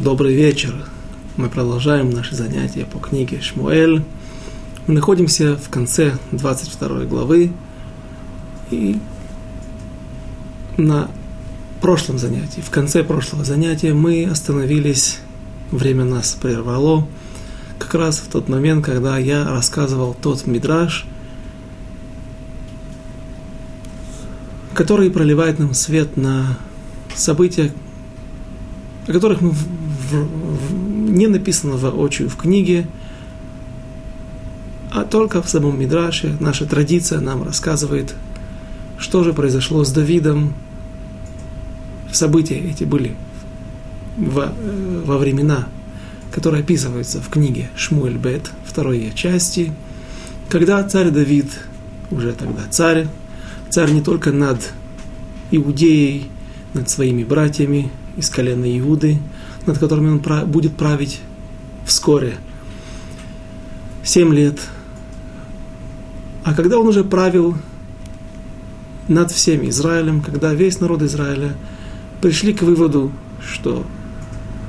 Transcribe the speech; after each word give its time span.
Добрый 0.00 0.34
вечер. 0.34 0.74
Мы 1.36 1.50
продолжаем 1.50 2.08
наши 2.08 2.34
занятия 2.34 2.86
по 2.86 2.98
книге 2.98 3.42
Шмуэль. 3.42 4.02
Мы 4.86 4.94
находимся 4.94 5.54
в 5.56 5.68
конце 5.68 6.16
22 6.32 7.04
главы. 7.04 7.52
И 8.70 8.98
на 10.78 11.10
прошлом 11.82 12.18
занятии, 12.18 12.62
в 12.62 12.70
конце 12.70 13.04
прошлого 13.04 13.44
занятия 13.44 13.92
мы 13.92 14.24
остановились, 14.24 15.18
время 15.70 16.04
нас 16.04 16.32
прервало, 16.40 17.06
как 17.78 17.94
раз 17.94 18.18
в 18.18 18.28
тот 18.28 18.48
момент, 18.48 18.86
когда 18.86 19.18
я 19.18 19.44
рассказывал 19.44 20.16
тот 20.20 20.46
мидраж, 20.46 21.04
который 24.72 25.10
проливает 25.10 25.58
нам 25.58 25.74
свет 25.74 26.16
на 26.16 26.58
события, 27.14 27.72
о 29.06 29.12
которых 29.12 29.40
мы 29.40 29.50
в, 29.50 29.64
в, 30.12 31.10
не 31.10 31.26
написано 31.26 31.76
воочию 31.76 32.28
в 32.28 32.36
книге, 32.36 32.86
а 34.90 35.04
только 35.04 35.42
в 35.42 35.48
самом 35.48 35.80
Мидраше 35.80 36.36
наша 36.38 36.66
традиция 36.66 37.20
нам 37.20 37.42
рассказывает, 37.42 38.14
что 38.98 39.24
же 39.24 39.32
произошло 39.32 39.84
с 39.84 39.90
Давидом. 39.90 40.54
События 42.12 42.58
эти 42.58 42.84
были 42.84 43.16
во, 44.18 44.52
во 45.06 45.16
времена, 45.16 45.66
которые 46.30 46.62
описываются 46.62 47.22
в 47.22 47.28
книге 47.30 47.70
Шмуэль 47.74 48.18
Бет, 48.18 48.50
второй 48.66 49.10
части, 49.14 49.72
когда 50.50 50.82
царь 50.86 51.10
Давид, 51.10 51.46
уже 52.10 52.32
тогда 52.32 52.60
царь, 52.68 53.08
царь 53.70 53.90
не 53.92 54.02
только 54.02 54.30
над 54.30 54.72
Иудеей, 55.50 56.28
над 56.74 56.90
своими 56.90 57.24
братьями 57.24 57.90
из 58.16 58.28
колена 58.30 58.66
Иуды, 58.78 59.18
над 59.66 59.78
которыми 59.78 60.08
он 60.08 60.50
будет 60.50 60.76
править 60.76 61.20
вскоре. 61.84 62.34
Семь 64.04 64.34
лет. 64.34 64.60
А 66.44 66.54
когда 66.54 66.78
он 66.78 66.88
уже 66.88 67.04
правил 67.04 67.56
над 69.08 69.30
всем 69.30 69.68
Израилем, 69.68 70.20
когда 70.20 70.54
весь 70.54 70.80
народ 70.80 71.02
Израиля 71.02 71.54
пришли 72.20 72.52
к 72.52 72.62
выводу, 72.62 73.12
что 73.44 73.84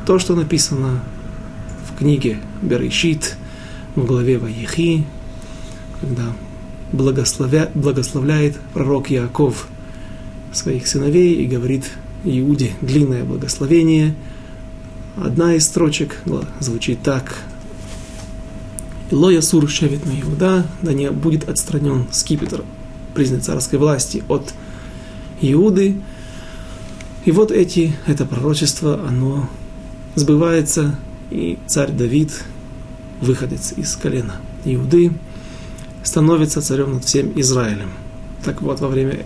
то, 0.05 0.19
что 0.19 0.35
написано 0.35 1.01
в 1.87 1.97
книге 1.97 2.37
Берешит, 2.61 3.37
в 3.95 4.05
главе 4.05 4.37
Ваехи, 4.37 5.05
когда 6.01 6.33
благословя, 6.91 7.69
благословляет 7.73 8.57
пророк 8.73 9.09
Яков 9.09 9.67
своих 10.51 10.87
сыновей 10.87 11.35
и 11.35 11.47
говорит 11.47 11.91
Иуде 12.23 12.71
длинное 12.81 13.23
благословение. 13.23 14.15
Одна 15.15 15.55
из 15.55 15.65
строчек 15.65 16.21
звучит 16.59 17.01
так. 17.01 17.37
Илоя 19.11 19.41
Сур 19.41 19.69
Шевит 19.69 20.01
Иуда, 20.05 20.65
да 20.81 20.93
не 20.93 21.11
будет 21.11 21.47
отстранен 21.47 22.07
скипетр 22.11 22.63
признанной 23.13 23.43
царской 23.43 23.77
власти 23.77 24.23
от 24.27 24.53
Иуды. 25.41 25.97
И 27.25 27.31
вот 27.31 27.51
эти, 27.51 27.95
это 28.07 28.25
пророчество, 28.25 29.05
оно 29.07 29.49
сбывается, 30.15 30.99
и 31.29 31.57
царь 31.67 31.91
Давид, 31.91 32.43
выходец 33.21 33.73
из 33.77 33.95
колена 33.95 34.35
Иуды, 34.65 35.11
становится 36.03 36.61
царем 36.61 36.93
над 36.93 37.05
всем 37.05 37.31
Израилем. 37.39 37.91
Так 38.43 38.61
вот, 38.61 38.79
во 38.81 38.87
время 38.87 39.25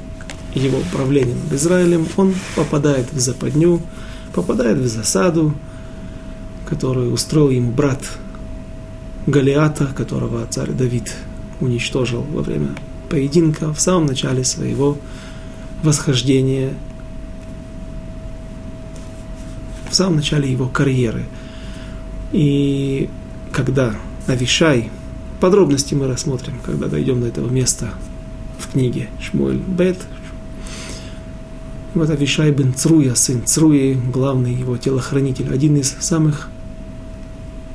его 0.58 0.80
правления 0.92 1.36
над 1.36 1.54
Израилем, 1.54 2.08
он 2.18 2.34
попадает 2.56 3.12
в 3.12 3.20
западню, 3.20 3.82
попадает 4.34 4.78
в 4.78 4.88
засаду, 4.88 5.54
которую 6.68 7.14
устроил 7.14 7.50
ему 7.50 7.72
брат 7.72 8.02
Галиата, 9.26 9.88
которого 9.88 10.46
царь 10.48 10.72
Давид 10.72 11.14
уничтожил 11.60 12.22
во 12.22 12.42
время 12.42 12.70
поединка 13.10 13.74
в 13.74 13.80
самом 13.80 14.06
начале 14.06 14.44
своего 14.44 14.98
восхождения, 15.84 16.74
в 19.90 19.96
самом 19.96 20.18
начале 20.18 20.52
его 20.52 20.68
карьеры. 20.68 21.26
И 22.32 23.10
когда 23.52 23.96
Авишай, 24.28 24.90
подробности 25.40 25.94
мы 25.94 26.08
рассмотрим, 26.08 26.60
когда 26.66 26.88
дойдем 26.88 27.22
до 27.22 27.28
этого 27.28 27.50
места 27.50 27.90
в 28.60 28.72
книге 28.72 29.08
Шмуэль 29.22 29.58
Бет, 29.58 29.98
вот 31.98 32.10
Авишай 32.10 32.52
бен 32.52 32.74
Цруя, 32.74 33.16
сын 33.16 33.46
Цруи, 33.46 33.94
главный 33.94 34.54
его 34.54 34.78
телохранитель, 34.78 35.54
один 35.54 35.78
из 35.78 35.96
самых 36.00 36.50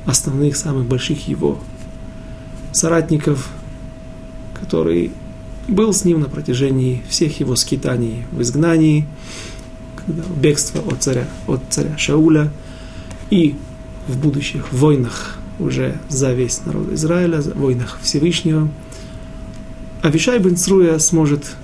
основных, 0.05 0.55
самых 0.55 0.85
больших 0.85 1.27
его 1.27 1.59
соратников, 2.71 3.49
который 4.59 5.11
был 5.67 5.93
с 5.93 6.03
ним 6.03 6.21
на 6.21 6.29
протяжении 6.29 7.01
всех 7.07 7.39
его 7.39 7.55
скитаний 7.55 8.23
в 8.31 8.41
изгнании, 8.41 9.07
когда 9.95 10.23
бегство 10.35 10.81
от 10.81 11.01
царя, 11.01 11.27
от 11.47 11.61
царя 11.69 11.97
Шауля 11.97 12.51
и 13.29 13.55
в 14.07 14.17
будущих 14.17 14.71
войнах 14.73 15.37
уже 15.59 15.97
за 16.09 16.33
весь 16.33 16.65
народ 16.65 16.91
Израиля, 16.91 17.41
в 17.41 17.55
войнах 17.55 17.99
Всевышнего, 18.01 18.69
Авишай 20.01 20.39
бен 20.39 20.57
Цруя 20.57 20.99
сможет 20.99 21.55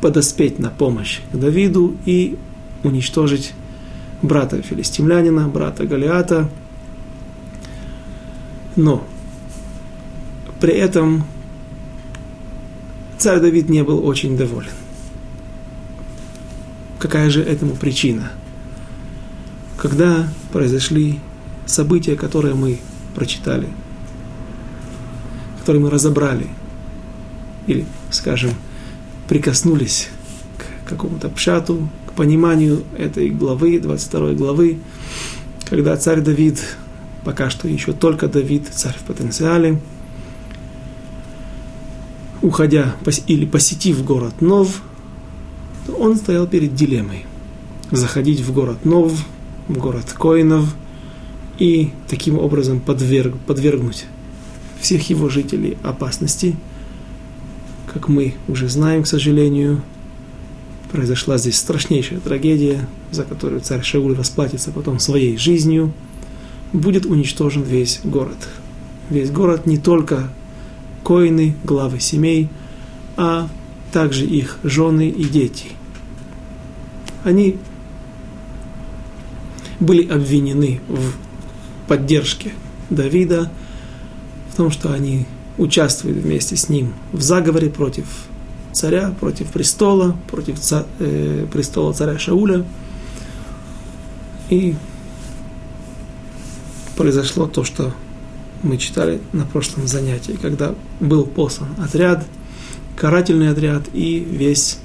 подоспеть 0.00 0.58
на 0.58 0.70
помощь 0.70 1.20
к 1.32 1.36
Давиду 1.36 1.96
и 2.04 2.38
уничтожить 2.82 3.52
брата 4.22 4.60
филистимлянина, 4.62 5.48
брата 5.48 5.86
Галиата. 5.86 6.48
Но 8.76 9.06
при 10.60 10.72
этом 10.74 11.24
царь 13.18 13.40
Давид 13.40 13.68
не 13.68 13.82
был 13.82 14.06
очень 14.06 14.36
доволен. 14.36 14.70
Какая 16.98 17.30
же 17.30 17.42
этому 17.42 17.74
причина? 17.74 18.32
Когда 19.76 20.28
произошли 20.52 21.20
события, 21.66 22.16
которые 22.16 22.54
мы 22.54 22.78
прочитали, 23.14 23.68
которые 25.60 25.82
мы 25.82 25.90
разобрали, 25.90 26.48
или, 27.66 27.84
скажем, 28.10 28.52
прикоснулись 29.28 30.08
к 30.58 30.88
какому-то 30.88 31.28
пшату, 31.28 31.88
к 32.06 32.12
пониманию 32.12 32.84
этой 32.96 33.30
главы, 33.30 33.78
22 33.78 34.32
главы, 34.32 34.78
когда 35.68 35.96
царь 35.96 36.20
Давид, 36.20 36.62
пока 37.24 37.50
что 37.50 37.68
еще 37.68 37.92
только 37.92 38.28
Давид, 38.28 38.68
царь 38.72 38.96
в 38.98 39.02
потенциале, 39.02 39.80
уходя 42.42 42.94
или 43.26 43.46
посетив 43.46 44.04
город 44.04 44.40
Нов, 44.40 44.82
он 45.98 46.16
стоял 46.16 46.46
перед 46.46 46.74
дилеммой. 46.74 47.26
Заходить 47.90 48.40
в 48.40 48.52
город 48.52 48.84
Нов, 48.84 49.12
в 49.68 49.78
город 49.78 50.12
Коинов, 50.12 50.74
и 51.58 51.92
таким 52.08 52.38
образом 52.38 52.80
подверг, 52.80 53.34
подвергнуть 53.46 54.06
всех 54.80 55.08
его 55.08 55.28
жителей 55.28 55.78
опасности– 55.82 56.54
как 57.96 58.08
мы 58.08 58.34
уже 58.46 58.68
знаем, 58.68 59.04
к 59.04 59.06
сожалению, 59.06 59.80
произошла 60.92 61.38
здесь 61.38 61.56
страшнейшая 61.56 62.20
трагедия, 62.20 62.86
за 63.10 63.24
которую 63.24 63.62
царь 63.62 63.82
Шауль 63.82 64.14
расплатится 64.14 64.70
потом 64.70 64.98
своей 64.98 65.38
жизнью, 65.38 65.94
будет 66.74 67.06
уничтожен 67.06 67.62
весь 67.62 68.00
город. 68.04 68.36
Весь 69.08 69.30
город 69.30 69.64
не 69.64 69.78
только 69.78 70.28
коины, 71.04 71.56
главы 71.64 71.98
семей, 71.98 72.50
а 73.16 73.48
также 73.92 74.26
их 74.26 74.58
жены 74.62 75.08
и 75.08 75.24
дети. 75.24 75.68
Они 77.24 77.56
были 79.80 80.06
обвинены 80.06 80.82
в 80.86 81.14
поддержке 81.88 82.52
Давида, 82.90 83.50
в 84.52 84.56
том, 84.56 84.70
что 84.70 84.92
они 84.92 85.24
участвует 85.58 86.16
вместе 86.16 86.56
с 86.56 86.68
ним 86.68 86.94
в 87.12 87.22
заговоре 87.22 87.70
против 87.70 88.06
царя, 88.72 89.14
против 89.18 89.48
престола, 89.48 90.16
против 90.30 90.60
ца, 90.60 90.86
э, 90.98 91.46
престола 91.52 91.92
царя 91.92 92.18
Шауля. 92.18 92.64
И 94.50 94.76
произошло 96.96 97.46
то, 97.46 97.64
что 97.64 97.94
мы 98.62 98.76
читали 98.78 99.20
на 99.32 99.44
прошлом 99.44 99.86
занятии, 99.86 100.38
когда 100.40 100.74
был 101.00 101.24
послан 101.24 101.70
отряд, 101.78 102.26
карательный 102.96 103.50
отряд, 103.50 103.84
и 103.92 104.18
весь 104.18 104.78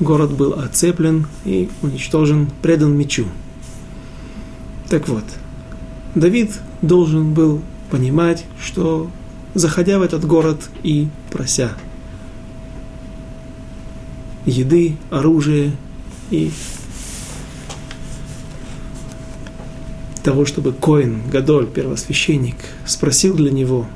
город 0.00 0.32
был 0.32 0.54
оцеплен 0.54 1.26
и 1.44 1.68
уничтожен, 1.82 2.48
предан 2.62 2.96
мечу. 2.96 3.26
Так 4.88 5.08
вот, 5.08 5.24
Давид 6.14 6.52
должен 6.82 7.32
был 7.32 7.62
понимать, 7.90 8.44
что 8.60 9.10
заходя 9.54 9.98
в 9.98 10.02
этот 10.02 10.24
город 10.24 10.68
и 10.82 11.08
прося 11.30 11.72
еды, 14.44 14.96
оружие 15.10 15.72
и 16.30 16.50
того, 20.22 20.46
чтобы 20.46 20.72
Коин, 20.72 21.22
Гадоль, 21.30 21.66
первосвященник, 21.66 22.56
спросил 22.86 23.34
для 23.34 23.50
него 23.50 23.86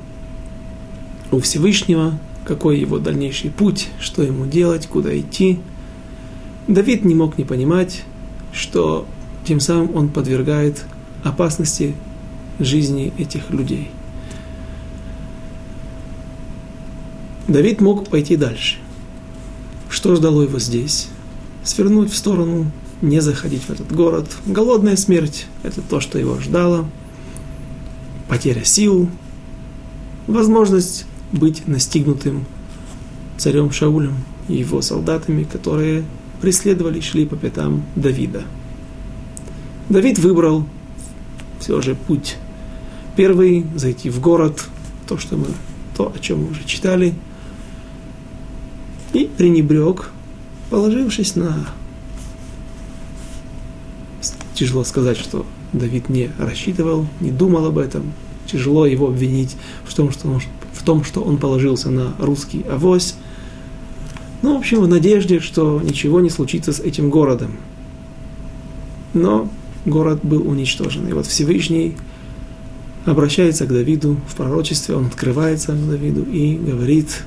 у 1.31 1.39
Всевышнего, 1.39 2.17
какой 2.45 2.79
его 2.79 2.99
дальнейший 2.99 3.51
путь, 3.51 3.89
что 3.99 4.23
ему 4.23 4.45
делать, 4.45 4.87
куда 4.87 5.17
идти. 5.17 5.59
Давид 6.67 7.03
не 7.03 7.15
мог 7.15 7.37
не 7.37 7.45
понимать, 7.45 8.03
что 8.53 9.05
тем 9.45 9.59
самым 9.59 9.95
он 9.95 10.09
подвергает 10.09 10.85
опасности 11.23 11.95
жизни 12.59 13.11
этих 13.17 13.49
людей. 13.49 13.89
Давид 17.49 17.81
мог 17.81 18.07
пойти 18.07 18.35
дальше. 18.35 18.77
Что 19.89 20.15
ждало 20.15 20.43
его 20.43 20.59
здесь? 20.59 21.07
Свернуть 21.63 22.13
в 22.13 22.15
сторону, 22.15 22.71
не 23.01 23.21
заходить 23.21 23.63
в 23.63 23.71
этот 23.71 23.91
город. 23.91 24.29
Голодная 24.45 24.95
смерть– 24.95 25.47
это 25.63 25.81
то, 25.81 25.99
что 25.99 26.19
его 26.19 26.39
ждало. 26.39 26.87
Потеря 28.27 28.63
сил, 28.63 29.09
возможность 30.27 31.07
быть 31.31 31.67
настигнутым 31.67 32.45
царем 33.37 33.71
Шаулем 33.71 34.13
и 34.47 34.53
его 34.53 34.83
солдатами, 34.83 35.43
которые 35.43 36.03
преследовали, 36.41 36.99
шли 36.99 37.25
по 37.25 37.35
пятам 37.35 37.83
Давида. 37.95 38.43
Давид 39.89 40.19
выбрал 40.19 40.65
все 41.59 41.81
же 41.81 41.95
путь 41.95 42.37
первый, 43.15 43.65
зайти 43.75 44.11
в 44.11 44.21
город, 44.21 44.65
то, 45.07 45.17
что 45.17 45.35
мы, 45.35 45.47
то, 45.97 46.13
о 46.15 46.19
чем 46.19 46.43
мы 46.43 46.51
уже 46.51 46.63
читали, 46.65 47.15
и 49.13 49.25
пренебрег, 49.25 50.09
положившись 50.69 51.35
на... 51.35 51.67
Тяжело 54.53 54.83
сказать, 54.83 55.17
что 55.17 55.45
Давид 55.73 56.09
не 56.09 56.31
рассчитывал, 56.37 57.05
не 57.21 57.31
думал 57.31 57.65
об 57.65 57.77
этом. 57.77 58.11
Тяжело 58.45 58.85
его 58.85 59.07
обвинить 59.07 59.55
в 59.85 59.93
том, 59.93 60.11
что 60.11 60.27
он, 60.27 60.41
в 60.73 60.83
том, 60.83 61.03
что 61.03 61.21
он 61.21 61.37
положился 61.37 61.89
на 61.89 62.13
русский 62.19 62.63
авось. 62.63 63.15
Ну, 64.41 64.55
в 64.55 64.59
общем, 64.59 64.81
в 64.81 64.87
надежде, 64.87 65.39
что 65.39 65.81
ничего 65.81 66.19
не 66.19 66.29
случится 66.29 66.73
с 66.73 66.79
этим 66.79 67.09
городом. 67.09 67.57
Но 69.13 69.49
город 69.85 70.19
был 70.23 70.47
уничтожен. 70.47 71.07
И 71.07 71.13
вот 71.13 71.25
Всевышний 71.25 71.95
обращается 73.05 73.65
к 73.65 73.69
Давиду 73.69 74.17
в 74.27 74.35
пророчестве, 74.35 74.95
он 74.95 75.07
открывается 75.07 75.73
к 75.73 75.89
Давиду 75.89 76.23
и 76.23 76.55
говорит, 76.55 77.23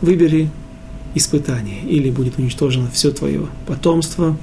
выбери 0.00 0.50
испытание, 1.14 1.82
или 1.82 2.10
будет 2.10 2.38
уничтожено 2.38 2.90
все 2.90 3.10
твое 3.10 3.46
потомство, 3.66 4.36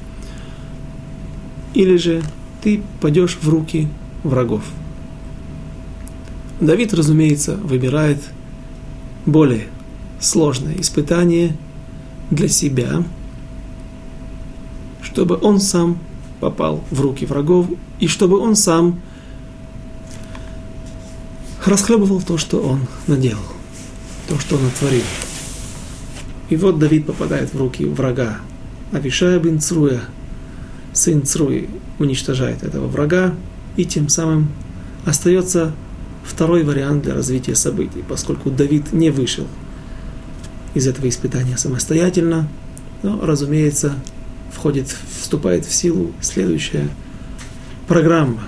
или 1.74 1.98
же 1.98 2.24
ты 2.62 2.82
пойдешь 3.02 3.38
в 3.42 3.50
руки 3.50 3.88
врагов. 4.24 4.64
Давид, 6.60 6.94
разумеется, 6.94 7.56
выбирает 7.56 8.22
более 9.26 9.68
сложное 10.20 10.76
испытание 10.80 11.56
для 12.30 12.50
себя, 12.50 13.04
чтобы 15.02 15.40
он 15.42 15.60
сам 15.60 15.98
попал 16.40 16.84
в 16.92 17.02
руки 17.02 17.26
врагов, 17.26 17.68
и 18.00 18.08
чтобы 18.08 18.40
он 18.40 18.56
сам 18.56 19.00
расхлебывал 21.66 22.22
то, 22.22 22.38
что 22.38 22.60
он 22.60 22.88
наделал, 23.08 23.40
то, 24.28 24.40
что 24.40 24.56
он 24.56 24.64
натворил. 24.66 25.04
И 26.50 26.56
вот 26.56 26.80
Давид 26.80 27.06
попадает 27.06 27.54
в 27.54 27.58
руки 27.58 27.86
врага. 27.86 28.40
Авишая 28.92 29.40
бин 29.40 29.60
Цруя, 29.60 30.02
сын 30.94 31.24
Цруи, 31.24 31.70
уничтожает 32.00 32.64
этого 32.64 32.88
врага, 32.88 33.34
и 33.78 33.86
тем 33.86 34.10
самым 34.10 34.50
остается 35.06 35.74
второй 36.24 36.64
вариант 36.64 37.04
для 37.04 37.14
развития 37.14 37.56
событий, 37.56 38.04
поскольку 38.08 38.50
Давид 38.50 38.94
не 38.94 39.12
вышел 39.12 39.46
из 40.74 40.88
этого 40.88 41.08
испытания 41.08 41.58
самостоятельно, 41.58 42.48
но, 43.04 43.20
разумеется, 43.22 43.94
входит, 44.52 44.96
вступает 45.20 45.66
в 45.66 45.74
силу 45.74 46.12
следующая 46.22 46.90
программа, 47.88 48.42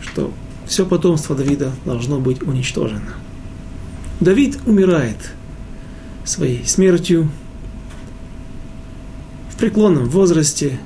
что 0.00 0.32
все 0.66 0.86
потомство 0.86 1.36
Давида 1.36 1.72
должно 1.84 2.18
быть 2.18 2.42
уничтожено. 2.42 3.14
Давид 4.20 4.58
умирает 4.66 5.18
своей 6.24 6.64
смертью 6.66 7.30
преклонном 9.62 10.06
возрасте, 10.06 10.80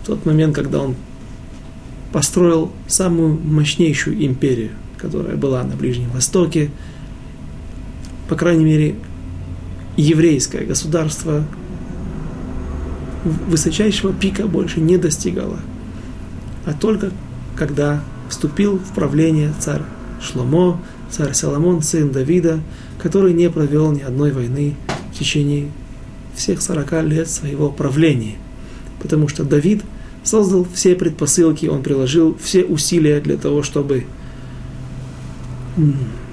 в 0.00 0.06
тот 0.06 0.24
момент, 0.24 0.54
когда 0.54 0.80
он 0.80 0.94
построил 2.12 2.70
самую 2.86 3.34
мощнейшую 3.34 4.24
империю, 4.24 4.70
которая 4.98 5.34
была 5.34 5.64
на 5.64 5.74
Ближнем 5.74 6.10
Востоке, 6.10 6.70
по 8.28 8.36
крайней 8.36 8.64
мере, 8.64 8.94
еврейское 9.96 10.64
государство 10.64 11.44
высочайшего 13.48 14.12
пика 14.12 14.46
больше 14.46 14.78
не 14.78 14.96
достигало, 14.96 15.58
а 16.66 16.72
только 16.72 17.10
когда 17.56 18.00
вступил 18.28 18.78
в 18.78 18.94
правление 18.94 19.52
царь 19.58 19.82
Шломо, 20.22 20.80
царь 21.10 21.32
Соломон, 21.32 21.82
сын 21.82 22.12
Давида, 22.12 22.60
который 23.02 23.32
не 23.32 23.50
провел 23.50 23.90
ни 23.90 24.02
одной 24.02 24.30
войны 24.30 24.76
в 25.12 25.18
течение 25.18 25.68
всех 26.34 26.62
40 26.62 27.04
лет 27.04 27.28
своего 27.28 27.70
правления. 27.70 28.36
Потому 29.00 29.28
что 29.28 29.44
Давид 29.44 29.82
создал 30.22 30.66
все 30.72 30.94
предпосылки, 30.94 31.66
он 31.66 31.82
приложил 31.82 32.36
все 32.40 32.64
усилия 32.64 33.20
для 33.20 33.36
того, 33.36 33.62
чтобы 33.62 34.04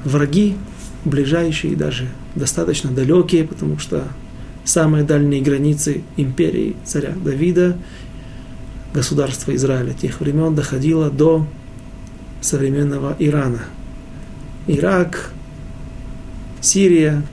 враги, 0.05 0.55
ближайшие 1.03 1.73
и 1.73 1.75
даже 1.75 2.07
достаточно 2.35 2.91
далекие, 2.91 3.43
потому 3.43 3.79
что 3.79 4.07
самые 4.63 5.03
дальние 5.03 5.41
границы 5.41 6.03
империи 6.15 6.75
царя 6.85 7.11
Давида, 7.11 7.77
государства 8.93 9.53
Израиля 9.55 9.93
тех 9.93 10.19
времен 10.19 10.55
доходило 10.55 11.09
до 11.09 11.45
современного 12.41 13.15
Ирана. 13.19 13.63
Ирак, 14.67 15.31
Сирия, 16.61 17.23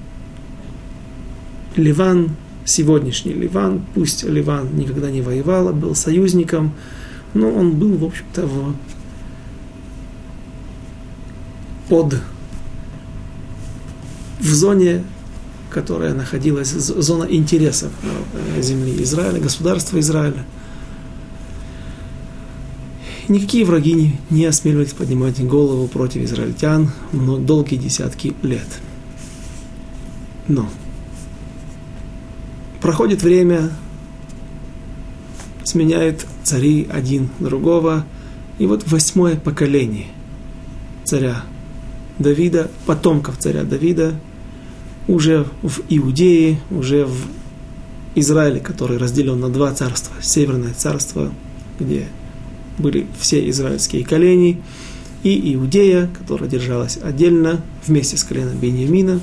Ливан, 1.76 2.30
сегодняшний 2.68 3.32
Ливан, 3.32 3.82
пусть 3.94 4.24
Ливан 4.24 4.76
никогда 4.76 5.10
не 5.10 5.22
воевал, 5.22 5.68
а 5.68 5.72
был 5.72 5.94
союзником, 5.94 6.72
но 7.34 7.50
он 7.50 7.72
был, 7.72 7.96
в 7.96 8.04
общем-то, 8.04 8.46
в, 8.46 8.74
под 11.88 12.20
в 14.40 14.54
зоне 14.54 15.04
которая 15.70 16.14
находилась, 16.14 16.70
зона 16.70 17.24
интересов 17.24 17.92
э, 18.02 18.62
земли 18.62 19.02
Израиля, 19.02 19.38
государства 19.40 20.00
Израиля. 20.00 20.44
Никакие 23.28 23.64
враги 23.64 23.92
не, 23.92 24.20
не 24.30 24.46
осмеливались 24.46 24.94
поднимать 24.94 25.44
голову 25.46 25.86
против 25.86 26.22
израильтян 26.22 26.90
долгие 27.12 27.76
десятки 27.76 28.34
лет. 28.42 28.66
Но 30.48 30.68
проходит 32.80 33.22
время, 33.22 33.70
сменяют 35.64 36.26
цари 36.42 36.86
один 36.90 37.28
другого, 37.38 38.06
и 38.58 38.66
вот 38.66 38.90
восьмое 38.90 39.36
поколение 39.36 40.06
царя 41.04 41.42
Давида, 42.18 42.70
потомков 42.86 43.38
царя 43.38 43.64
Давида, 43.64 44.14
уже 45.06 45.46
в 45.62 45.80
Иудее, 45.88 46.60
уже 46.70 47.06
в 47.06 47.16
Израиле, 48.14 48.60
который 48.60 48.98
разделен 48.98 49.40
на 49.40 49.48
два 49.48 49.72
царства. 49.72 50.14
Северное 50.20 50.74
царство, 50.74 51.32
где 51.78 52.06
были 52.78 53.06
все 53.18 53.48
израильские 53.50 54.04
колени, 54.04 54.60
и 55.22 55.54
Иудея, 55.54 56.08
которая 56.18 56.48
держалась 56.48 56.98
отдельно 57.02 57.60
вместе 57.86 58.16
с 58.16 58.24
коленом 58.24 58.58
Бениамина. 58.58 59.20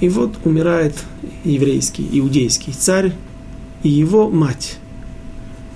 И 0.00 0.08
вот 0.08 0.38
умирает 0.44 0.94
еврейский, 1.44 2.06
иудейский 2.12 2.72
царь 2.72 3.12
и 3.82 3.88
его 3.88 4.28
мать 4.28 4.78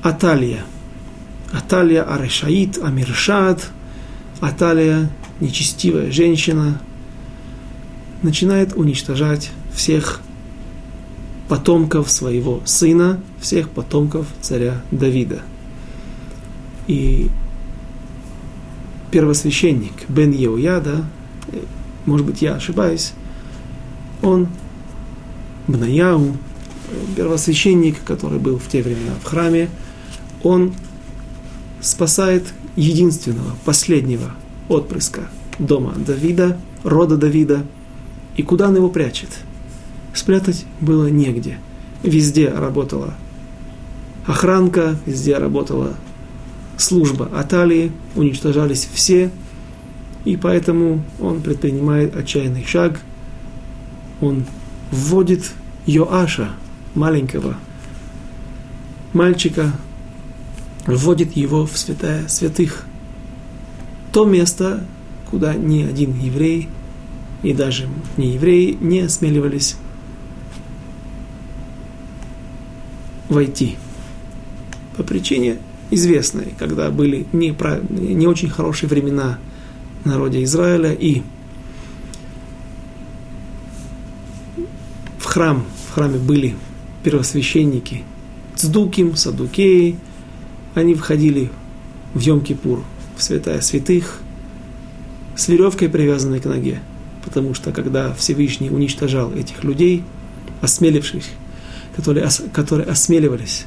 Аталия. 0.02 0.64
Аталия 1.52 2.02
Арешаит, 2.02 2.78
Амиршат, 2.78 3.70
Аталия, 4.40 5.10
нечестивая 5.40 6.10
женщина, 6.12 6.80
начинает 8.22 8.76
уничтожать 8.76 9.50
всех 9.74 10.20
потомков 11.48 12.10
своего 12.10 12.60
сына, 12.64 13.20
всех 13.40 13.70
потомков 13.70 14.26
царя 14.40 14.82
Давида. 14.90 15.40
И 16.86 17.28
первосвященник 19.10 20.08
Бен 20.08 20.30
Еуяда, 20.30 21.04
может 22.04 22.26
быть, 22.26 22.42
я 22.42 22.54
ошибаюсь, 22.54 23.12
он, 24.22 24.48
Бнаяу, 25.66 26.36
первосвященник, 27.16 28.02
который 28.04 28.38
был 28.38 28.58
в 28.58 28.68
те 28.68 28.82
времена 28.82 29.12
в 29.22 29.24
храме, 29.24 29.68
он 30.42 30.74
спасает 31.80 32.52
единственного, 32.76 33.56
последнего 33.64 34.32
отпрыска 34.68 35.28
дома 35.58 35.94
Давида, 35.96 36.58
рода 36.84 37.16
Давида. 37.16 37.64
И 38.36 38.42
куда 38.42 38.68
он 38.68 38.76
его 38.76 38.88
прячет? 38.88 39.28
Спрятать 40.14 40.64
было 40.80 41.08
негде. 41.08 41.58
Везде 42.02 42.48
работала 42.48 43.14
охранка, 44.26 44.96
везде 45.06 45.36
работала 45.36 45.94
служба 46.76 47.28
Аталии, 47.32 47.92
уничтожались 48.16 48.88
все, 48.92 49.30
и 50.24 50.36
поэтому 50.36 51.02
он 51.20 51.40
предпринимает 51.40 52.16
отчаянный 52.16 52.64
шаг. 52.64 53.00
Он 54.20 54.44
вводит 54.90 55.52
Йоаша, 55.86 56.50
маленького 56.94 57.56
мальчика, 59.12 59.72
вводит 60.86 61.36
его 61.36 61.66
в 61.66 61.76
святая 61.76 62.28
святых. 62.28 62.86
То 64.12 64.24
место, 64.24 64.84
куда 65.30 65.54
ни 65.54 65.82
один 65.82 66.18
еврей 66.18 66.68
и 67.42 67.52
даже 67.52 67.88
не 68.16 68.34
евреи 68.34 68.76
не 68.80 69.00
осмеливались 69.00 69.76
войти. 73.28 73.76
По 74.96 75.02
причине 75.02 75.58
известной, 75.90 76.54
когда 76.58 76.90
были 76.90 77.26
не, 77.32 77.54
не 77.90 78.26
очень 78.26 78.50
хорошие 78.50 78.88
времена 78.90 79.38
народе 80.04 80.42
Израиля 80.44 80.92
и 80.92 81.22
храм, 85.30 85.64
в 85.88 85.94
храме 85.94 86.18
были 86.18 86.56
первосвященники 87.04 88.02
Цдуким, 88.56 89.14
Садукеи, 89.14 89.96
они 90.74 90.94
входили 90.94 91.50
в 92.14 92.18
Йом-Кипур, 92.18 92.82
в 93.16 93.22
святая 93.22 93.60
святых, 93.60 94.18
с 95.36 95.48
веревкой, 95.48 95.88
привязанной 95.88 96.40
к 96.40 96.46
ноге. 96.46 96.80
Потому 97.24 97.54
что 97.54 97.70
когда 97.70 98.12
Всевышний 98.14 98.70
уничтожал 98.70 99.32
этих 99.32 99.62
людей, 99.62 100.02
осмеливших, 100.62 101.22
которые, 101.94 102.28
которые 102.52 102.88
осмеливались 102.88 103.66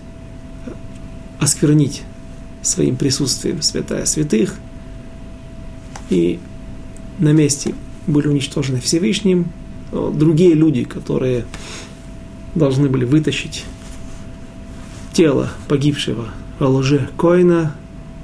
осквернить 1.39 2.03
своим 2.61 2.97
присутствием 2.97 3.61
святая 3.61 4.05
святых, 4.05 4.55
и 6.09 6.39
на 7.19 7.31
месте 7.31 7.73
были 8.05 8.27
уничтожены 8.27 8.81
Всевышним, 8.81 9.47
другие 9.93 10.53
люди, 10.53 10.83
которые 10.83 11.45
должны 12.55 12.89
были 12.89 13.05
вытащить 13.05 13.65
тело 15.13 15.49
погибшего 15.67 16.29
лже 16.59 17.09
Коина, 17.17 17.75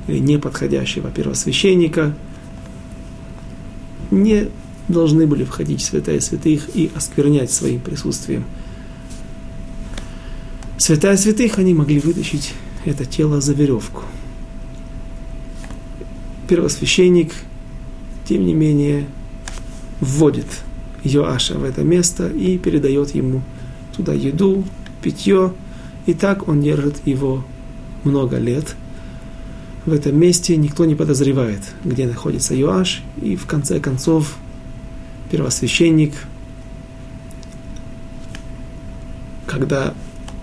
неподходящего 0.08 1.10
первосвященника, 1.12 2.16
не 4.12 4.50
должны 4.88 5.28
были 5.28 5.44
входить 5.44 5.82
в 5.82 5.86
святая 5.86 6.20
святых 6.20 6.76
и 6.76 6.92
осквернять 6.96 7.52
своим 7.52 7.80
присутствием. 7.80 8.44
Святая 10.78 11.18
святых 11.18 11.60
они 11.60 11.74
могли 11.74 12.00
вытащить 12.00 12.54
это 12.86 13.06
тело 13.06 13.42
за 13.42 13.54
веревку. 13.54 14.04
Первосвященник, 16.48 17.34
тем 18.28 18.46
не 18.46 18.54
менее, 18.54 19.06
вводит 20.00 20.48
Йоаша 21.10 21.56
в 21.58 21.63
это 21.63 21.84
место 21.84 22.28
и 22.28 22.58
передает 22.58 23.16
ему 23.16 23.42
туда 23.96 24.13
еду, 24.13 24.63
питье, 25.01 25.54
и 26.06 26.13
так 26.13 26.48
он 26.48 26.62
держит 26.62 27.06
его 27.06 27.44
много 28.04 28.38
лет. 28.38 28.75
В 29.86 29.94
этом 29.94 30.18
месте 30.18 30.56
никто 30.56 30.86
не 30.86 30.96
подозревает, 30.96 31.62
где 31.84 32.06
находится 32.06 32.54
Йоаш, 32.54 33.01
и 33.22 33.36
в 33.36 33.46
конце 33.46 33.80
концов 33.80 34.38
первосвященник, 35.32 36.13
когда 39.46 39.94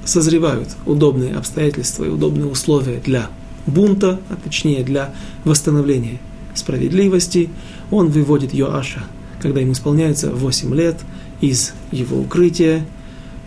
созревают 0.04 0.70
удобные 0.84 1.34
обстоятельства 1.34 2.04
и 2.04 2.08
удобные 2.08 2.46
условия 2.46 2.98
для 2.98 3.28
бунта, 3.66 4.20
а 4.30 4.36
точнее 4.36 4.84
для 4.84 5.12
восстановления 5.44 6.18
справедливости, 6.54 7.50
он 7.90 8.08
выводит 8.08 8.54
Йоаша, 8.54 9.04
когда 9.40 9.60
ему 9.60 9.72
исполняется 9.72 10.30
8 10.30 10.74
лет, 10.74 10.96
из 11.40 11.72
его 11.92 12.18
укрытия 12.18 12.86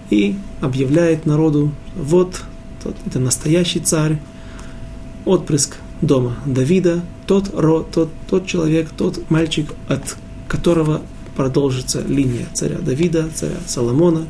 и 0.09 0.35
объявляет 0.61 1.25
народу, 1.25 1.71
вот 1.95 2.41
тот, 2.83 2.95
это 3.05 3.19
настоящий 3.19 3.79
царь, 3.79 4.19
отпрыск 5.25 5.77
дома 6.01 6.35
Давида, 6.45 7.01
тот, 7.27 7.51
ро, 7.53 7.81
тот, 7.81 8.09
тот 8.29 8.45
человек, 8.45 8.89
тот 8.95 9.29
мальчик, 9.29 9.73
от 9.87 10.15
которого 10.47 11.01
продолжится 11.35 12.01
линия 12.01 12.45
царя 12.53 12.77
Давида, 12.79 13.29
царя 13.33 13.57
Соломона, 13.65 14.25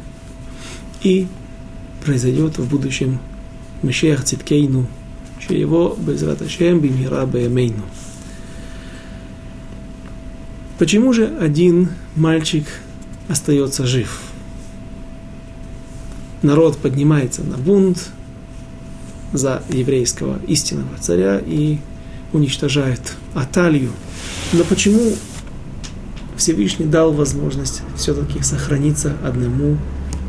и 1.02 1.28
произойдет 2.06 2.58
в 2.58 2.70
будущем 2.70 3.20
Мешех 3.82 4.24
Циткейну, 4.24 4.88
его 5.50 5.98
Безрат 5.98 6.42
Ашем 6.42 6.80
Беемейну. 6.80 7.84
Почему 10.80 11.12
же 11.12 11.28
один 11.42 11.90
мальчик 12.16 12.66
остается 13.28 13.86
жив? 13.86 14.22
Народ 16.42 16.78
поднимается 16.78 17.44
на 17.44 17.58
бунт 17.58 18.12
за 19.34 19.62
еврейского 19.68 20.40
истинного 20.48 20.98
царя 20.98 21.42
и 21.46 21.80
уничтожает 22.32 23.02
Аталью. 23.34 23.92
Но 24.54 24.64
почему 24.64 25.02
Всевышний 26.38 26.86
дал 26.86 27.12
возможность 27.12 27.82
все-таки 27.98 28.42
сохраниться 28.42 29.18
одному 29.22 29.78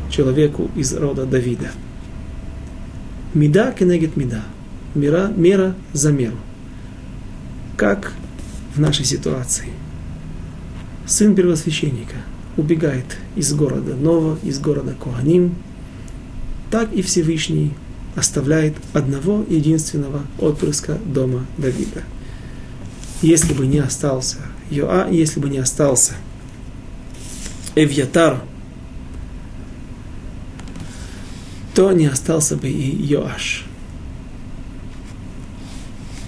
человеку 0.09 0.69
из 0.75 0.93
рода 0.93 1.25
Давида. 1.25 1.71
Меда 3.33 3.71
кенегет 3.71 4.17
меда. 4.17 4.43
Мера, 4.95 5.31
мера 5.33 5.75
за 5.93 6.11
меру. 6.11 6.35
Как 7.77 8.11
в 8.75 8.81
нашей 8.81 9.05
ситуации. 9.05 9.69
Сын 11.11 11.35
первосвященника 11.35 12.15
убегает 12.55 13.17
из 13.35 13.53
города 13.53 13.95
Нова, 13.95 14.39
из 14.43 14.59
города 14.59 14.93
Коаним, 14.93 15.55
так 16.69 16.93
и 16.93 17.01
Всевышний 17.01 17.73
оставляет 18.15 18.77
одного 18.93 19.43
единственного 19.49 20.21
отпрыска 20.39 20.97
дома 21.03 21.45
Давида. 21.57 22.03
Если 23.21 23.53
бы 23.53 23.67
не 23.67 23.79
остался 23.79 24.37
Йоа, 24.69 25.09
если 25.11 25.41
бы 25.41 25.49
не 25.49 25.57
остался 25.57 26.13
Эвьятар, 27.75 28.41
то 31.75 31.91
не 31.91 32.05
остался 32.05 32.55
бы 32.55 32.69
и 32.69 33.05
Йоаш. 33.05 33.65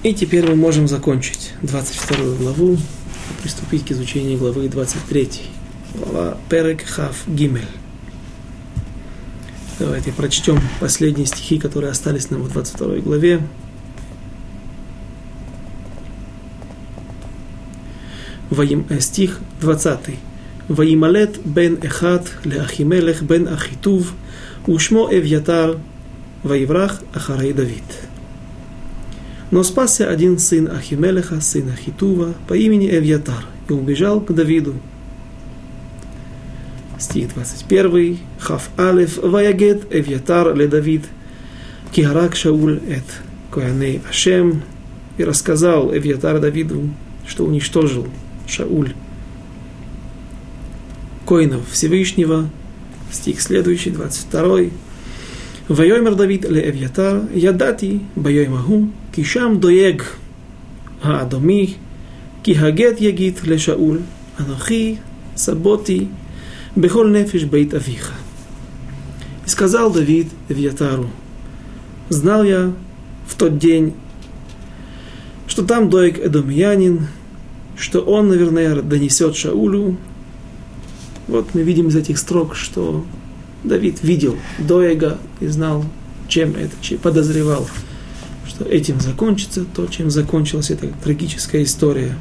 И 0.03 0.13
теперь 0.13 0.45
мы 0.45 0.57
можем 0.57 0.89
закончить 0.89 1.53
22 1.61 2.35
главу 2.35 2.77
приступить 3.43 3.85
к 3.85 3.91
изучению 3.91 4.39
главы 4.39 4.69
23. 4.69 5.29
Глава 5.95 6.37
Перек 6.47 6.85
Хав 6.85 7.27
Гимель. 7.27 7.67
Давайте 9.77 10.13
прочтем 10.13 10.61
последние 10.79 11.25
стихи, 11.25 11.59
которые 11.59 11.91
остались 11.91 12.29
нам 12.29 12.41
в 12.43 12.53
22 12.53 12.99
главе. 12.99 13.41
Ваим, 18.49 18.85
э, 18.89 19.01
стих 19.01 19.41
20. 19.59 20.17
Ваималет 20.69 21.45
бен 21.45 21.77
Эхат 21.81 22.31
ле 22.45 22.61
Ахимелех 22.61 23.23
бен 23.23 23.49
Ахитув 23.49 24.13
Ушмо 24.67 25.09
Эвьятар 25.11 25.79
Ваеврах 26.43 27.01
Ахарей 27.13 27.51
Давид. 27.51 27.83
Но 29.51 29.63
спасся 29.63 30.09
один 30.09 30.39
сын 30.39 30.69
Ахимелеха, 30.71 31.41
сын 31.41 31.69
Ахитува, 31.69 32.33
по 32.47 32.53
имени 32.53 32.89
Эвьятар, 32.89 33.45
и 33.69 33.73
убежал 33.73 34.19
к 34.19 34.33
Давиду. 34.33 34.75
Стих 36.99 37.33
21. 37.33 38.19
Хав 38.39 38.69
Алеф 38.77 39.17
Ваягет 39.17 39.93
Эвьятар 39.93 40.55
ле 40.55 40.67
Давид, 40.67 41.03
Кихарак 41.91 42.35
Шауль 42.35 42.79
эт 42.87 43.03
Кояней 43.51 44.01
Ашем, 44.09 44.63
и 45.17 45.23
рассказал 45.23 45.95
Эвьятар 45.95 46.39
Давиду, 46.39 46.89
что 47.27 47.45
уничтожил 47.45 48.07
Шауль 48.47 48.93
коинов 51.25 51.69
Всевышнего, 51.71 52.49
Стих 53.11 53.41
следующий, 53.41 53.91
22. 53.91 54.71
Вайомер 55.69 56.15
Давид 56.15 56.43
Леевьятар, 56.43 57.21
Ядати, 57.33 58.01
Байоймаху, 58.17 58.89
Кишам 59.15 59.61
Доег, 59.61 60.17
Аадоми, 61.01 61.77
Кихагет 62.43 62.99
Ягит 62.99 63.43
ле 63.43 63.57
Шаул, 63.57 63.99
Анахи, 64.37 64.99
Саботи, 65.35 66.09
Бехол 66.75 67.07
Нефиш 67.07 67.45
Бейт 67.45 67.73
Авиха. 67.73 68.13
И 69.45 69.49
сказал 69.49 69.89
Давид 69.89 70.27
Эвьятару, 70.49 71.09
знал 72.09 72.43
я 72.43 72.73
в 73.25 73.35
тот 73.35 73.57
день, 73.57 73.93
что 75.47 75.63
там 75.63 75.89
Доек 75.89 76.19
Эдомиянин, 76.19 77.07
что 77.77 78.01
он, 78.01 78.27
наверное, 78.27 78.81
донесет 78.81 79.37
Шаулю. 79.37 79.95
Вот 81.29 81.53
мы 81.53 81.61
видим 81.61 81.87
из 81.87 81.95
этих 81.95 82.17
строк, 82.17 82.53
что 82.53 83.05
Давид 83.63 84.03
видел 84.03 84.35
Доега 84.59 85.17
и 85.39 85.47
знал, 85.47 85.85
чем 86.27 86.55
это, 86.55 86.71
чем 86.81 86.97
подозревал, 86.99 87.67
что 88.47 88.65
этим 88.65 88.99
закончится 88.99 89.65
то, 89.65 89.87
чем 89.87 90.09
закончилась 90.09 90.69
эта 90.69 90.87
трагическая 91.03 91.63
история. 91.63 92.15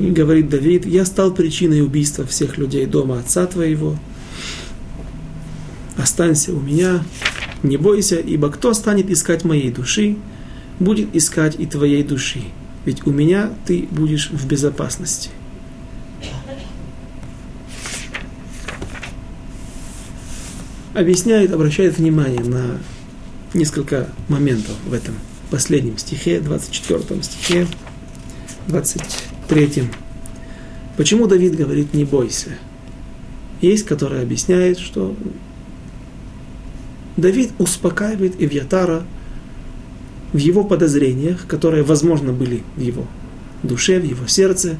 И 0.00 0.06
говорит 0.06 0.48
Давид, 0.48 0.86
я 0.86 1.04
стал 1.04 1.32
причиной 1.32 1.82
убийства 1.82 2.26
всех 2.26 2.58
людей 2.58 2.86
дома 2.86 3.20
отца 3.20 3.46
твоего. 3.46 3.96
Останься 5.96 6.52
у 6.52 6.60
меня, 6.60 7.04
не 7.62 7.76
бойся, 7.76 8.16
ибо 8.16 8.50
кто 8.50 8.74
станет 8.74 9.10
искать 9.10 9.44
моей 9.44 9.70
души, 9.70 10.16
будет 10.80 11.14
искать 11.14 11.56
и 11.58 11.66
твоей 11.66 12.02
души. 12.02 12.42
Ведь 12.84 13.06
у 13.06 13.12
меня 13.12 13.50
ты 13.66 13.86
будешь 13.90 14.30
в 14.30 14.46
безопасности. 14.46 15.30
Объясняет, 20.94 21.52
обращает 21.52 21.96
внимание 21.96 22.42
на 22.42 22.78
несколько 23.54 24.08
моментов 24.28 24.74
в 24.86 24.92
этом 24.92 25.14
последнем 25.50 25.96
стихе, 25.96 26.38
24 26.40 27.22
стихе, 27.22 27.66
23. 28.68 29.84
Почему 30.98 31.26
Давид 31.26 31.56
говорит 31.56 31.94
«не 31.94 32.04
бойся»? 32.04 32.50
Есть, 33.62 33.86
который 33.86 34.20
объясняет, 34.20 34.78
что 34.78 35.16
Давид 37.16 37.52
успокаивает 37.58 38.34
Ивьятара 38.38 39.04
в 40.34 40.38
его 40.38 40.62
подозрениях, 40.62 41.46
которые, 41.46 41.84
возможно, 41.84 42.34
были 42.34 42.64
в 42.76 42.80
его 42.80 43.06
душе, 43.62 43.98
в 43.98 44.04
его 44.04 44.26
сердце, 44.26 44.76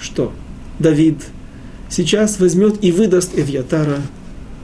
что 0.00 0.32
Давид 0.78 1.24
сейчас 1.88 2.38
возьмет 2.38 2.84
и 2.84 2.92
выдаст 2.92 3.36
Эвьятара 3.36 4.02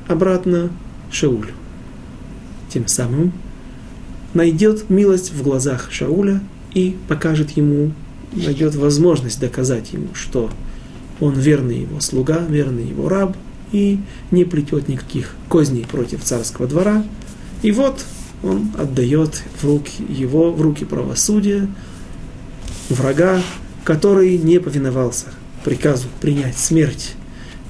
обратно 0.06 0.70
Шаулю. 1.12 1.52
Тем 2.72 2.88
самым 2.88 3.32
найдет 4.34 4.90
милость 4.90 5.32
в 5.32 5.42
глазах 5.42 5.92
Шауля 5.92 6.40
и 6.74 6.96
покажет 7.08 7.50
ему, 7.52 7.92
найдет 8.32 8.74
возможность 8.74 9.38
доказать 9.40 9.92
ему, 9.92 10.14
что 10.14 10.50
он 11.20 11.34
верный 11.34 11.82
его 11.82 12.00
слуга, 12.00 12.38
верный 12.48 12.84
его 12.84 13.08
раб 13.08 13.36
и 13.72 14.00
не 14.30 14.44
плетет 14.44 14.88
никаких 14.88 15.34
козней 15.48 15.84
против 15.84 16.24
царского 16.24 16.66
двора. 16.66 17.04
И 17.62 17.70
вот 17.70 18.04
он 18.42 18.72
отдает 18.76 19.42
в 19.60 19.64
руки 19.64 20.02
его, 20.08 20.50
в 20.50 20.60
руки 20.60 20.84
правосудия, 20.84 21.68
врага, 22.88 23.40
который 23.84 24.36
не 24.38 24.58
повиновался 24.58 25.26
приказу 25.64 26.08
принять 26.20 26.58
смерть, 26.58 27.14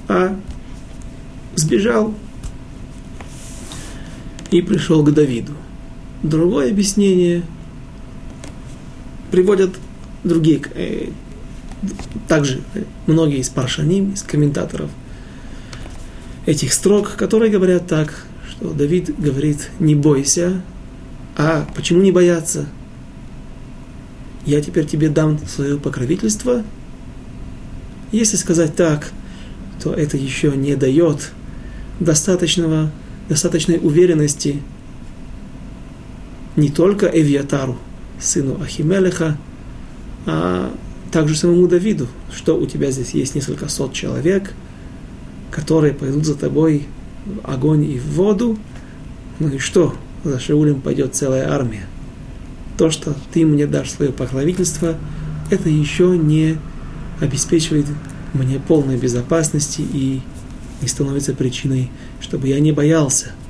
а 0.07 0.39
сбежал 1.55 2.13
и 4.53 4.61
пришел 4.61 5.03
к 5.03 5.11
Давиду. 5.11 5.53
Другое 6.21 6.69
объяснение 6.69 7.41
приводят 9.31 9.71
другие, 10.23 10.61
э, 10.75 11.09
также 12.27 12.61
многие 13.07 13.39
из 13.39 13.49
паршаним, 13.49 14.11
из 14.11 14.21
комментаторов 14.21 14.91
этих 16.45 16.71
строк, 16.71 17.15
которые 17.15 17.51
говорят 17.51 17.87
так, 17.87 18.25
что 18.47 18.71
Давид 18.73 19.19
говорит, 19.19 19.71
не 19.79 19.95
бойся, 19.95 20.61
а 21.35 21.67
почему 21.75 22.01
не 22.01 22.11
бояться? 22.11 22.67
Я 24.45 24.61
теперь 24.61 24.85
тебе 24.85 25.09
дам 25.09 25.39
свое 25.47 25.79
покровительство. 25.79 26.63
Если 28.11 28.37
сказать 28.37 28.75
так, 28.75 29.11
то 29.81 29.93
это 29.93 30.15
еще 30.15 30.51
не 30.55 30.75
дает 30.75 31.31
достаточного, 31.99 32.91
достаточной 33.29 33.79
уверенности 33.81 34.61
не 36.55 36.69
только 36.69 37.07
Эвиатару, 37.07 37.77
сыну 38.19 38.61
Ахимелеха, 38.61 39.37
а 40.25 40.71
также 41.11 41.35
самому 41.35 41.67
Давиду, 41.67 42.07
что 42.31 42.57
у 42.57 42.65
тебя 42.65 42.91
здесь 42.91 43.11
есть 43.11 43.35
несколько 43.35 43.67
сот 43.67 43.93
человек, 43.93 44.53
которые 45.51 45.93
пойдут 45.93 46.25
за 46.25 46.35
тобой 46.35 46.87
в 47.25 47.49
огонь 47.49 47.85
и 47.85 47.99
в 47.99 48.15
воду. 48.15 48.57
Ну 49.39 49.49
и 49.49 49.57
что? 49.57 49.95
За 50.23 50.39
Шаулем 50.39 50.81
пойдет 50.81 51.15
целая 51.15 51.51
армия. 51.51 51.85
То, 52.77 52.89
что 52.89 53.15
ты 53.31 53.45
мне 53.45 53.67
дашь 53.67 53.91
свое 53.91 54.11
покровительство, 54.11 54.95
это 55.51 55.69
еще 55.69 56.17
не 56.17 56.57
обеспечивает 57.19 57.85
мне 58.33 58.59
полной 58.59 58.97
безопасности 58.97 59.81
и 59.81 60.21
не 60.81 60.87
становится 60.87 61.33
причиной, 61.33 61.91
чтобы 62.23 62.47
я 62.47 62.59
не 62.59 62.71
боялся– 62.71 63.33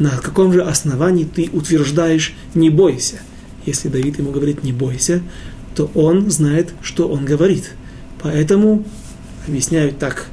на 0.00 0.16
каком 0.16 0.50
же 0.50 0.62
основании 0.62 1.24
ты 1.24 1.50
утверждаешь 1.52 2.32
«не 2.54 2.70
бойся»? 2.70 3.20
Если 3.66 3.88
Давид 3.88 4.18
ему 4.18 4.32
говорит 4.32 4.64
«не 4.64 4.72
бойся», 4.72 5.22
то 5.74 5.90
он 5.94 6.30
знает, 6.30 6.72
что 6.82 7.06
он 7.06 7.26
говорит. 7.26 7.74
Поэтому, 8.22 8.82
объясняют 9.46 9.98
так 9.98 10.26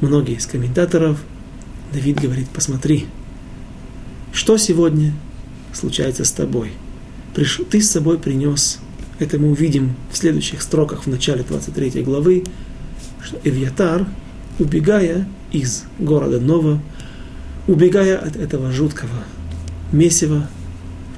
многие 0.00 0.34
из 0.34 0.46
комментаторов, 0.46 1.22
Давид 1.92 2.20
говорит, 2.20 2.48
посмотри, 2.48 3.06
что 4.32 4.58
сегодня 4.58 5.14
случается 5.72 6.24
с 6.24 6.32
тобой? 6.32 6.72
Ты 7.34 7.80
с 7.80 7.90
собой 7.90 8.18
принес, 8.18 8.80
это 9.20 9.38
мы 9.38 9.52
увидим 9.52 9.94
в 10.10 10.16
следующих 10.16 10.60
строках 10.60 11.04
в 11.04 11.06
начале 11.06 11.44
23 11.44 12.02
главы, 12.02 12.42
что 13.22 13.38
Эвьятар, 13.44 14.08
убегая 14.58 15.28
из 15.52 15.84
города 16.00 16.40
Нова, 16.40 16.80
убегая 17.66 18.18
от 18.18 18.36
этого 18.36 18.70
жуткого 18.70 19.24
месива, 19.92 20.48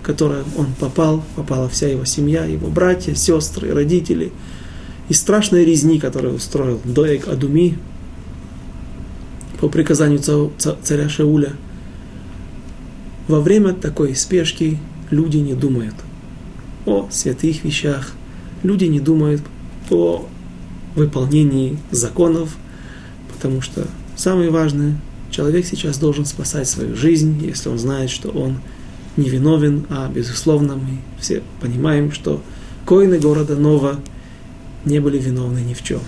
в 0.01 0.05
которое 0.05 0.45
он 0.57 0.69
попал, 0.79 1.25
попала 1.35 1.69
вся 1.69 1.89
его 1.89 2.05
семья, 2.05 2.45
его 2.45 2.69
братья, 2.69 3.15
сестры, 3.15 3.73
родители, 3.73 4.33
и 5.09 5.15
страшной 5.15 5.65
резни, 5.65 5.99
которую 5.99 6.35
устроил 6.35 6.81
Доек 6.85 7.29
Адуми 7.29 7.79
по 9.61 9.69
приказанию 9.69 10.21
царя 10.83 11.09
Шауля. 11.09 11.53
Во 13.29 13.41
время 13.41 13.73
такой 13.73 14.15
спешки 14.15 14.79
люди 15.11 15.39
не 15.39 15.55
думают 15.55 15.95
о 16.85 17.09
святых 17.11 17.65
вещах, 17.65 18.13
люди 18.63 18.85
не 18.85 19.01
думают 19.01 19.43
о 19.91 20.27
выполнении 20.95 21.79
законов, 21.91 22.57
потому 23.33 23.61
что 23.61 23.87
самое 24.17 24.51
важное 24.51 24.97
Человек 25.31 25.67
сейчас 25.67 25.99
должен 25.99 26.25
спасать 26.25 26.69
свою 26.69 26.97
жизнь, 26.97 27.43
если 27.45 27.69
он 27.69 27.79
знает, 27.79 28.11
что 28.11 28.31
он 28.31 28.59
невиновен, 29.17 29.87
а 29.91 30.09
безусловно 30.09 30.77
мы 30.77 30.99
все 31.19 31.43
понимаем, 31.61 32.13
что 32.13 32.43
коины 32.85 33.19
города 33.19 33.57
Нова 33.57 34.01
не 34.85 35.01
были 35.01 35.19
виновны 35.19 35.61
ни 35.61 35.75
в 35.75 35.83
чем. 35.83 36.01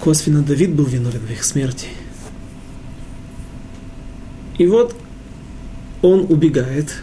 Косвенно 0.00 0.42
Давид 0.42 0.74
был 0.74 0.84
виновен 0.84 1.20
в 1.20 1.30
их 1.30 1.42
смерти. 1.44 1.88
И 4.58 4.66
вот 4.66 4.94
он 6.02 6.26
убегает, 6.28 6.94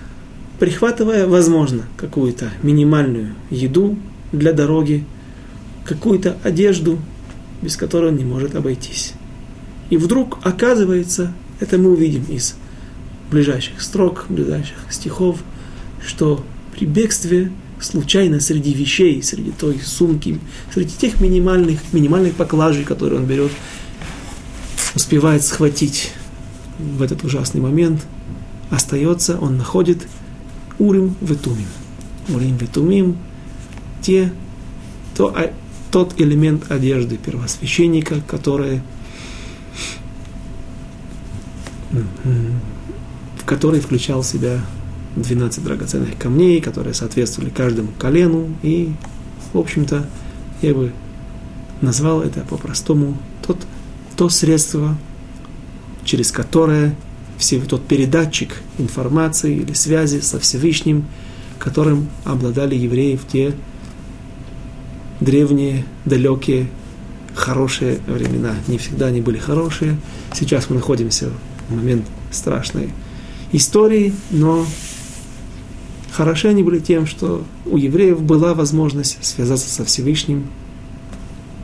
прихватывая, 0.59 1.27
возможно, 1.27 1.83
какую-то 1.97 2.51
минимальную 2.63 3.35
еду 3.49 3.97
для 4.31 4.53
дороги, 4.53 5.05
какую-то 5.85 6.37
одежду, 6.43 6.99
без 7.65 7.77
которой 7.77 8.11
он 8.11 8.17
не 8.17 8.23
может 8.23 8.55
обойтись. 8.55 9.13
И 9.89 9.97
вдруг 9.97 10.37
оказывается, 10.43 11.33
это 11.59 11.79
мы 11.79 11.93
увидим 11.93 12.23
из 12.25 12.55
ближайших 13.31 13.81
строк, 13.81 14.25
ближайших 14.29 14.77
стихов, 14.91 15.39
что 16.05 16.45
при 16.73 16.85
бегстве 16.85 17.51
случайно 17.81 18.39
среди 18.39 18.71
вещей, 18.71 19.21
среди 19.23 19.49
той 19.49 19.79
сумки, 19.83 20.39
среди 20.71 20.91
тех 20.95 21.19
минимальных, 21.19 21.79
минимальных 21.91 22.35
поклажей, 22.35 22.83
которые 22.83 23.19
он 23.19 23.25
берет, 23.25 23.51
успевает 24.93 25.43
схватить 25.43 26.13
в 26.77 27.01
этот 27.01 27.23
ужасный 27.23 27.61
момент, 27.61 28.05
остается, 28.69 29.39
он 29.39 29.57
находит 29.57 30.07
Урим 30.77 31.15
Ветумим. 31.19 31.67
Урим 32.29 32.57
Ветумим, 32.57 33.17
те, 34.03 34.31
то, 35.17 35.35
тот 35.91 36.19
элемент 36.19 36.71
одежды 36.71 37.17
первосвященника, 37.17 38.21
который 38.27 38.81
в 41.91 43.45
который 43.45 43.79
включал 43.79 44.21
в 44.21 44.25
себя 44.25 44.59
12 45.15 45.63
драгоценных 45.63 46.17
камней, 46.17 46.59
которые 46.59 46.93
соответствовали 46.93 47.49
каждому 47.49 47.89
колену. 47.97 48.53
И, 48.63 48.91
в 49.53 49.59
общем-то, 49.59 50.09
я 50.61 50.73
бы 50.73 50.91
назвал 51.79 52.21
это 52.21 52.41
по-простому 52.41 53.17
тот, 53.45 53.57
то 54.17 54.27
средство, 54.29 54.97
через 56.03 56.31
которое 56.31 56.95
все, 57.37 57.61
тот 57.61 57.85
передатчик 57.87 58.61
информации 58.77 59.57
или 59.57 59.73
связи 59.73 60.19
со 60.19 60.39
Всевышним 60.39 61.05
которым 61.59 62.09
обладали 62.23 62.75
евреи 62.75 63.15
в 63.15 63.27
те 63.27 63.53
древние, 65.19 65.85
далекие, 66.05 66.67
хорошие 67.33 67.99
времена. 68.07 68.55
Не 68.67 68.77
всегда 68.77 69.07
они 69.07 69.21
были 69.21 69.37
хорошие. 69.37 69.97
Сейчас 70.33 70.69
мы 70.69 70.77
находимся 70.77 71.29
в 71.69 71.75
момент 71.75 72.05
страшной 72.31 72.89
истории, 73.51 74.13
но 74.31 74.65
хороши 76.11 76.47
они 76.47 76.63
были 76.63 76.79
тем, 76.79 77.05
что 77.05 77.43
у 77.65 77.77
евреев 77.77 78.21
была 78.21 78.53
возможность 78.53 79.23
связаться 79.23 79.69
со 79.69 79.85
Всевышним. 79.85 80.47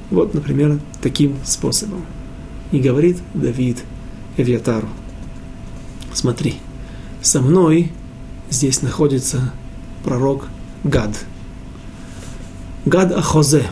Вот, 0.09 0.33
например, 0.33 0.79
таким 1.01 1.37
способом. 1.43 2.05
И 2.71 2.79
говорит 2.79 3.17
Давид 3.33 3.83
Эвиатару, 4.37 4.87
смотри, 6.13 6.55
со 7.21 7.41
мной 7.41 7.91
здесь 8.49 8.81
находится 8.81 9.53
пророк 10.03 10.47
Гад. 10.83 11.11
Гад 12.85 13.11
Ахозе. 13.11 13.67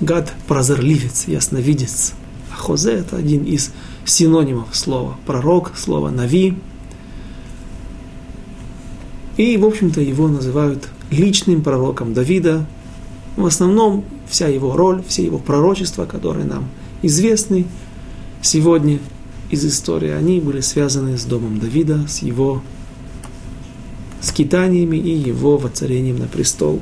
Гад 0.00 0.32
прозорливец, 0.46 1.26
ясновидец. 1.26 2.14
Ахозе 2.52 2.92
это 2.92 3.16
один 3.16 3.42
из 3.42 3.72
синонимов 4.04 4.68
слова 4.76 5.16
пророк, 5.26 5.72
слова 5.76 6.10
нави. 6.10 6.56
И, 9.36 9.56
в 9.56 9.64
общем-то, 9.64 10.00
его 10.00 10.28
называют 10.28 10.88
личным 11.10 11.62
пророком 11.62 12.14
Давида. 12.14 12.64
В 13.36 13.46
основном 13.46 14.04
вся 14.28 14.46
его 14.46 14.76
роль, 14.76 15.02
все 15.08 15.24
его 15.24 15.38
пророчества, 15.38 16.06
которые 16.06 16.44
нам 16.44 16.68
известны 17.02 17.66
сегодня 18.42 19.00
из 19.50 19.64
истории, 19.64 20.10
они 20.10 20.40
были 20.40 20.60
связаны 20.60 21.18
с 21.18 21.24
домом 21.24 21.58
Давида, 21.58 22.06
с 22.06 22.22
его 22.22 22.62
скитаниями 24.20 24.96
и 24.98 25.10
его 25.10 25.56
воцарением 25.56 26.18
на 26.18 26.28
престол. 26.28 26.80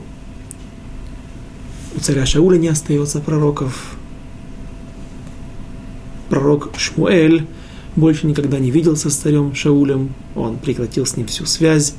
У 1.96 2.00
царя 2.00 2.26
Шауля 2.26 2.58
не 2.58 2.68
остается 2.68 3.20
пророков. 3.20 3.96
Пророк 6.28 6.70
Шмуэль 6.76 7.46
больше 7.96 8.26
никогда 8.26 8.58
не 8.58 8.70
виделся 8.70 9.08
с 9.08 9.16
царем 9.16 9.54
Шаулем, 9.54 10.12
он 10.34 10.58
прекратил 10.58 11.06
с 11.06 11.16
ним 11.16 11.26
всю 11.26 11.46
связь. 11.46 11.94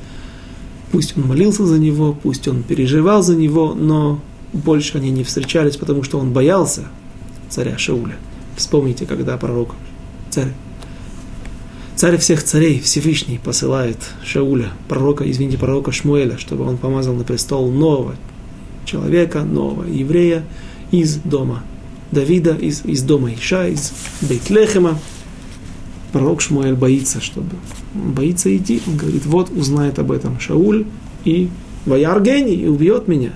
Пусть 0.91 1.17
он 1.17 1.23
молился 1.23 1.65
за 1.65 1.79
него, 1.79 2.15
пусть 2.21 2.47
он 2.47 2.61
переживал 2.61 3.23
за 3.23 3.35
него, 3.35 3.73
но 3.73 4.21
больше 4.53 4.99
они 4.99 5.09
не 5.09 5.23
встречались, 5.23 5.77
потому 5.77 6.03
что 6.03 6.19
он 6.19 6.31
боялся 6.31 6.83
царя 7.49 7.77
Шауля. 7.79 8.17
Вспомните, 8.55 9.07
когда 9.07 9.35
пророк, 9.37 9.73
царь, 10.29 10.53
царь 11.95 12.17
всех 12.17 12.43
царей 12.43 12.79
Всевышний 12.79 13.39
посылает 13.43 13.97
Шауля, 14.23 14.69
пророка, 14.87 15.29
извините, 15.29 15.57
пророка 15.57 15.91
Шмуэля, 15.91 16.37
чтобы 16.37 16.65
он 16.65 16.77
помазал 16.77 17.15
на 17.15 17.23
престол 17.23 17.71
нового 17.71 18.15
человека, 18.87 19.43
нового 19.43 19.83
еврея 19.83 20.43
из 20.91 21.17
дома 21.17 21.63
Давида, 22.11 22.55
из, 22.55 22.85
из 22.85 23.03
дома 23.03 23.33
Иша, 23.33 23.67
из 23.67 23.93
Бейтлехема. 24.21 24.97
Пророк 26.13 26.41
Шмуэль 26.41 26.73
боится, 26.73 27.21
чтобы 27.21 27.49
он 27.93 28.13
боится 28.13 28.55
идти. 28.55 28.81
Он 28.87 28.95
говорит, 28.95 29.25
вот 29.25 29.51
узнает 29.51 29.99
об 29.99 30.11
этом 30.11 30.39
Шауль 30.39 30.85
и 31.25 31.49
Ваяргени 31.85 32.53
и 32.53 32.67
убьет 32.67 33.07
меня. 33.07 33.31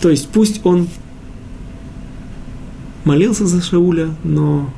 То 0.00 0.10
есть 0.10 0.28
пусть 0.28 0.64
он 0.64 0.88
молился 3.04 3.46
за 3.46 3.62
Шауля, 3.62 4.10
но 4.24 4.70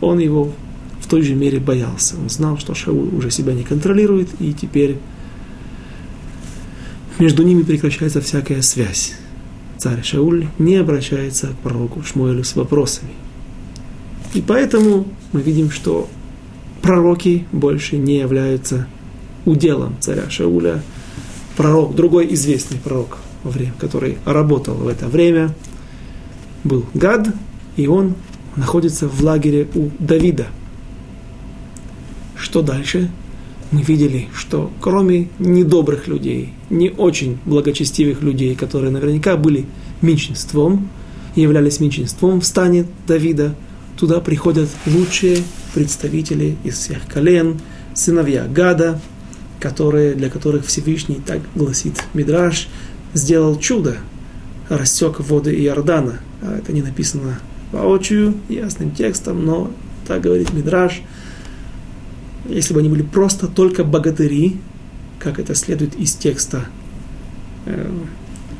он 0.00 0.18
его 0.18 0.52
в 1.00 1.08
той 1.08 1.22
же 1.22 1.34
мере 1.34 1.58
боялся. 1.58 2.16
Он 2.16 2.28
знал, 2.28 2.58
что 2.58 2.74
Шауль 2.74 3.14
уже 3.14 3.30
себя 3.30 3.54
не 3.54 3.64
контролирует, 3.64 4.28
и 4.40 4.52
теперь 4.52 4.98
между 7.18 7.42
ними 7.42 7.62
прекращается 7.62 8.20
всякая 8.20 8.62
связь. 8.62 9.14
Царь 9.78 10.02
Шауль 10.02 10.46
не 10.58 10.76
обращается 10.76 11.48
к 11.48 11.58
пророку 11.58 12.02
Шмуэлю 12.02 12.44
с 12.44 12.56
вопросами. 12.56 13.12
И 14.34 14.42
поэтому 14.42 15.06
мы 15.32 15.40
видим, 15.40 15.70
что 15.70 16.08
пророки 16.82 17.46
больше 17.52 17.96
не 17.96 18.18
являются 18.18 18.86
уделом 19.44 19.96
царя 20.00 20.28
Шауля. 20.28 20.82
Пророк, 21.56 21.94
другой 21.94 22.32
известный 22.34 22.78
пророк, 22.78 23.18
который 23.78 24.18
работал 24.24 24.74
в 24.74 24.88
это 24.88 25.08
время, 25.08 25.54
был 26.64 26.84
Гад, 26.94 27.28
и 27.76 27.86
он 27.86 28.14
находится 28.56 29.08
в 29.08 29.22
лагере 29.22 29.68
у 29.74 29.90
Давида. 29.98 30.48
Что 32.36 32.62
дальше? 32.62 33.10
Мы 33.70 33.82
видели, 33.82 34.28
что 34.34 34.70
кроме 34.80 35.28
недобрых 35.38 36.08
людей, 36.08 36.54
не 36.70 36.90
очень 36.90 37.38
благочестивых 37.44 38.22
людей, 38.22 38.54
которые 38.54 38.90
наверняка 38.90 39.36
были 39.36 39.66
меньшинством, 40.00 40.88
являлись 41.34 41.78
меньшинством 41.78 42.40
в 42.40 42.46
стане 42.46 42.86
Давида, 43.06 43.54
туда 43.98 44.20
приходят 44.20 44.70
лучшие 44.86 45.38
представители 45.74 46.56
из 46.64 46.78
всех 46.78 47.06
колен, 47.06 47.60
сыновья 47.94 48.46
Гада, 48.46 49.00
которые, 49.60 50.14
для 50.14 50.30
которых 50.30 50.64
Всевышний, 50.64 51.20
так 51.24 51.40
гласит 51.54 52.02
Мидраш, 52.14 52.68
сделал 53.12 53.58
чудо, 53.58 53.98
рассек 54.68 55.20
воды 55.20 55.54
Иордана. 55.64 56.20
А 56.40 56.56
это 56.56 56.72
не 56.72 56.82
написано 56.82 57.40
воочию, 57.72 58.34
ясным 58.48 58.92
текстом, 58.92 59.44
но 59.44 59.70
так 60.06 60.22
говорит 60.22 60.52
Мидраш. 60.52 61.02
Если 62.48 62.74
бы 62.74 62.80
они 62.80 62.88
были 62.88 63.02
просто 63.02 63.46
только 63.46 63.84
богатыри, 63.84 64.56
как 65.18 65.38
это 65.38 65.54
следует 65.54 65.94
из 65.96 66.14
текста 66.14 66.66
э, 67.66 67.90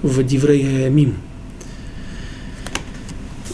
в 0.03 0.23
Диврея 0.23 0.91
Мим, 0.91 1.15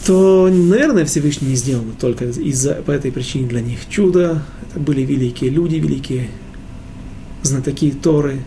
то, 0.05 0.49
наверное, 0.51 1.05
Всевышний 1.05 1.49
не 1.49 1.55
сделал 1.55 1.83
бы 1.83 1.93
только 1.99 2.25
из-за, 2.25 2.75
по 2.75 2.91
этой 2.91 3.11
причине 3.11 3.47
для 3.47 3.61
них 3.61 3.79
чудо. 3.89 4.43
Это 4.69 4.79
были 4.79 5.01
великие 5.01 5.49
люди, 5.49 5.75
великие 5.75 6.29
знатоки 7.41 7.91
Торы, 7.91 8.41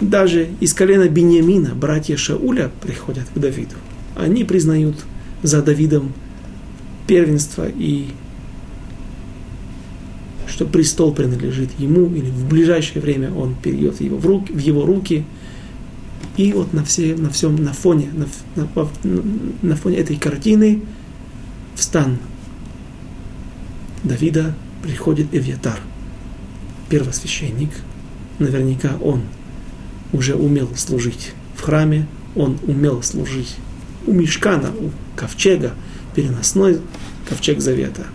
даже 0.00 0.48
из 0.60 0.74
колена 0.74 1.08
Бениамина 1.08 1.74
братья 1.74 2.16
Шауля 2.16 2.70
приходят 2.82 3.24
к 3.32 3.38
Давиду. 3.38 3.76
Они 4.16 4.44
признают 4.44 4.96
за 5.42 5.62
Давидом 5.62 6.12
первенство 7.06 7.66
и 7.68 8.08
что 10.46 10.66
престол 10.66 11.12
принадлежит 11.12 11.70
ему, 11.78 12.06
или 12.14 12.30
в 12.30 12.48
ближайшее 12.48 13.00
время 13.00 13.32
он 13.32 13.54
перейдет 13.54 14.00
его 14.00 14.16
в, 14.18 14.26
руки, 14.26 14.52
в 14.52 14.58
его 14.58 14.84
руки. 14.84 15.24
И 16.36 16.52
вот 16.52 16.72
на, 16.72 16.84
все, 16.84 17.16
на 17.16 17.30
всем, 17.30 17.56
на 17.56 17.72
фоне, 17.72 18.10
на, 18.12 18.26
на, 18.56 18.88
на 19.62 19.76
фоне 19.76 19.98
этой 19.98 20.16
картины 20.16 20.82
в 21.74 21.82
стан 21.82 22.18
Давида 24.02 24.54
приходит 24.82 25.28
Эвьятар, 25.32 25.80
первосвященник. 26.88 27.70
Наверняка 28.38 28.96
он 29.00 29.22
уже 30.12 30.34
умел 30.34 30.68
служить 30.76 31.32
в 31.56 31.62
храме, 31.62 32.06
он 32.34 32.58
умел 32.66 33.02
служить 33.02 33.56
у 34.06 34.12
Мешкана, 34.12 34.70
у 34.70 34.90
ковчега, 35.16 35.72
переносной 36.14 36.80
ковчег 37.28 37.60
завета. 37.60 38.06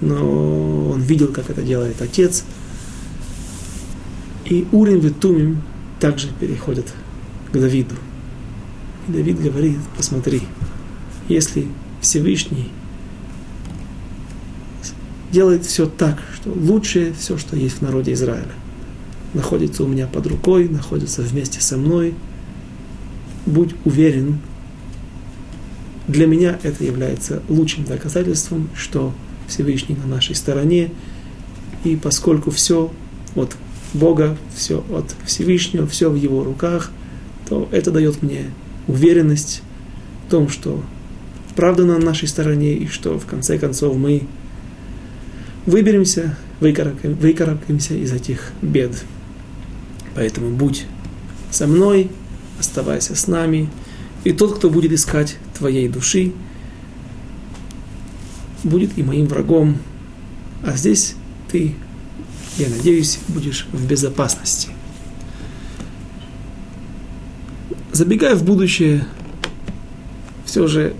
Но 0.00 0.90
он 0.90 1.00
видел, 1.00 1.28
как 1.28 1.50
это 1.50 1.62
делает 1.62 2.00
отец. 2.00 2.44
И 4.44 4.66
Урим 4.72 5.00
и 5.00 5.56
также 6.00 6.28
переходят 6.40 6.86
к 7.52 7.58
Давиду. 7.58 7.96
И 9.08 9.12
Давид 9.12 9.40
говорит, 9.40 9.78
посмотри, 9.96 10.42
если 11.28 11.66
Всевышний 12.00 12.70
делает 15.32 15.66
все 15.66 15.86
так, 15.86 16.22
что 16.34 16.50
лучшее 16.50 17.12
все, 17.18 17.36
что 17.36 17.56
есть 17.56 17.78
в 17.78 17.82
народе 17.82 18.12
Израиля– 18.12 18.52
находится 19.34 19.84
у 19.84 19.86
меня 19.86 20.06
под 20.06 20.26
рукой, 20.26 20.68
находится 20.68 21.22
вместе 21.22 21.60
со 21.60 21.76
мной. 21.76 22.14
Будь 23.46 23.74
уверен, 23.84 24.38
для 26.06 26.26
меня 26.26 26.58
это 26.62 26.84
является 26.84 27.42
лучшим 27.48 27.84
доказательством, 27.84 28.68
что 28.74 29.12
Всевышний 29.48 29.96
на 29.96 30.06
нашей 30.06 30.34
стороне, 30.34 30.90
и 31.84 31.96
поскольку 31.96 32.50
все 32.50 32.92
от 33.34 33.56
Бога, 33.94 34.36
все 34.54 34.84
от 34.90 35.14
Всевышнего, 35.24 35.86
все 35.86 36.10
в 36.10 36.14
Его 36.14 36.44
руках, 36.44 36.90
то 37.48 37.68
это 37.72 37.90
дает 37.90 38.22
мне 38.22 38.50
уверенность 38.86 39.62
в 40.26 40.30
том, 40.30 40.48
что 40.48 40.82
правда 41.56 41.84
на 41.84 41.98
нашей 41.98 42.28
стороне, 42.28 42.74
и 42.74 42.86
что 42.86 43.18
в 43.18 43.26
конце 43.26 43.58
концов 43.58 43.96
мы 43.96 44.22
выберемся, 45.66 46.36
выкарабкаемся 46.60 47.94
из 47.94 48.12
этих 48.12 48.52
бед. 48.62 49.04
Поэтому 50.14 50.50
будь 50.50 50.86
со 51.50 51.66
мной, 51.66 52.10
оставайся 52.58 53.14
с 53.14 53.26
нами. 53.26 53.68
И 54.24 54.32
тот, 54.32 54.56
кто 54.56 54.68
будет 54.68 54.92
искать 54.92 55.36
твоей 55.56 55.88
души, 55.88 56.32
будет 58.64 58.98
и 58.98 59.02
моим 59.02 59.26
врагом. 59.26 59.76
А 60.64 60.76
здесь 60.76 61.14
ты 61.50 61.74
я 62.58 62.68
надеюсь, 62.68 63.20
будешь 63.28 63.66
в 63.72 63.86
безопасности. 63.86 64.70
Забегая 67.92 68.34
в 68.34 68.44
будущее, 68.44 69.06
все 70.44 70.66
же 70.66 70.94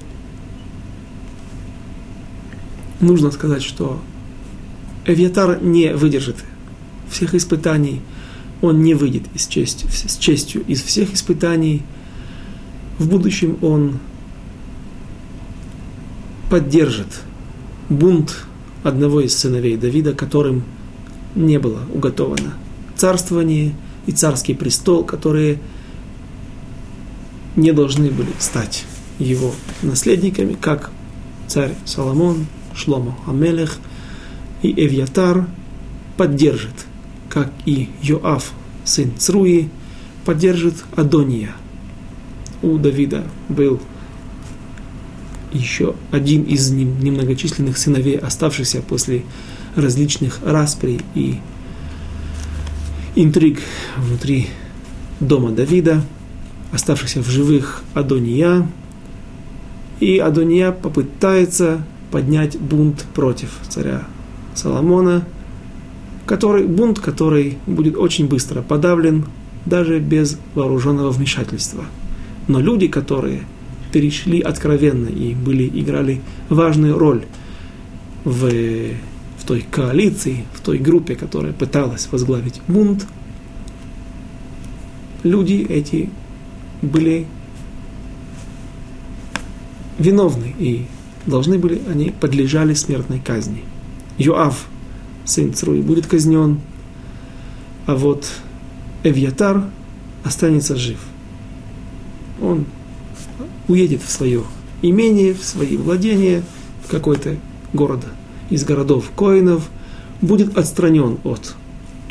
нужно 3.00 3.32
сказать, 3.32 3.62
что 3.62 4.00
Эвьятар 5.04 5.60
не 5.60 5.94
выдержит 5.94 6.36
всех 7.10 7.34
испытаний, 7.34 8.02
он 8.60 8.82
не 8.82 8.94
выйдет 8.94 9.24
из 9.34 9.46
чести, 9.48 9.86
с 9.86 10.16
честью 10.16 10.64
из 10.66 10.82
всех 10.82 11.12
испытаний. 11.12 11.82
В 12.98 13.08
будущем 13.08 13.58
он 13.62 13.98
поддержит 16.50 17.20
бунт 17.88 18.44
одного 18.82 19.20
из 19.20 19.36
сыновей 19.36 19.76
Давида, 19.76 20.14
которым 20.14 20.64
не 21.34 21.58
было 21.58 21.80
уготовано 21.92 22.54
царствование 22.96 23.74
и 24.06 24.12
царский 24.12 24.54
престол, 24.54 25.04
которые 25.04 25.58
не 27.56 27.72
должны 27.72 28.10
были 28.10 28.30
стать 28.38 28.84
его 29.18 29.52
наследниками, 29.82 30.56
как 30.60 30.90
царь 31.46 31.74
Соломон, 31.84 32.46
Шломо 32.74 33.16
Амелех 33.26 33.78
и 34.62 34.70
Эвьятар 34.70 35.46
поддержит, 36.16 36.86
как 37.28 37.52
и 37.64 37.88
Йоав, 38.02 38.52
сын 38.84 39.12
Цруи, 39.16 39.68
поддержит 40.24 40.74
Адония. 40.94 41.54
У 42.62 42.78
Давида 42.78 43.24
был 43.48 43.80
еще 45.52 45.94
один 46.10 46.42
из 46.42 46.70
немногочисленных 46.70 47.78
сыновей, 47.78 48.16
оставшихся 48.16 48.82
после 48.82 49.24
различных 49.76 50.40
расприй 50.44 51.00
и 51.14 51.38
интриг 53.14 53.60
внутри 53.96 54.48
дома 55.20 55.50
Давида, 55.50 56.02
оставшихся 56.72 57.22
в 57.22 57.28
живых 57.28 57.82
Адония. 57.94 58.68
И 60.00 60.18
Адония 60.18 60.70
попытается 60.70 61.84
поднять 62.10 62.58
бунт 62.58 63.04
против 63.14 63.50
царя 63.68 64.06
Соломона, 64.54 65.24
который, 66.26 66.66
бунт, 66.66 67.00
который 67.00 67.58
будет 67.66 67.96
очень 67.96 68.28
быстро 68.28 68.62
подавлен, 68.62 69.24
даже 69.66 69.98
без 69.98 70.38
вооруженного 70.54 71.10
вмешательства. 71.10 71.84
Но 72.46 72.60
люди, 72.60 72.86
которые 72.86 73.42
перешли 73.92 74.40
откровенно 74.40 75.08
и 75.08 75.34
были, 75.34 75.68
играли 75.68 76.20
важную 76.48 76.98
роль 76.98 77.24
в, 78.24 78.50
в 79.38 79.44
той 79.46 79.64
коалиции, 79.70 80.44
в 80.54 80.60
той 80.60 80.78
группе, 80.78 81.14
которая 81.14 81.52
пыталась 81.52 82.08
возглавить 82.10 82.60
бунт, 82.68 83.06
люди 85.22 85.66
эти 85.68 86.10
были 86.82 87.26
виновны 89.98 90.54
и 90.58 90.86
должны 91.26 91.58
были, 91.58 91.80
они 91.90 92.10
подлежали 92.10 92.74
смертной 92.74 93.20
казни. 93.20 93.64
Йоав, 94.16 94.66
сын 95.24 95.52
Цруи, 95.52 95.82
будет 95.82 96.06
казнен, 96.06 96.60
а 97.86 97.94
вот 97.94 98.28
Эвьятар 99.02 99.64
останется 100.24 100.76
жив. 100.76 100.98
Он 102.40 102.66
уедет 103.68 104.02
в 104.02 104.10
свое 104.10 104.42
имение, 104.82 105.34
в 105.34 105.44
свои 105.44 105.76
владения, 105.76 106.42
в 106.84 106.90
какой-то 106.90 107.36
город 107.72 108.04
из 108.50 108.64
городов 108.64 109.10
Коинов, 109.16 109.68
будет 110.20 110.56
отстранен 110.56 111.18
от 111.24 111.54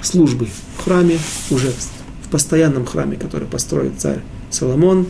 службы 0.02 0.48
в 0.78 0.84
храме, 0.84 1.18
уже 1.50 1.72
в 2.24 2.30
постоянном 2.30 2.86
храме, 2.86 3.18
который 3.18 3.48
построит 3.48 3.94
царь 3.98 4.22
Соломон. 4.50 5.08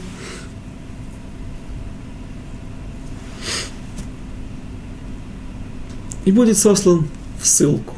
И 6.26 6.32
будет 6.32 6.58
сослан 6.58 7.08
в 7.40 7.48
ссылку. 7.48 7.94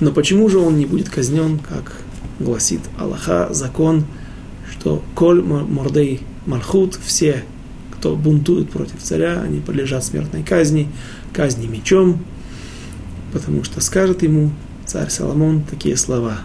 Но 0.00 0.12
почему 0.12 0.48
же 0.48 0.58
он 0.58 0.76
не 0.76 0.84
будет 0.84 1.08
казнен, 1.08 1.58
как 1.58 2.02
гласит 2.38 2.80
Аллаха, 2.98 3.48
закон, 3.52 4.04
что 4.70 5.02
коль 5.14 5.42
мордей 5.42 6.20
Малхут, 6.46 6.98
все, 7.04 7.44
кто 7.92 8.14
бунтует 8.14 8.70
против 8.70 9.02
царя, 9.02 9.40
они 9.40 9.60
подлежат 9.60 10.04
смертной 10.04 10.42
казни, 10.42 10.88
казни 11.32 11.66
мечом, 11.66 12.24
потому 13.32 13.64
что 13.64 13.80
скажет 13.80 14.22
ему 14.22 14.50
царь 14.84 15.10
Соломон 15.10 15.62
такие 15.62 15.96
слова. 15.96 16.38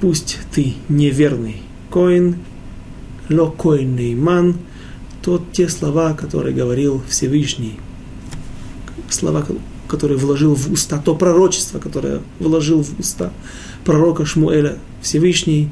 Пусть 0.00 0.38
ты 0.52 0.74
неверный 0.88 1.62
коин, 1.90 2.36
ло 3.28 3.50
коин 3.50 3.96
нейман, 3.96 4.56
тот 5.22 5.52
те 5.52 5.68
слова, 5.68 6.14
которые 6.14 6.54
говорил 6.54 7.02
Всевышний, 7.08 7.78
слова, 9.10 9.46
которые 9.88 10.18
вложил 10.18 10.54
в 10.54 10.72
уста, 10.72 10.98
то 10.98 11.14
пророчество, 11.14 11.78
которое 11.78 12.20
вложил 12.40 12.82
в 12.82 12.98
уста 12.98 13.32
пророка 13.84 14.24
Шмуэля 14.24 14.78
Всевышний, 15.02 15.68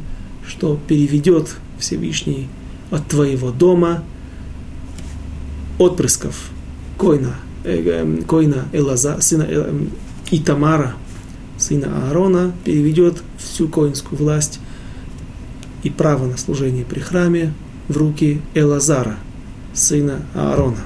что 0.46 0.78
переведет 0.86 1.56
Всевышний 1.78 2.48
от 2.92 3.08
твоего 3.08 3.50
дома 3.50 4.04
отпрысков 5.78 6.50
Койна, 6.98 7.34
э, 7.64 7.82
э, 7.84 8.22
Койна 8.24 8.66
Элаза, 8.72 9.20
сына 9.20 9.46
э, 9.48 9.72
Итамара, 10.30 10.94
сына 11.58 12.06
Аарона, 12.06 12.52
переведет 12.64 13.22
всю 13.38 13.66
коинскую 13.66 14.18
власть 14.18 14.60
и 15.82 15.90
право 15.90 16.26
на 16.26 16.36
служение 16.36 16.84
при 16.84 17.00
храме 17.00 17.54
в 17.88 17.96
руки 17.96 18.40
Элазара, 18.54 19.16
сына 19.72 20.20
Аарона. 20.34 20.84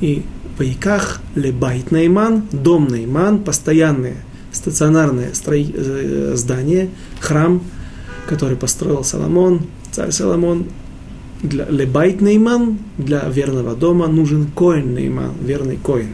И 0.00 0.22
Вайках 0.56 1.20
לבית 1.34 1.90
נאמן, 1.90 2.44
дом 2.52 2.86
נאמן, 2.86 3.42
постоянное 3.42 4.16
стационарное 4.52 5.32
э, 5.32 6.32
здание, 6.36 6.90
храм, 7.20 7.60
который 8.28 8.56
построил 8.56 9.04
Соломон, 9.04 9.62
Царь 9.96 10.10
Соломон 10.10 10.66
для 11.42 11.64
לבית 11.70 12.20
נאמן, 12.20 12.78
для 12.98 13.20
верного 13.30 13.74
дома 13.74 14.08
нужен 14.08 14.46
כהן 14.46 14.94
נאמן, 14.94 15.32
верный 15.40 15.78
כהן. 15.78 16.10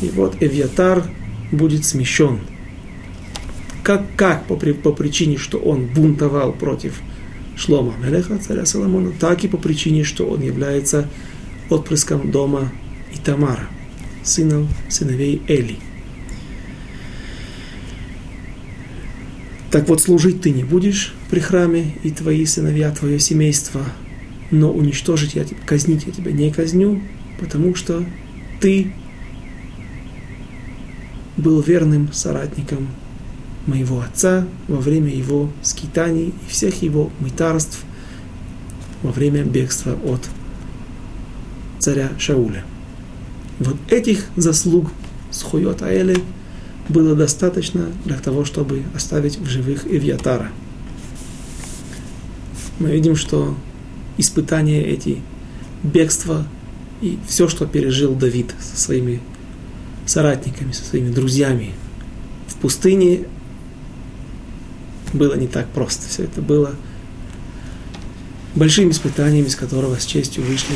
И 0.00 0.08
вот 0.08 0.36
Эвьятар 0.40 1.04
будет 1.52 1.84
смещен. 1.84 2.38
Как, 3.82 4.04
как 4.16 4.46
по, 4.46 4.56
по 4.56 4.92
причине, 4.92 5.36
что 5.36 5.58
он 5.58 5.88
бунтовал 5.94 6.54
против 6.54 7.02
Шлома 7.54 7.92
Мелеха, 8.02 8.38
царя 8.38 8.64
Соломона, 8.64 9.12
так 9.20 9.44
и 9.44 9.48
по 9.48 9.58
причине, 9.58 10.02
что 10.02 10.24
он 10.24 10.40
является 10.40 11.06
отпрыском 11.68 12.30
дома 12.30 12.72
Итамара, 13.12 13.68
сыном 14.22 14.68
сыновей 14.88 15.42
Эли. 15.48 15.76
Так 19.70 19.88
вот, 19.88 20.00
служить 20.00 20.40
ты 20.40 20.50
не 20.50 20.64
будешь 20.64 21.14
при 21.30 21.38
храме, 21.38 21.94
и 22.02 22.10
твои 22.10 22.44
сыновья, 22.44 22.90
твое 22.90 23.20
семейство, 23.20 23.84
но 24.50 24.72
уничтожить 24.72 25.34
я 25.34 25.44
тебя, 25.44 25.60
казнить 25.64 26.06
я 26.06 26.12
тебя 26.12 26.32
не 26.32 26.50
казню, 26.50 27.00
потому 27.38 27.76
что 27.76 28.04
ты 28.60 28.92
был 31.36 31.60
верным 31.60 32.12
соратником 32.12 32.88
моего 33.66 34.00
отца 34.00 34.44
во 34.66 34.78
время 34.78 35.14
его 35.14 35.50
скитаний 35.62 36.34
и 36.46 36.50
всех 36.50 36.82
его 36.82 37.10
мытарств 37.20 37.84
во 39.02 39.12
время 39.12 39.44
бегства 39.44 39.96
от 40.04 40.28
царя 41.78 42.10
Шауля. 42.18 42.64
Вот 43.60 43.76
этих 43.88 44.26
заслуг 44.34 44.90
с 45.30 45.42
Хуйот 45.42 45.82
Аэле– 45.82 46.16
было 46.88 47.14
достаточно 47.14 47.90
для 48.04 48.18
того, 48.18 48.44
чтобы 48.44 48.82
оставить 48.94 49.38
в 49.38 49.46
живых 49.46 49.86
Ивьятара. 49.86 50.50
Мы 52.78 52.90
видим, 52.90 53.14
что 53.16 53.56
испытания 54.16 54.82
эти, 54.82 55.20
бегство 55.82 56.46
и 57.00 57.18
все, 57.26 57.48
что 57.48 57.66
пережил 57.66 58.14
Давид 58.14 58.54
со 58.60 58.76
своими 58.76 59.20
соратниками, 60.06 60.72
со 60.72 60.84
своими 60.84 61.10
друзьями 61.10 61.72
в 62.48 62.56
пустыне, 62.56 63.26
было 65.12 65.34
не 65.34 65.46
так 65.46 65.68
просто. 65.68 66.08
Все 66.08 66.24
это 66.24 66.42
было 66.42 66.74
большим 68.54 68.90
испытанием, 68.90 69.46
из 69.46 69.56
которого 69.56 69.98
с 69.98 70.04
честью 70.04 70.44
вышли 70.44 70.74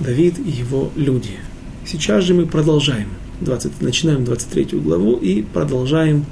Давид 0.00 0.38
и 0.38 0.50
его 0.50 0.90
люди. 0.96 1.38
Сейчас 1.86 2.24
же 2.24 2.34
мы 2.34 2.46
продолжаем. 2.46 3.08
20, 3.40 3.80
начинаем 3.80 4.24
23 4.24 4.78
главу 4.80 5.16
и 5.16 5.42
продолжаем 5.42 6.24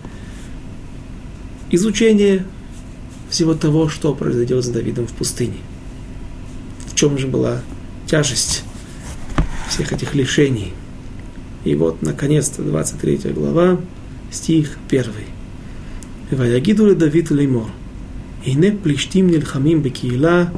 изучение 1.70 2.44
всего 3.30 3.54
того, 3.54 3.88
что 3.88 4.14
произойдет 4.14 4.64
с 4.64 4.68
Давидом 4.68 5.06
в 5.06 5.12
пустыне. 5.12 5.58
В 6.86 6.94
чем 6.94 7.18
же 7.18 7.26
была 7.26 7.62
тяжесть 8.06 8.64
всех 9.68 9.92
этих 9.92 10.14
лишений. 10.14 10.72
И 11.64 11.74
вот, 11.74 12.02
наконец-то, 12.02 12.62
23 12.62 13.32
глава 13.32 13.78
стих 14.30 14.78
первый. 14.88 15.26
Ваягиду 16.30 16.94
Давид 16.94 17.30
леймор. 17.30 17.68
Ине 18.44 18.70
плештим 18.72 19.28
нельхамим 19.28 19.82
бекиила, 19.82 20.52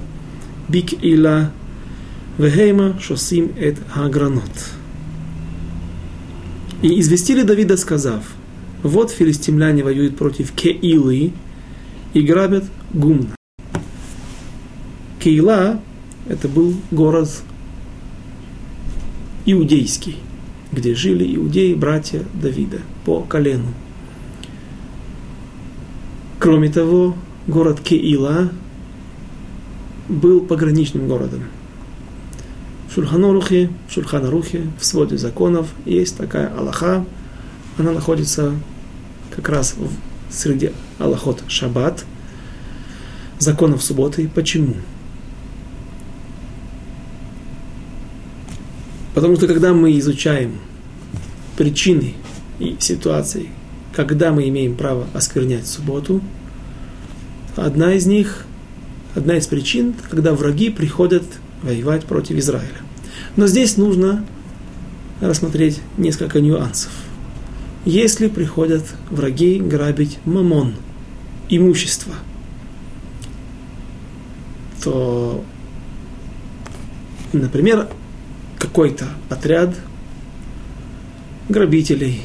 бикила, 0.69 1.53
вегейма 2.37 3.01
шосим 3.01 3.53
эт 3.59 3.79
агранот. 3.95 4.51
И 6.81 7.01
известили 7.01 7.43
Давида, 7.43 7.77
сказав, 7.77 8.23
вот 8.83 9.11
филистимляне 9.11 9.83
воюют 9.83 10.17
против 10.17 10.53
Кеилы 10.53 11.33
и 12.15 12.21
грабят 12.23 12.65
Гумна. 12.93 13.35
Кейла– 15.19 15.81
это 16.29 16.47
был 16.47 16.75
город 16.93 17.29
иудейский, 19.45 20.17
где 20.71 20.95
жили 20.95 21.35
иудеи, 21.35 21.75
братья 21.75 22.23
Давида 22.35 22.79
по 23.05 23.23
колену. 23.23 23.75
Кроме 26.39 26.71
того, 26.71 27.17
город 27.49 27.81
Кеила 27.81 28.51
был 30.09 30.43
пограничным 30.43 31.09
городом. 31.09 31.43
В 32.89 32.95
Шульханорухе, 32.95 33.71
в 33.89 34.81
в 34.81 34.85
своде 34.85 35.19
законов 35.19 35.69
есть 35.85 36.17
такая 36.17 36.53
Аллаха. 36.57 37.05
Она 37.77 37.93
находится 37.93 38.55
как 39.31 39.49
раз 39.51 39.75
в, 39.77 39.91
среди 40.31 40.73
Аллахот 40.99 41.43
Шаббат, 41.49 42.05
законов 43.39 43.83
субботы. 43.83 44.29
Почему? 44.35 44.75
Потому 49.15 49.37
что 49.37 49.47
когда 49.47 49.75
мы 49.75 49.99
изучаем 49.99 50.59
причины 51.57 52.15
и 52.59 52.77
ситуации, 52.79 53.51
когда 53.93 54.33
мы 54.33 54.49
имеем 54.49 54.77
право 54.77 55.07
осквернять 55.13 55.67
субботу, 55.67 56.23
одна 57.57 57.93
из 57.95 58.07
них, 58.07 58.47
одна 59.15 59.37
из 59.37 59.47
причин, 59.47 59.95
когда 60.09 60.35
враги 60.35 60.71
приходят 60.71 61.25
воевать 61.63 62.05
против 62.05 62.37
Израиля. 62.37 62.79
Но 63.37 63.47
здесь 63.47 63.77
нужно 63.77 64.25
рассмотреть 65.21 65.81
несколько 65.97 66.41
нюансов. 66.41 66.93
Если 67.85 68.29
приходят 68.29 68.85
враги 69.11 69.59
грабить 69.59 70.19
мамон, 70.25 70.75
имущество, 71.49 72.15
то, 74.83 75.45
например, 77.33 77.89
какой-то 78.59 79.09
отряд 79.31 79.75
грабителей, 81.49 82.23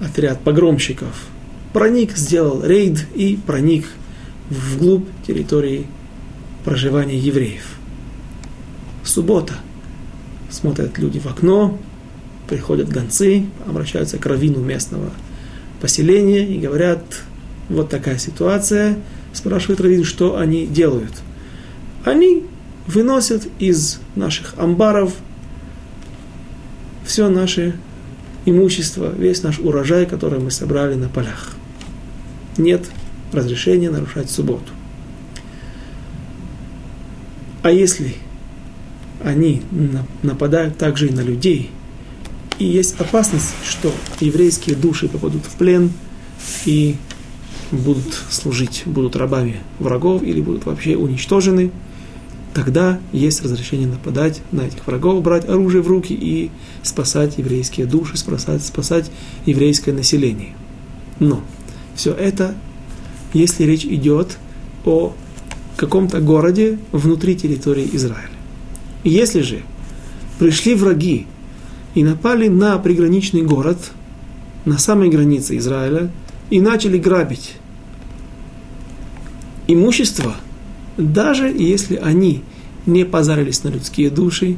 отряд 0.00 0.40
погромщиков 0.40 1.26
проник, 1.72 2.16
сделал 2.16 2.64
рейд 2.64 3.06
и 3.14 3.38
проник 3.46 3.86
вглубь 4.50 5.08
территории 5.26 5.86
проживания 6.64 7.18
евреев. 7.18 7.64
Суббота. 9.12 9.52
Смотрят 10.48 10.96
люди 10.96 11.18
в 11.18 11.26
окно, 11.26 11.78
приходят 12.48 12.88
гонцы, 12.88 13.44
обращаются 13.66 14.16
к 14.16 14.24
раввину 14.24 14.60
местного 14.60 15.10
поселения 15.82 16.46
и 16.46 16.58
говорят, 16.58 17.04
вот 17.68 17.90
такая 17.90 18.16
ситуация, 18.16 18.96
спрашивают 19.34 19.82
раввин, 19.82 20.04
что 20.04 20.38
они 20.38 20.66
делают. 20.66 21.12
Они 22.06 22.44
выносят 22.86 23.46
из 23.58 24.00
наших 24.16 24.54
амбаров 24.56 25.12
все 27.04 27.28
наше 27.28 27.76
имущество, 28.46 29.12
весь 29.14 29.42
наш 29.42 29.58
урожай, 29.58 30.06
который 30.06 30.38
мы 30.38 30.50
собрали 30.50 30.94
на 30.94 31.10
полях. 31.10 31.50
Нет 32.56 32.86
разрешения 33.30 33.90
нарушать 33.90 34.30
субботу. 34.30 34.72
А 37.62 37.70
если 37.70 38.16
они 39.24 39.62
нападают 40.22 40.78
также 40.78 41.08
и 41.08 41.12
на 41.12 41.20
людей, 41.20 41.70
и 42.58 42.64
есть 42.64 43.00
опасность, 43.00 43.54
что 43.64 43.92
еврейские 44.20 44.76
души 44.76 45.08
попадут 45.08 45.44
в 45.46 45.56
плен 45.56 45.92
и 46.64 46.96
будут 47.70 48.14
служить, 48.30 48.82
будут 48.86 49.16
рабами 49.16 49.60
врагов 49.78 50.22
или 50.22 50.40
будут 50.40 50.66
вообще 50.66 50.96
уничтожены– 50.96 51.70
тогда 52.52 53.00
есть 53.12 53.42
разрешение 53.42 53.88
нападать 53.88 54.40
на 54.52 54.62
этих 54.62 54.86
врагов, 54.86 55.22
брать 55.22 55.48
оружие 55.48 55.82
в 55.82 55.88
руки 55.88 56.12
и 56.12 56.50
спасать 56.82 57.38
еврейские 57.38 57.86
души, 57.86 58.16
спасать, 58.16 58.62
спасать 58.64 59.10
еврейское 59.46 59.92
население. 59.92 60.54
Но 61.18 61.42
все 61.94 62.12
это, 62.12 62.54
если 63.32 63.64
речь 63.64 63.84
идет 63.84 64.38
о 64.84 65.14
каком-то 65.76 66.20
городе 66.20 66.78
внутри 66.92 67.36
территории 67.36 67.88
Израиля. 67.92 68.31
Если 69.04 69.42
же 69.42 69.62
пришли 70.38 70.74
враги 70.74 71.26
и 71.94 72.04
напали 72.04 72.48
на 72.48 72.78
приграничный 72.78 73.42
город, 73.42 73.78
на 74.64 74.78
самой 74.78 75.08
границе 75.10 75.56
Израиля, 75.56 76.10
и 76.50 76.60
начали 76.60 76.98
грабить 76.98 77.54
имущество– 79.66 80.36
даже 80.96 81.48
если 81.48 81.96
они 81.96 82.42
не 82.86 83.04
позарились 83.04 83.64
на 83.64 83.68
людские 83.68 84.10
души 84.10 84.56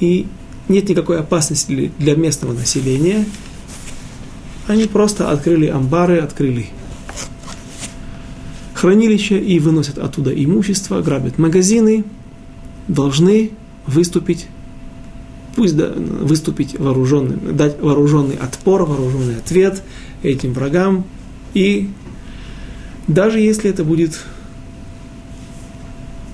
и 0.00 0.26
нет 0.68 0.88
никакой 0.88 1.18
опасности 1.18 1.92
для 1.98 2.14
местного 2.14 2.52
населения, 2.52 3.26
они 4.66 4.84
просто 4.84 5.30
открыли 5.30 5.66
амбары, 5.66 6.18
открыли 6.18 6.68
хранилища 8.74 9.36
и 9.36 9.58
выносят 9.58 9.98
оттуда 9.98 10.32
имущество, 10.32 11.02
грабят 11.02 11.38
магазины, 11.38 12.04
должны 12.94 13.50
выступить, 13.86 14.46
пусть 15.56 15.76
да, 15.76 15.92
выступить 15.92 16.78
вооруженным, 16.78 17.56
дать 17.56 17.80
вооруженный 17.80 18.36
отпор, 18.36 18.84
вооруженный 18.84 19.36
ответ 19.36 19.82
этим 20.22 20.52
врагам. 20.52 21.04
И 21.54 21.90
даже 23.06 23.40
если 23.40 23.70
это 23.70 23.84
будет 23.84 24.18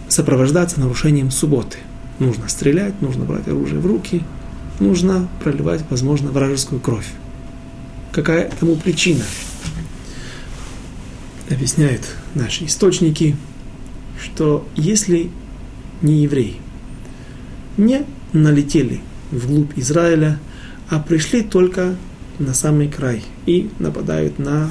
сопровождаться 0.08 0.80
нарушением 0.80 1.30
субботы. 1.30 1.78
Нужно 2.18 2.48
стрелять, 2.48 3.02
нужно 3.02 3.24
брать 3.24 3.48
оружие 3.48 3.80
в 3.80 3.86
руки, 3.86 4.22
нужно 4.80 5.28
проливать, 5.42 5.82
возможно, 5.90 6.30
вражескую 6.30 6.80
кровь. 6.80 7.08
Какая 8.12 8.50
тому 8.58 8.76
причина? 8.76 9.24
Объясняют 11.50 12.02
наши 12.34 12.64
источники, 12.64 13.36
что 14.18 14.66
если 14.74 15.30
не 16.02 16.22
евреи 16.22 16.56
не 17.76 18.04
налетели 18.32 19.00
вглубь 19.30 19.72
Израиля, 19.76 20.38
а 20.88 20.98
пришли 20.98 21.42
только 21.42 21.96
на 22.38 22.54
самый 22.54 22.88
край 22.88 23.22
и 23.46 23.68
нападают 23.78 24.38
на 24.38 24.70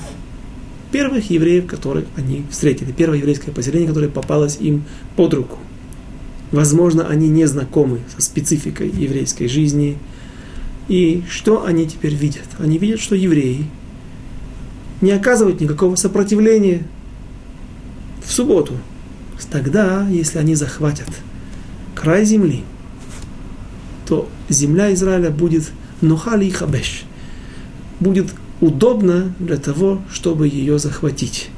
первых 0.91 1.29
евреев, 1.29 1.65
которых 1.65 2.05
они 2.15 2.45
встретили, 2.49 2.91
первое 2.91 3.17
еврейское 3.19 3.51
поселение, 3.51 3.87
которое 3.87 4.07
попалось 4.07 4.57
им 4.59 4.83
под 5.15 5.33
руку. 5.33 5.57
Возможно, 6.51 7.07
они 7.07 7.27
не 7.27 7.45
знакомы 7.45 7.99
со 8.15 8.21
спецификой 8.21 8.89
еврейской 8.89 9.47
жизни. 9.47 9.97
И 10.87 11.23
что 11.29 11.65
они 11.65 11.87
теперь 11.87 12.13
видят? 12.13 12.45
Они 12.59 12.77
видят, 12.77 13.01
что 13.01 13.15
евреи 13.15 13.65
не 15.01 15.11
оказывают 15.11 15.59
никакого 15.59 15.95
сопротивления 15.95 16.83
в 18.23 18.31
субботу. 18.31 18.73
Тогда, 19.49 20.07
если 20.09 20.37
они 20.39 20.55
захватят 20.55 21.07
край 21.93 22.25
земли, 22.25 22.63
то 24.05 24.29
земля 24.49 24.93
Израиля 24.93 25.29
будет 25.29 25.71
нохали 26.01 26.45
и 26.45 26.51
хабеш, 26.51 27.03
будет 27.99 28.27
удобно 28.61 29.33
для 29.39 29.57
того, 29.57 30.01
чтобы 30.11 30.47
ее 30.47 30.79
захватить. 30.79 31.49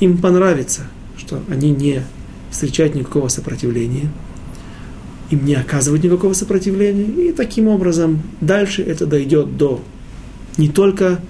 Им 0.00 0.18
понравится, 0.18 0.82
что 1.16 1.40
они 1.48 1.70
не 1.70 2.02
встречают 2.50 2.94
никакого 2.94 3.28
сопротивления, 3.28 4.10
им 5.30 5.44
не 5.44 5.54
оказывают 5.54 6.02
никакого 6.02 6.32
сопротивления, 6.32 7.28
и 7.28 7.32
таким 7.32 7.68
образом 7.68 8.22
дальше 8.40 8.82
это 8.82 9.06
дойдет 9.06 9.56
до 9.56 9.82
не 10.56 10.68
только 10.68 11.20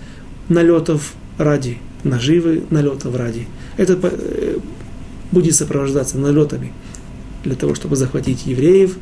налетов 0.49 1.15
ради 1.37 1.79
наживы, 2.05 2.63
налетов 2.71 3.15
ради. 3.17 3.47
Это 3.77 3.99
э, 4.03 4.59
будет 5.33 5.55
сопровождаться 5.55 6.19
налетами 6.19 6.73
для 7.45 7.55
того, 7.55 7.75
чтобы 7.75 7.97
захватить 7.97 8.47
евреев. 8.47 8.97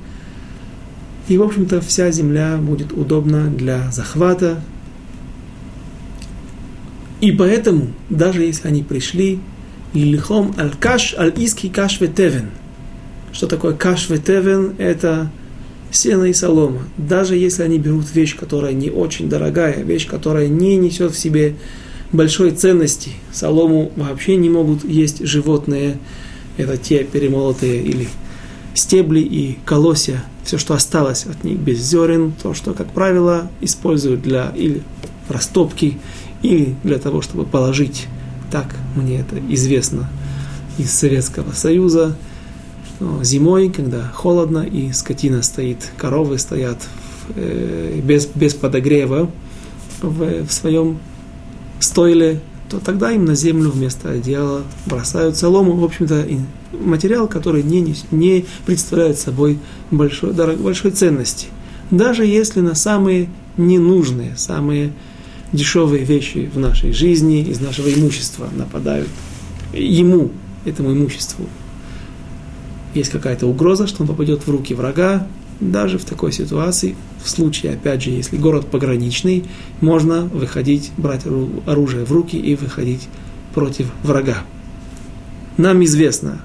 И, 1.28 1.38
в 1.38 1.42
общем-то, 1.42 1.80
вся 1.80 2.10
земля 2.10 2.56
будет 2.56 2.92
удобна 2.92 3.48
для 3.50 3.90
захвата, 3.90 4.60
и 7.20 7.32
поэтому, 7.32 7.88
даже 8.10 8.42
если 8.42 8.68
они 8.68 8.82
пришли, 8.82 9.40
лилихом 9.94 10.54
аль-каш 10.58 11.14
аль-иски 11.18 11.68
каш 11.68 12.00
ветевен. 12.00 12.50
Что 13.32 13.46
такое 13.46 13.72
каш 13.74 14.10
ветевен? 14.10 14.74
Это 14.78 15.30
сено 15.90 16.24
и 16.24 16.32
солома, 16.32 16.82
даже 16.98 17.36
если 17.36 17.62
они 17.62 17.78
берут 17.78 18.14
вещь, 18.14 18.36
которая 18.36 18.72
не 18.72 18.90
очень 18.90 19.28
дорогая, 19.28 19.82
вещь, 19.82 20.06
которая 20.06 20.48
не 20.48 20.76
несет 20.76 21.12
в 21.12 21.18
себе 21.18 21.54
большой 22.12 22.52
ценности, 22.52 23.10
солому 23.32 23.92
вообще 23.96 24.36
не 24.36 24.48
могут 24.48 24.84
есть 24.84 25.24
животные, 25.26 25.98
это 26.56 26.76
те 26.76 27.04
перемолотые 27.04 27.82
или 27.82 28.08
стебли 28.74 29.20
и 29.20 29.58
колосья, 29.64 30.24
все, 30.44 30.58
что 30.58 30.74
осталось 30.74 31.26
от 31.26 31.44
них 31.44 31.58
без 31.58 31.78
зерен, 31.78 32.32
то, 32.42 32.54
что, 32.54 32.72
как 32.72 32.90
правило, 32.92 33.50
используют 33.60 34.22
для 34.22 34.52
или 34.56 34.82
растопки, 35.28 35.98
или 36.42 36.76
для 36.84 36.98
того, 36.98 37.20
чтобы 37.22 37.44
положить, 37.44 38.06
так 38.50 38.74
мне 38.94 39.20
это 39.20 39.40
известно 39.52 40.08
из 40.78 40.92
Советского 40.92 41.52
Союза, 41.52 42.16
зимой, 43.22 43.70
когда 43.70 44.08
холодно 44.14 44.60
и 44.60 44.92
скотина 44.92 45.42
стоит, 45.42 45.78
коровы 45.96 46.38
стоят 46.38 46.78
э, 47.34 48.00
без, 48.02 48.26
без 48.26 48.54
подогрева 48.54 49.30
в, 50.00 50.46
в 50.46 50.52
своем 50.52 50.98
стойле, 51.80 52.40
то 52.68 52.80
тогда 52.80 53.12
им 53.12 53.24
на 53.24 53.34
землю 53.34 53.70
вместо 53.70 54.10
одеяла 54.10 54.62
бросают 54.86 55.36
солому. 55.36 55.76
В 55.76 55.84
общем-то, 55.84 56.26
материал, 56.72 57.28
который 57.28 57.62
не, 57.62 57.94
не 58.10 58.44
представляет 58.64 59.18
собой 59.18 59.58
большой, 59.90 60.32
дорог, 60.32 60.58
большой 60.58 60.90
ценности. 60.90 61.46
Даже 61.90 62.26
если 62.26 62.60
на 62.60 62.74
самые 62.74 63.28
ненужные, 63.56 64.36
самые 64.36 64.92
дешевые 65.52 66.04
вещи 66.04 66.50
в 66.52 66.58
нашей 66.58 66.92
жизни, 66.92 67.42
из 67.42 67.60
нашего 67.60 67.88
имущества 67.92 68.48
нападают 68.54 69.08
ему, 69.72 70.30
этому 70.64 70.92
имуществу, 70.92 71.46
есть 72.94 73.10
какая-то 73.10 73.46
угроза, 73.46 73.86
что 73.86 74.02
он 74.02 74.08
попадет 74.08 74.46
в 74.46 74.50
руки 74.50 74.74
врага, 74.74 75.26
даже 75.60 75.98
в 75.98 76.04
такой 76.04 76.32
ситуации, 76.32 76.96
в 77.22 77.28
случае, 77.28 77.72
опять 77.72 78.02
же, 78.02 78.10
если 78.10 78.36
город 78.36 78.70
пограничный, 78.70 79.44
можно 79.80 80.22
выходить, 80.22 80.92
брать 80.96 81.22
оружие 81.66 82.04
в 82.04 82.12
руки 82.12 82.36
и 82.36 82.54
выходить 82.54 83.08
против 83.54 83.90
врага. 84.02 84.38
Нам 85.56 85.82
известно 85.84 86.40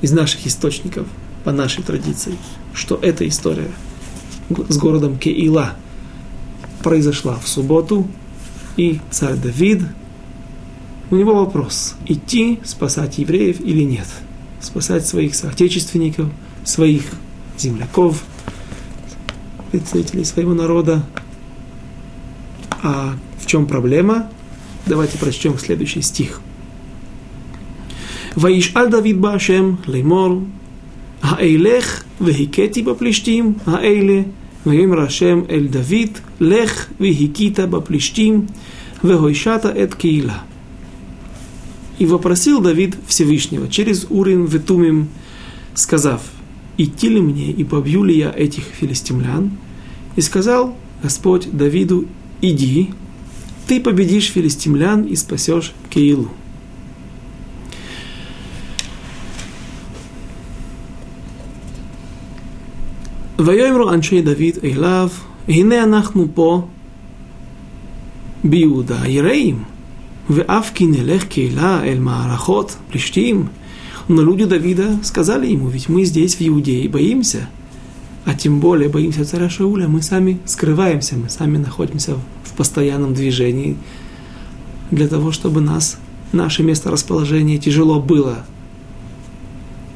из 0.00 0.12
наших 0.12 0.46
источников, 0.46 1.06
по 1.44 1.52
нашей 1.52 1.82
традиции, 1.82 2.36
что 2.72 2.98
эта 3.02 3.28
история 3.28 3.70
с 4.68 4.78
городом 4.78 5.18
Кеила 5.18 5.74
произошла 6.82 7.36
в 7.38 7.46
субботу, 7.46 8.06
и 8.76 9.00
царь 9.10 9.36
Давид, 9.36 9.82
у 11.10 11.16
него 11.16 11.34
вопрос, 11.34 11.96
идти 12.06 12.60
спасать 12.64 13.18
евреев 13.18 13.60
или 13.60 13.82
нет– 13.82 14.06
спасать 14.64 15.06
своих 15.06 15.34
соотечественников, 15.34 16.28
своих 16.64 17.02
земляков, 17.57 18.23
представителей 19.71 20.25
своего 20.25 20.53
народа. 20.53 21.05
А 22.81 23.15
в 23.39 23.45
чем 23.45 23.67
проблема? 23.67 24.29
Давайте 24.85 25.17
прочтем 25.17 25.57
следующий 25.57 26.01
стих. 26.01 26.41
וישאל 28.37 28.89
דוד 28.89 29.21
בהשם 29.21 29.75
לאמור, 29.87 30.41
האלך 31.21 32.03
והכיתי 32.21 32.81
בפלישתים 32.81 33.53
האלה, 33.65 34.21
ויאמר 34.65 35.01
השם 35.01 35.41
אל 35.49 35.67
דוד, 35.69 36.17
לך 36.39 36.87
והכית 36.99 37.59
בפלישתים, 37.59 38.45
והוישעת 39.03 39.65
את 39.65 39.93
קהילה. 39.93 40.39
И 41.99 42.05
вопросил 42.05 42.61
Давид 42.61 42.95
Всевышнего 43.07 43.67
через 43.67 44.05
Урим 44.09 44.45
Ветумим, 44.45 45.09
сказав, 45.75 46.21
идти 46.77 47.09
ли 47.09 47.21
мне 47.21 47.51
и 47.51 47.63
побью 47.63 48.03
ли 48.03 48.17
я 48.17 48.31
этих 48.31 48.63
филистимлян? 48.63 49.51
И 50.15 50.21
сказал 50.21 50.75
Господь 51.03 51.51
Давиду, 51.51 52.05
иди, 52.41 52.89
ты 53.67 53.79
победишь 53.79 54.31
филистимлян 54.31 55.03
и 55.03 55.15
спасешь 55.15 55.73
Киилу. 55.89 56.29
ויאמרו 63.39 63.89
אנשי 63.89 64.21
דוד 64.21 64.57
אליו, 64.63 65.09
הנה 65.47 65.83
אנחנו 65.83 66.27
פה 66.33 66.67
ביהודה 68.43 69.07
יראים. 69.07 69.63
ואף 70.29 70.71
כי 70.73 70.87
נלך 70.87 71.23
קהילה 71.23 71.83
אל 71.83 71.99
מערכות 71.99 72.75
плештим, 72.91 73.47
но 74.08 74.22
люди 74.22 74.44
Давида 74.44 74.98
сказали 75.02 75.46
ему, 75.46 75.68
ведь 75.68 75.88
мы 75.88 76.04
здесь, 76.04 76.36
в 76.36 76.40
Иудее, 76.46 76.88
боимся, 76.88 77.48
а 78.24 78.34
тем 78.34 78.60
более 78.60 78.88
боимся 78.88 79.24
царя 79.24 79.48
Шауля, 79.48 79.88
мы 79.88 80.02
сами 80.02 80.38
скрываемся, 80.44 81.16
мы 81.16 81.28
сами 81.28 81.58
находимся 81.58 82.16
в 82.44 82.52
постоянном 82.56 83.14
движении 83.14 83.76
для 84.90 85.08
того, 85.08 85.32
чтобы 85.32 85.60
нас, 85.60 85.98
наше 86.32 86.62
место 86.62 86.90
расположения 86.90 87.58
тяжело 87.58 88.00
было 88.00 88.44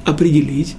определить. 0.04 0.76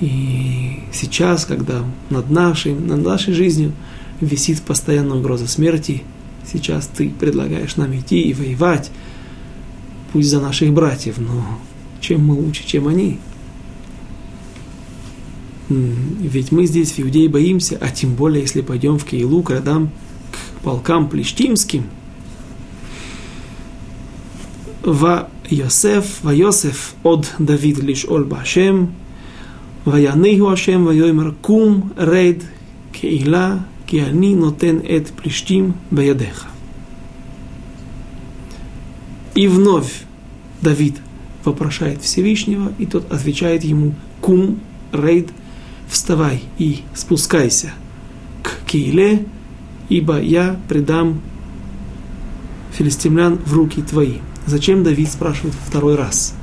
И 0.00 0.82
сейчас, 0.92 1.46
когда 1.46 1.82
над 2.10 2.30
нашей, 2.30 2.74
над 2.74 3.04
нашей 3.04 3.34
жизнью 3.34 3.72
висит 4.20 4.62
постоянная 4.62 5.18
угроза 5.18 5.46
смерти– 5.46 6.02
Сейчас 6.52 6.86
ты 6.86 7.10
предлагаешь 7.10 7.76
нам 7.76 7.96
идти 7.98 8.20
и 8.20 8.32
воевать, 8.32 8.90
пусть 10.12 10.30
за 10.30 10.40
наших 10.40 10.72
братьев, 10.72 11.18
но 11.18 11.44
чем 12.00 12.26
мы 12.26 12.34
лучше, 12.34 12.66
чем 12.66 12.88
они. 12.88 13.18
Ведь 15.68 16.52
мы 16.52 16.66
здесь 16.66 16.92
в 16.92 17.00
Иудее 17.00 17.28
боимся, 17.28 17.76
а 17.80 17.90
тем 17.90 18.14
более, 18.14 18.42
если 18.42 18.60
пойдем 18.60 18.98
в 18.98 19.04
Киелу, 19.04 19.42
к 19.42 19.50
родам, 19.50 19.90
к 20.30 20.62
полкам 20.62 21.08
плештимским. 21.08 21.84
Ва 24.82 25.28
Йосеф, 25.50 26.22
ва 26.22 26.30
Йосеф 26.30 26.94
от 27.02 27.34
Давид 27.40 27.78
лишь 27.80 28.04
Оль 28.04 28.24
Башем, 28.24 28.94
ва 29.84 29.96
Янейху 29.96 30.48
Ашем, 30.48 30.84
ва 30.84 30.92
Йоймар 30.92 31.34
Кум, 31.42 31.92
Рейд, 31.96 32.44
Киила, 32.92 33.66
Киани, 33.86 34.36
Нотен, 34.36 34.82
Эт, 34.86 35.08
Плештим, 35.08 35.74
Баядеха. 35.90 36.46
И 39.34 39.48
вновь 39.48 40.04
Давид 40.62 40.96
вопрошает 41.46 42.02
Всевышнего, 42.02 42.72
и 42.78 42.86
тот 42.86 43.10
отвечает 43.12 43.64
ему, 43.64 43.94
кум, 44.20 44.60
рейд, 44.92 45.30
вставай 45.88 46.42
и 46.58 46.80
спускайся 46.94 47.72
к 48.42 48.64
Кииле, 48.66 49.24
ибо 49.88 50.20
я 50.20 50.58
предам 50.68 51.20
филистимлян 52.72 53.38
в 53.44 53.54
руки 53.54 53.82
твои. 53.82 54.16
Зачем 54.46 54.84
Давид 54.84 55.10
спрашивает 55.10 55.54
второй 55.54 55.96
раз? 55.96 56.34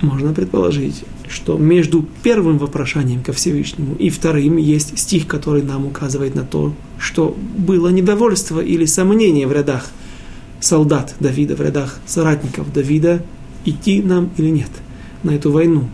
Можно 0.00 0.32
предположить, 0.32 1.04
что 1.28 1.56
между 1.56 2.04
первым 2.22 2.58
вопрошанием 2.58 3.22
ко 3.22 3.32
Всевышнему 3.32 3.94
и 3.94 4.10
вторым 4.10 4.56
есть 4.56 4.98
стих, 4.98 5.26
который 5.26 5.62
нам 5.62 5.86
указывает 5.86 6.34
на 6.34 6.42
то, 6.42 6.74
что 6.98 7.36
было 7.56 7.88
недовольство 7.88 8.60
или 8.60 8.84
сомнение 8.86 9.46
в 9.46 9.52
рядах 9.52 9.90
солдат 10.60 11.14
Давида, 11.20 11.56
в 11.56 11.60
рядах 11.60 11.98
соратников 12.06 12.72
Давида, 12.72 13.22
идти 13.64 14.02
нам 14.02 14.30
или 14.36 14.50
нет 14.50 14.70
на 15.22 15.32
эту 15.32 15.50
войну. 15.52 15.88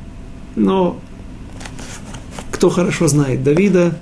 Но 0.56 1.00
кто 2.50 2.70
хорошо 2.70 3.08
знает 3.08 3.42
Давида, 3.42 3.98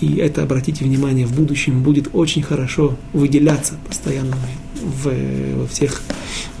и 0.00 0.16
это, 0.16 0.44
обратите 0.44 0.84
внимание, 0.84 1.26
в 1.26 1.34
будущем 1.34 1.82
будет 1.82 2.10
очень 2.12 2.42
хорошо 2.42 2.96
выделяться 3.12 3.74
постоянно 3.86 4.36
в, 4.80 5.12
во 5.56 5.66
всех 5.66 6.02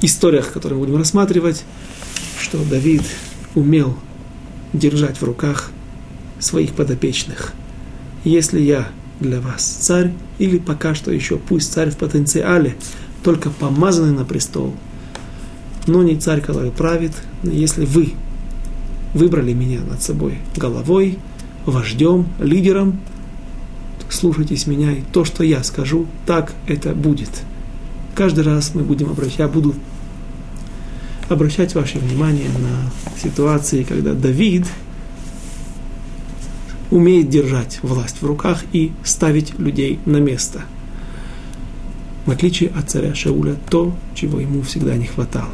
историях, 0.02 0.52
которые 0.52 0.78
мы 0.78 0.86
будем 0.86 0.98
рассматривать, 0.98 1.64
что 2.40 2.58
Давид 2.64 3.02
умел 3.54 3.96
держать 4.72 5.18
в 5.18 5.22
руках 5.22 5.70
своих 6.40 6.72
подопечных. 6.72 7.52
Если 8.24 8.60
я 8.60 8.88
для 9.20 9.40
вас 9.40 9.62
царь, 9.62 10.12
или 10.38 10.58
пока 10.58 10.94
что 10.94 11.10
еще 11.12 11.38
пусть 11.38 11.72
царь 11.72 11.90
в 11.90 11.96
потенциале, 11.96 12.76
только 13.22 13.50
помазанный 13.50 14.12
на 14.12 14.24
престол, 14.24 14.74
но 15.86 16.02
не 16.02 16.16
царь, 16.16 16.40
который 16.40 16.70
правит, 16.70 17.12
если 17.42 17.84
вы 17.84 18.12
выбрали 19.14 19.52
меня 19.52 19.80
над 19.80 20.02
собой 20.02 20.38
головой, 20.56 21.18
вождем, 21.64 22.26
лидером, 22.38 23.00
слушайтесь 24.10 24.66
меня, 24.66 24.92
и 24.92 25.02
то, 25.12 25.24
что 25.24 25.44
я 25.44 25.62
скажу, 25.62 26.06
так 26.26 26.52
это 26.66 26.94
будет. 26.94 27.30
Каждый 28.14 28.44
раз 28.44 28.74
мы 28.74 28.82
будем 28.82 29.10
обращать, 29.10 29.38
я 29.38 29.48
буду 29.48 29.74
обращать 31.28 31.74
ваше 31.74 31.98
внимание 31.98 32.48
на 32.48 32.90
ситуации, 33.20 33.82
когда 33.82 34.14
Давид 34.14 34.66
умеет 36.90 37.28
держать 37.28 37.80
власть 37.82 38.22
в 38.22 38.26
руках 38.26 38.64
и 38.72 38.92
ставить 39.04 39.58
людей 39.58 39.98
на 40.06 40.18
место. 40.18 40.62
В 42.28 42.30
отличие 42.30 42.68
от 42.76 42.90
царя 42.90 43.14
Шауля, 43.14 43.56
то, 43.70 43.94
чего 44.14 44.38
ему 44.38 44.60
всегда 44.60 44.94
не 44.96 45.06
хватало. 45.06 45.48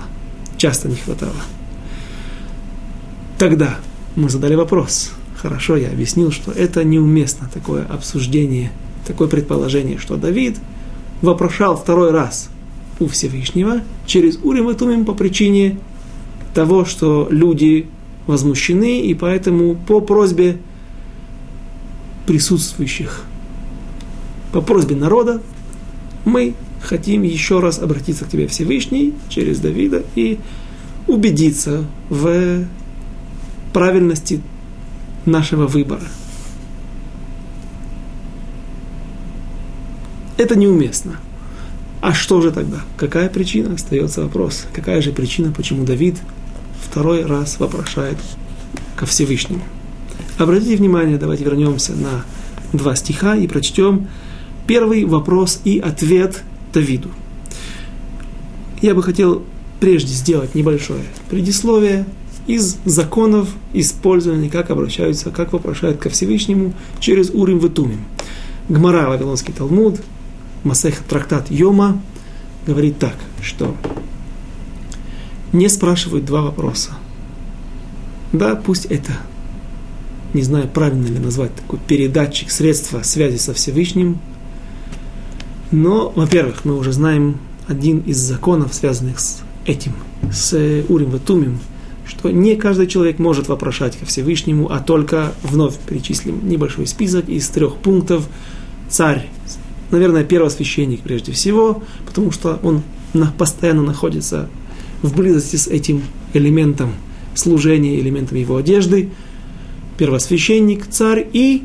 Часто 0.56 0.88
не 0.88 0.96
хватало. 0.96 1.36
Тогда 3.38 3.76
мы 4.16 4.28
задали 4.28 4.56
вопрос. 4.56 5.12
хорошо 5.36 5.76
я 5.76 5.90
объяснил, 5.90 6.32
что 6.32 6.50
это 6.50 6.82
неуместно, 6.82 7.48
такое 7.54 7.84
обсуждение, 7.84 8.72
такое 9.06 9.28
предположение, 9.28 9.98
что 9.98 10.16
Давид 10.16 10.58
вопрошал 11.22 11.76
второй 11.76 12.10
раз 12.10 12.50
у 12.98 13.06
Всевышнего 13.06 13.82
через 14.04 14.40
Урим 14.42 14.68
и 14.68 14.74
Тумим 14.74 15.04
по 15.04 15.14
причине 15.14 15.78
того, 16.54 16.84
что 16.84 17.28
люди 17.30 17.86
возмущены, 18.26 19.00
и 19.02 19.14
поэтому 19.14 19.76
по 19.76 20.00
просьбе 20.00 20.58
присутствующих, 22.26 23.22
по 24.50 24.60
просьбе 24.60 24.96
народа, 24.96 25.40
мы 26.24 26.54
хотим 26.82 27.22
еще 27.22 27.60
раз 27.60 27.78
обратиться 27.78 28.24
к 28.24 28.28
тебе, 28.28 28.46
Всевышний, 28.46 29.14
через 29.28 29.58
Давида 29.60 30.02
и 30.14 30.38
убедиться 31.06 31.84
в 32.08 32.64
правильности 33.72 34.40
нашего 35.26 35.66
выбора. 35.66 36.04
Это 40.36 40.56
неуместно. 40.56 41.16
А 42.00 42.12
что 42.12 42.40
же 42.42 42.50
тогда? 42.50 42.80
Какая 42.96 43.28
причина? 43.28 43.74
Остается 43.74 44.22
вопрос. 44.22 44.66
Какая 44.74 45.00
же 45.00 45.12
причина, 45.12 45.52
почему 45.52 45.84
Давид 45.84 46.16
второй 46.82 47.24
раз 47.24 47.58
вопрошает 47.58 48.18
ко 48.96 49.06
Всевышнему? 49.06 49.62
Обратите 50.36 50.76
внимание, 50.76 51.16
давайте 51.16 51.44
вернемся 51.44 51.92
на 51.94 52.24
два 52.72 52.94
стиха 52.96 53.36
и 53.36 53.46
прочтем 53.46 54.08
первый 54.66 55.04
вопрос 55.04 55.60
и 55.64 55.78
ответ 55.78 56.42
Давиду. 56.72 57.10
Я 58.80 58.94
бы 58.94 59.02
хотел 59.02 59.42
прежде 59.80 60.12
сделать 60.12 60.54
небольшое 60.54 61.04
предисловие 61.30 62.06
из 62.46 62.76
законов 62.84 63.48
использования, 63.72 64.50
как 64.50 64.70
обращаются, 64.70 65.30
как 65.30 65.52
вопрошают 65.52 65.98
ко 65.98 66.10
Всевышнему 66.10 66.74
через 67.00 67.30
Урим 67.30 67.58
Ветумим. 67.58 68.04
Гмара, 68.68 69.08
Вавилонский 69.08 69.52
Талмуд, 69.52 70.00
Масех 70.62 70.98
трактат 71.02 71.50
Йома, 71.50 72.00
говорит 72.66 72.98
так, 72.98 73.14
что 73.42 73.76
не 75.52 75.68
спрашивают 75.68 76.24
два 76.24 76.42
вопроса. 76.42 76.90
Да, 78.32 78.56
пусть 78.56 78.86
это, 78.86 79.12
не 80.32 80.42
знаю, 80.42 80.68
правильно 80.68 81.06
ли 81.06 81.18
назвать, 81.18 81.54
такой 81.54 81.78
передатчик, 81.86 82.50
средства 82.50 83.02
связи 83.02 83.36
со 83.36 83.54
Всевышним. 83.54 84.18
Но, 85.70 86.12
во-первых, 86.14 86.64
мы 86.64 86.76
уже 86.76 86.92
знаем 86.92 87.38
один 87.66 88.00
из 88.00 88.18
законов, 88.18 88.74
связанных 88.74 89.18
с 89.18 89.42
этим, 89.66 89.92
с 90.32 90.52
Урим 90.88 91.10
Ватумим, 91.10 91.58
что 92.06 92.30
не 92.30 92.54
каждый 92.56 92.86
человек 92.86 93.18
может 93.18 93.48
вопрошать 93.48 93.96
ко 93.96 94.04
Всевышнему, 94.04 94.70
а 94.70 94.80
только 94.80 95.32
вновь 95.42 95.78
перечислим 95.78 96.46
небольшой 96.46 96.86
список 96.86 97.28
из 97.28 97.48
трех 97.48 97.76
пунктов. 97.76 98.28
Царь, 98.90 99.28
наверное, 99.90 100.22
первосвященник 100.22 101.00
прежде 101.00 101.32
всего, 101.32 101.82
потому 102.06 102.30
что 102.30 102.60
он 102.62 102.82
постоянно 103.38 103.82
находится 103.82 104.50
в 105.02 105.16
близости 105.16 105.56
с 105.56 105.66
этим 105.66 106.02
элементом 106.34 106.92
служения, 107.34 107.98
элементом 107.98 108.36
его 108.36 108.56
одежды. 108.56 109.10
Первосвященник, 109.96 110.86
царь 110.88 111.26
и 111.32 111.64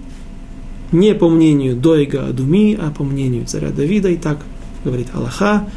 не 0.91 1.13
по 1.15 1.29
мнению 1.29 1.75
Дойга 1.75 2.27
Адуми, 2.27 2.77
а 2.79 2.91
по 2.91 3.03
мнению 3.03 3.45
царя 3.45 3.69
Давида, 3.69 4.09
и 4.09 4.17
так 4.17 4.39
говорит 4.83 5.07
Аллаха, 5.13 5.67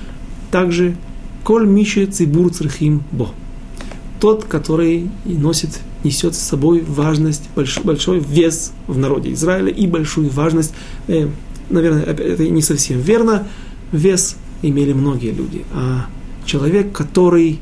также 0.50 0.96
Коль 1.44 1.66
Миши 1.66 2.06
Цибур 2.06 2.50
Црхим 2.50 3.02
Бо 3.10 3.30
тот, 4.22 4.44
который 4.44 5.10
носит, 5.24 5.80
несет 6.04 6.36
с 6.36 6.38
собой 6.38 6.84
важность, 6.86 7.50
большой, 7.56 7.82
большой 7.82 8.20
вес 8.20 8.70
в 8.86 8.96
народе 8.96 9.32
Израиля 9.32 9.70
и 9.70 9.88
большую 9.88 10.30
важность, 10.30 10.72
э, 11.08 11.26
наверное, 11.70 12.04
это 12.04 12.48
не 12.48 12.62
совсем 12.62 13.00
верно, 13.00 13.48
вес 13.90 14.36
имели 14.62 14.92
многие 14.92 15.32
люди, 15.32 15.64
а 15.72 16.06
человек, 16.46 16.92
который, 16.92 17.58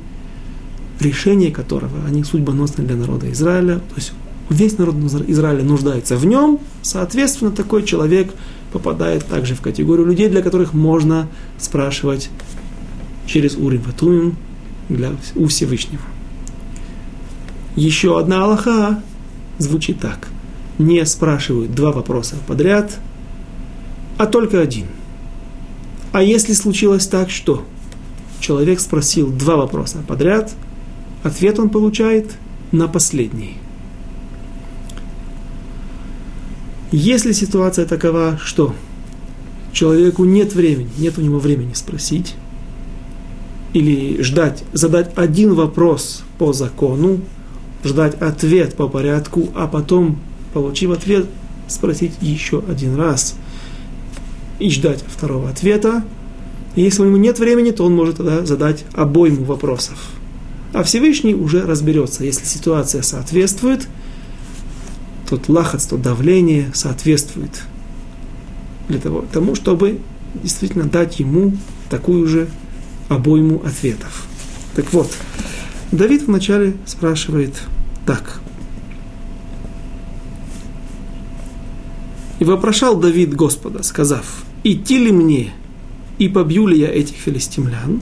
решение 1.00 1.50
которого, 1.50 2.04
они 2.06 2.24
судьбоносны 2.24 2.84
для 2.84 2.96
народа 2.96 3.32
Израиля, 3.32 3.76
то 3.76 3.94
есть 3.96 4.12
весь 4.50 4.76
народ 4.76 4.96
Израиля 5.28 5.62
нуждается 5.62 6.16
в 6.16 6.26
нем, 6.26 6.58
соответственно, 6.82 7.50
такой 7.50 7.84
человек 7.84 8.34
попадает 8.72 9.24
также 9.26 9.54
в 9.54 9.60
категорию 9.60 10.06
людей, 10.06 10.28
для 10.28 10.42
которых 10.42 10.74
можно 10.74 11.28
спрашивать 11.58 12.28
через 13.26 13.56
Урим 13.56 13.82
Ватумим 13.82 14.36
для, 14.88 15.12
у 15.36 15.46
Всевышнего. 15.46 16.02
Еще 17.76 18.18
одна 18.18 18.44
Аллаха 18.44 19.02
звучит 19.58 20.00
так. 20.00 20.28
Не 20.78 21.04
спрашивают 21.06 21.74
два 21.74 21.92
вопроса 21.92 22.36
подряд, 22.46 22.98
а 24.18 24.26
только 24.26 24.60
один. 24.60 24.86
А 26.12 26.22
если 26.22 26.52
случилось 26.54 27.06
так, 27.06 27.30
что 27.30 27.64
человек 28.40 28.80
спросил 28.80 29.30
два 29.30 29.56
вопроса 29.56 29.98
подряд, 30.08 30.52
ответ 31.22 31.58
он 31.60 31.68
получает 31.68 32.32
на 32.72 32.88
последний. 32.88 33.59
Если 36.92 37.32
ситуация 37.32 37.86
такова, 37.86 38.38
что 38.42 38.74
человеку 39.72 40.24
нет 40.24 40.54
времени, 40.54 40.90
нет 40.98 41.18
у 41.18 41.20
него 41.20 41.38
времени 41.38 41.72
спросить, 41.74 42.34
или 43.72 44.20
ждать, 44.22 44.64
задать 44.72 45.12
один 45.16 45.54
вопрос 45.54 46.24
по 46.38 46.52
закону, 46.52 47.20
ждать 47.84 48.20
ответ 48.20 48.74
по 48.74 48.88
порядку, 48.88 49.48
а 49.54 49.68
потом, 49.68 50.18
получив 50.52 50.90
ответ, 50.90 51.26
спросить 51.68 52.12
еще 52.20 52.62
один 52.68 52.96
раз 52.96 53.36
и 54.58 54.68
ждать 54.70 55.04
второго 55.06 55.48
ответа. 55.48 56.02
Если 56.74 57.02
у 57.02 57.06
него 57.06 57.16
нет 57.16 57.38
времени, 57.38 57.70
то 57.70 57.84
он 57.84 57.94
может 57.94 58.16
тогда 58.16 58.44
задать 58.44 58.84
обойму 58.94 59.44
вопросов. 59.44 59.98
А 60.72 60.82
Всевышний 60.82 61.34
уже 61.34 61.62
разберется, 61.62 62.24
если 62.24 62.44
ситуация 62.44 63.02
соответствует, 63.02 63.88
тот 65.30 65.48
лахац, 65.48 65.86
то 65.86 65.96
давление 65.96 66.70
соответствует 66.74 67.62
для 68.88 68.98
того, 68.98 69.24
тому, 69.32 69.54
чтобы 69.54 70.00
действительно 70.34 70.84
дать 70.84 71.20
ему 71.20 71.56
такую 71.88 72.26
же 72.26 72.48
обойму 73.08 73.62
ответов. 73.64 74.26
Так 74.74 74.92
вот, 74.92 75.10
Давид 75.92 76.24
вначале 76.26 76.74
спрашивает 76.84 77.62
так. 78.06 78.40
И 82.40 82.44
вопрошал 82.44 82.98
Давид 82.98 83.34
Господа, 83.34 83.82
сказав, 83.84 84.44
идти 84.64 84.98
ли 84.98 85.12
мне 85.12 85.52
и 86.18 86.28
побью 86.28 86.66
ли 86.66 86.78
я 86.78 86.88
этих 86.88 87.16
филистимлян? 87.16 88.00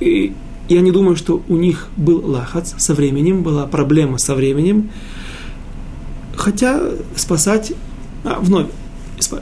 И 0.00 0.32
я 0.68 0.80
не 0.80 0.90
думаю, 0.90 1.14
что 1.14 1.42
у 1.48 1.56
них 1.56 1.88
был 1.96 2.24
лахац 2.24 2.72
со 2.78 2.94
временем, 2.94 3.42
была 3.42 3.66
проблема 3.66 4.18
со 4.18 4.34
временем. 4.34 4.90
Хотя 6.36 6.80
спасать, 7.16 7.72
а, 8.24 8.38
вновь, 8.40 8.66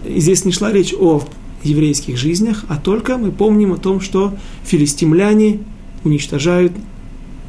здесь 0.07 0.45
не 0.45 0.53
шла 0.53 0.72
речь 0.72 0.95
о 0.99 1.22
еврейских 1.62 2.16
жизнях, 2.16 2.64
а 2.68 2.76
только 2.76 3.18
мы 3.18 3.30
помним 3.30 3.72
о 3.72 3.78
том, 3.78 4.01
что 4.01 4.34
филистимляне 4.64 5.61
уничтожают 6.05 6.72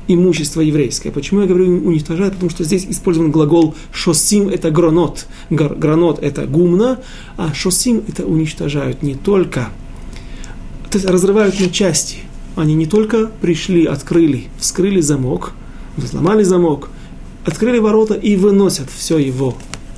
имущество 0.07 0.61
еврейское. 0.61 1.11
Почему 1.11 1.41
я 1.41 1.47
говорю 1.47 1.65
уничтожают? 1.65 2.33
Потому 2.33 2.49
что 2.49 2.63
здесь 2.63 2.85
использован 2.87 3.31
глагол 3.31 3.75
шосим– 3.93 4.47
это 4.49 4.69
гранот, 4.69 5.27
гранот– 5.49 6.19
это 6.21 6.45
гумна, 6.45 6.99
а 7.37 7.53
шосим– 7.53 8.03
это 8.07 8.25
уничтожают 8.25 9.01
не 9.01 9.15
только, 9.15 9.69
то 10.89 10.97
есть 10.97 11.09
разрывают 11.09 11.59
на 11.59 11.69
части. 11.69 12.17
Они 12.55 12.75
не 12.75 12.85
только 12.85 13.27
пришли, 13.41 13.85
открыли, 13.85 14.45
вскрыли 14.59 15.01
замок, 15.01 15.53
взломали 15.97 16.43
замок, 16.43 16.89
открыли 17.45 17.79
ворота 17.79 18.13
и 18.13 18.35
выносят 18.35 18.89
все 18.89 19.17
его 19.17 19.55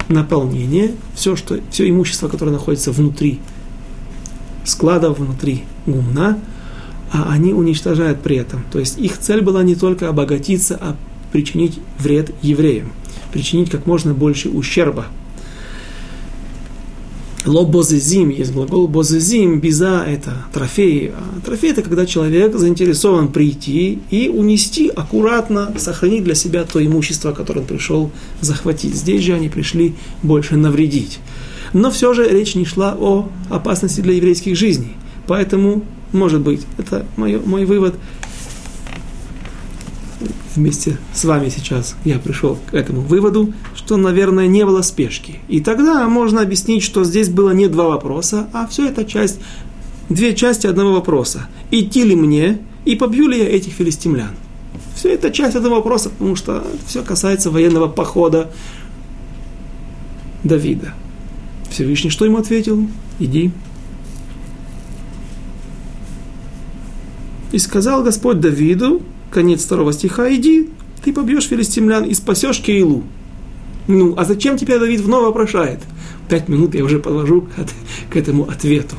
наполнение, 0.07 0.93
все, 1.15 1.35
что, 1.35 1.59
все 1.71 1.89
имущество, 1.89 2.27
которое 2.27 2.51
находится 2.51 2.91
внутри 2.91 3.39
складов, 4.63 5.19
внутри 5.19 5.63
гумна– 5.85 6.39
а 7.11 7.31
они 7.31 7.53
уничтожают 7.53 8.21
при 8.21 8.35
этом. 8.35 8.63
То 8.71 8.79
есть 8.79 8.97
их 8.97 9.17
цель 9.17 9.41
была 9.41 9.63
не 9.63 9.75
только 9.75 10.09
обогатиться, 10.09 10.77
а 10.79 10.95
причинить 11.31 11.79
вред 11.97 12.31
евреям, 12.41 12.91
причинить 13.31 13.69
как 13.69 13.85
можно 13.85 14.13
больше 14.13 14.49
ущерба. 14.49 15.05
Лобозезим, 17.45 18.29
есть 18.29 18.53
глагол 18.53 18.87
бозезим, 18.87 19.59
биза– 19.59 20.03
это 20.07 20.45
трофей. 20.53 21.11
А 21.11 21.41
трофей– 21.45 21.71
это 21.71 21.83
когда 21.83 22.05
человек 22.05 22.55
заинтересован 22.55 23.27
прийти 23.27 23.99
и 24.09 24.29
унести 24.29 24.89
аккуратно, 24.89 25.73
сохранить 25.77 26.23
для 26.23 26.35
себя 26.35 26.63
то 26.63 26.83
имущество, 26.83 27.33
которое 27.33 27.61
он 27.61 27.67
пришел 27.67 28.11
захватить. 28.41 28.95
Здесь 28.95 29.23
же 29.23 29.33
они 29.33 29.49
пришли 29.49 29.95
больше 30.23 30.55
навредить. 30.55 31.19
Но 31.73 31.91
все 31.91 32.13
же 32.13 32.27
речь 32.27 32.55
не 32.55 32.65
шла 32.65 32.95
о 32.99 33.29
опасности 33.49 34.01
для 34.01 34.13
еврейских 34.13 34.55
жизней. 34.55 34.93
Поэтому 35.27 35.83
может 36.15 36.41
быть. 36.41 36.61
Это 36.77 37.05
мой, 37.17 37.39
мой 37.39 37.65
вывод. 37.65 37.95
Вместе 40.55 40.97
с 41.13 41.25
вами 41.25 41.49
сейчас 41.49 41.95
я 42.05 42.17
пришел 42.17 42.57
к 42.71 42.73
этому 42.73 43.01
выводу, 43.01 43.53
что, 43.85 43.97
наверное, 43.97 44.47
не 44.47 44.65
было 44.65 44.81
спешки. 44.81 45.35
И 45.47 45.61
тогда 45.61 46.09
можно 46.09 46.41
объяснить, 46.41 46.81
что 46.81 47.03
здесь 47.03 47.29
было 47.29 47.51
не 47.51 47.67
два 47.67 47.87
вопроса, 47.87 48.47
а 48.51 48.65
все 48.65 48.87
это 48.87 49.05
часть, 49.05 49.39
две 50.09 50.33
части 50.33 50.65
одного 50.65 50.93
вопроса. 50.93 51.47
Идти 51.69 52.03
ли 52.03 52.15
мне 52.15 52.57
и 52.83 52.95
побью 52.95 53.27
ли 53.27 53.37
я 53.37 53.47
этих 53.47 53.73
филистимлян? 53.73 54.31
Все 54.95 55.13
это 55.13 55.29
часть 55.29 55.55
этого 55.55 55.75
вопроса, 55.75 56.09
потому 56.09 56.35
что 56.35 56.65
все 56.87 57.03
касается 57.03 57.51
военного 57.51 57.87
похода 57.87 58.51
Давида. 60.43 60.95
Всевышний 61.69 62.09
что 62.09 62.25
ему 62.25 62.39
ответил? 62.39 62.87
Иди. 63.19 63.51
И 67.51 67.59
сказал 67.59 68.03
Господь 68.03 68.39
Давиду, 68.39 69.03
конец 69.29 69.63
второго 69.63 69.93
стиха, 69.93 70.33
иди, 70.33 70.71
ты 71.03 71.13
побьешь 71.13 71.45
филистимлян 71.45 72.05
и 72.05 72.15
спасешь 72.15 72.61
Кейлу. 72.61 73.03
Ну, 73.87 74.15
а 74.17 74.25
зачем 74.25 74.57
тебя 74.57 74.79
Давид 74.79 75.01
вновь 75.01 75.25
вопрошает? 75.25 75.79
Пять 76.27 76.49
минут 76.49 76.73
я 76.73 76.83
уже 76.83 76.99
подвожу 76.99 77.41
к, 77.41 77.49
к 78.11 78.15
этому 78.15 78.49
ответу. 78.49 78.95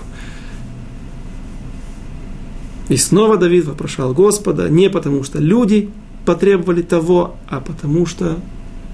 И 2.89 2.97
снова 2.97 3.37
Давид 3.37 3.64
вопрошал 3.64 4.14
Господа, 4.14 4.68
не 4.68 4.89
потому 4.89 5.24
что 5.24 5.41
люди 5.41 5.91
потребовали 6.24 6.82
того, 6.82 7.37
а 7.49 7.61
потому 7.61 8.07
что 8.07 8.39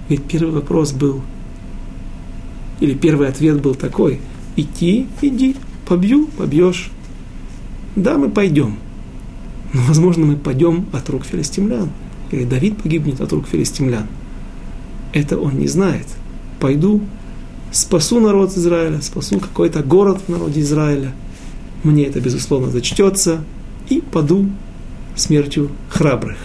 ведь 0.09 0.23
первый 0.23 0.51
вопрос 0.51 0.91
был, 0.91 1.21
или 2.79 2.95
первый 2.95 3.27
ответ 3.27 3.61
был 3.61 3.75
такой, 3.75 4.19
идти, 4.55 5.07
иди, 5.21 5.55
побью, 5.87 6.27
побьешь. 6.37 6.91
Да, 7.95 8.17
мы 8.17 8.29
пойдем. 8.29 8.77
Но, 9.73 9.81
возможно, 9.87 10.25
мы 10.25 10.35
пойдем 10.35 10.87
от 10.91 11.09
рук 11.09 11.25
филистимлян. 11.25 11.89
Или 12.31 12.45
Давид 12.45 12.81
погибнет 12.81 13.21
от 13.21 13.31
рук 13.31 13.47
филистимлян. 13.47 14.07
Это 15.13 15.37
он 15.37 15.59
не 15.59 15.67
знает. 15.67 16.07
Пойду, 16.59 17.01
спасу 17.71 18.19
народ 18.19 18.57
Израиля, 18.57 19.01
спасу 19.01 19.39
какой-то 19.39 19.83
город 19.83 20.21
в 20.25 20.29
народе 20.29 20.61
Израиля. 20.61 21.13
Мне 21.83 22.05
это, 22.05 22.19
безусловно, 22.19 22.71
зачтется. 22.71 23.43
И 23.89 24.01
паду 24.01 24.49
смертью 25.15 25.69
храбрых. 25.89 26.37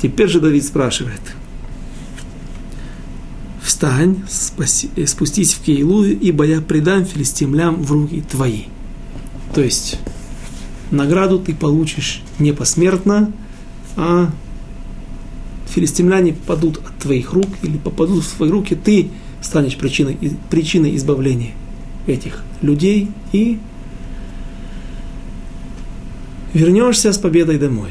Теперь 0.00 0.28
же 0.28 0.40
Давид 0.40 0.64
спрашивает. 0.64 1.20
Встань, 3.60 4.22
спаси, 4.28 4.88
спустись 5.06 5.52
в 5.54 5.62
Кейлу, 5.62 6.04
ибо 6.04 6.44
я 6.44 6.60
предам 6.60 7.04
филистимлям 7.04 7.82
в 7.82 7.92
руки 7.92 8.22
твои. 8.22 8.62
То 9.54 9.60
есть, 9.60 9.98
награду 10.90 11.38
ты 11.38 11.54
получишь 11.54 12.22
не 12.38 12.52
посмертно, 12.52 13.32
а 13.96 14.30
филистимляне 15.70 16.34
падут 16.34 16.78
от 16.78 16.96
твоих 16.98 17.32
рук 17.32 17.48
или 17.62 17.76
попадут 17.76 18.24
в 18.24 18.36
твои 18.36 18.50
руки, 18.50 18.74
ты 18.74 19.10
станешь 19.40 19.76
причиной, 19.76 20.16
причиной 20.50 20.96
избавления 20.96 21.52
этих 22.06 22.42
людей 22.62 23.10
и 23.32 23.58
вернешься 26.54 27.12
с 27.12 27.18
победой 27.18 27.58
домой. 27.58 27.90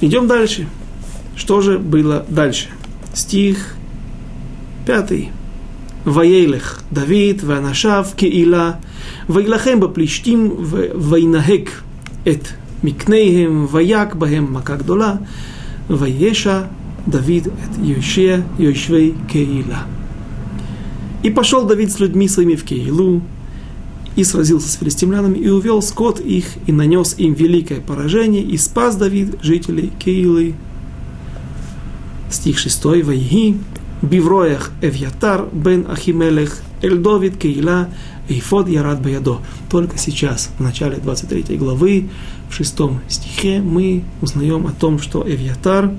Идем 0.00 0.26
дальше. 0.26 0.68
Что 1.36 1.60
же 1.60 1.78
было 1.78 2.24
дальше? 2.28 2.68
Стих 3.14 3.74
пятый. 4.86 5.30
Ваейлех 6.04 6.82
Давид, 6.90 7.42
Ванашав, 7.42 8.14
Кеила, 8.14 8.80
Вайлахем 9.26 9.80
Баплиштим, 9.80 10.64
Вайнахек, 10.64 11.82
Эт 12.24 12.54
Микнейхем, 12.82 13.66
Ваяк 13.66 14.16
Бахем, 14.16 14.52
Мака 14.52 14.76
Гдола, 14.76 15.20
Ваеша, 15.88 16.68
Давид, 17.06 17.46
это 17.46 17.80
Йошия, 17.80 18.44
Йошвей, 18.58 19.14
Кеила. 19.32 19.78
И 21.22 21.30
пошел 21.30 21.64
Давид 21.64 21.90
с 21.90 21.98
людьми 21.98 22.28
своими 22.28 22.54
в 22.54 22.64
Кеилу, 22.64 23.22
и 24.14 24.24
сразился 24.24 24.68
с 24.68 24.74
филистимлянами, 24.74 25.38
и 25.38 25.48
увел 25.48 25.80
скот 25.80 26.20
их, 26.20 26.46
и 26.66 26.72
нанес 26.72 27.14
им 27.18 27.34
великое 27.34 27.80
поражение, 27.80 28.42
и 28.42 28.56
спас 28.56 28.96
Давид 28.96 29.38
жителей 29.42 29.92
Кеилы. 29.98 30.54
Стих 32.30 32.58
6. 32.58 32.84
Вайги, 32.84 33.56
Бивроях 34.02 34.70
Эвьятар, 34.82 35.46
Бен 35.52 35.86
Ахимелех, 35.88 36.60
Эльдовид, 36.82 37.36
Кейла, 37.36 37.88
Эйфод 38.28 38.68
Ярад 38.68 39.02
Баядо. 39.02 39.38
Только 39.70 39.98
сейчас, 39.98 40.50
в 40.58 40.62
начале 40.62 40.96
23 40.96 41.56
главы, 41.56 42.08
в 42.48 42.54
шестом 42.54 43.00
стихе, 43.08 43.60
мы 43.60 44.04
узнаем 44.22 44.66
о 44.66 44.72
том, 44.72 44.98
что 44.98 45.22
Эвьятар, 45.26 45.92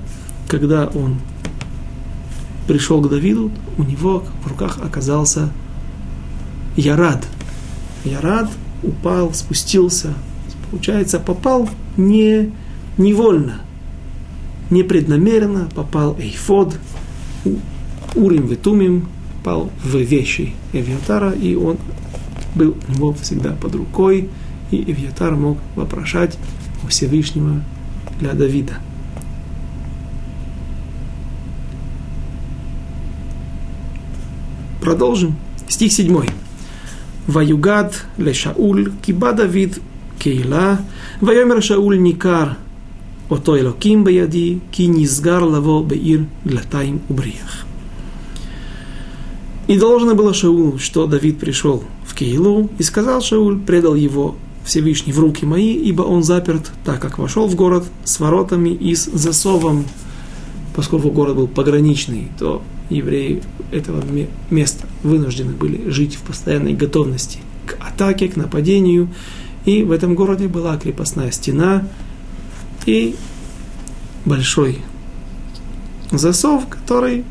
когда 0.48 0.86
он 0.86 1.16
пришел 2.66 3.00
к 3.00 3.08
Давиду, 3.08 3.50
у 3.78 3.82
него 3.82 4.24
в 4.44 4.48
руках 4.48 4.78
оказался 4.82 5.50
Ярад. 6.76 7.26
Ярад 8.04 8.50
упал, 8.82 9.32
спустился, 9.34 10.14
получается, 10.70 11.18
попал 11.18 11.68
не 11.96 12.52
невольно, 12.96 13.60
непреднамеренно, 14.70 15.68
попал 15.74 16.16
Эйфод, 16.18 16.76
Урим 18.14 18.46
Ветумим, 18.46 19.08
попал 19.38 19.70
в 19.82 19.96
вещи 19.96 20.54
Эвиатара, 20.72 21.32
и 21.32 21.54
он 21.54 21.78
был 22.54 22.76
у 22.88 22.92
него 22.92 23.12
всегда 23.14 23.52
под 23.52 23.74
рукой, 23.74 24.28
и 24.70 24.90
Ивьятар 24.90 25.34
мог 25.34 25.58
вопрошать 25.76 26.38
у 26.84 26.88
Всевышнего 26.88 27.62
для 28.20 28.32
Давида. 28.32 28.74
Продолжим. 34.80 35.36
Стих 35.68 35.92
7. 35.92 36.26
Ваюгад 37.26 38.06
лешауль 38.16 38.92
киба 39.02 39.32
Давид 39.32 39.78
кейла 40.18 40.80
вайомер 41.20 41.62
шауль 41.62 42.00
никар 42.00 42.56
ото 43.28 43.58
элоким 43.58 44.04
баяди 44.04 44.60
ки 44.72 44.82
низгар 44.82 45.42
лаво 45.42 45.84
беир 45.84 46.26
длатаим 46.44 47.00
убриях. 47.08 47.66
И 49.68 49.78
должно 49.78 50.16
было 50.16 50.34
Шаулу, 50.34 50.78
что 50.78 51.06
Давид 51.06 51.38
пришел 51.38 51.84
в 52.04 52.16
Кейлу 52.16 52.68
и 52.78 52.82
сказал 52.82 53.20
Шауль, 53.20 53.60
предал 53.60 53.94
его 53.94 54.34
Всевышний 54.70 55.12
в 55.12 55.18
руки 55.18 55.44
мои, 55.44 55.74
ибо 55.74 56.02
он 56.02 56.22
заперт, 56.22 56.70
так 56.84 57.00
как 57.00 57.18
вошел 57.18 57.48
в 57.48 57.56
город 57.56 57.84
с 58.04 58.20
воротами 58.20 58.68
и 58.68 58.94
с 58.94 59.06
засовом. 59.06 59.84
Поскольку 60.76 61.10
город 61.10 61.34
был 61.34 61.48
пограничный, 61.48 62.28
то 62.38 62.62
евреи 62.88 63.42
этого 63.72 64.00
места 64.48 64.86
вынуждены 65.02 65.54
были 65.54 65.90
жить 65.90 66.14
в 66.14 66.20
постоянной 66.20 66.74
готовности 66.74 67.40
к 67.66 67.78
атаке, 67.84 68.28
к 68.28 68.36
нападению. 68.36 69.08
И 69.64 69.82
в 69.82 69.90
этом 69.90 70.14
городе 70.14 70.46
была 70.46 70.76
крепостная 70.76 71.32
стена 71.32 71.88
и 72.86 73.16
большой 74.24 74.78
засов, 76.12 76.68
который 76.68 77.24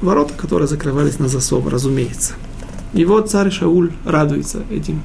ворота, 0.00 0.34
которые 0.34 0.68
закрывались 0.68 1.18
на 1.18 1.26
засов, 1.26 1.66
разумеется. 1.66 2.34
И 2.94 3.04
вот 3.04 3.28
царь 3.28 3.50
Шауль 3.50 3.90
радуется 4.04 4.62
этим, 4.70 5.02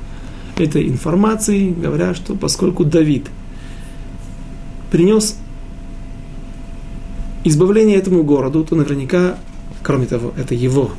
этой 0.58 0.88
информацией, 0.88 1.72
говоря, 1.72 2.14
что 2.14 2.36
поскольку 2.36 2.86
Давид 2.86 3.28
принес 4.92 5.38
избавление 7.44 7.98
этому 7.98 8.24
городу, 8.24 8.64
то 8.64 8.76
наверняка, 8.76 9.38
кроме 9.84 10.06
того, 10.06 10.34
это 10.38 10.56
его 10.56 10.92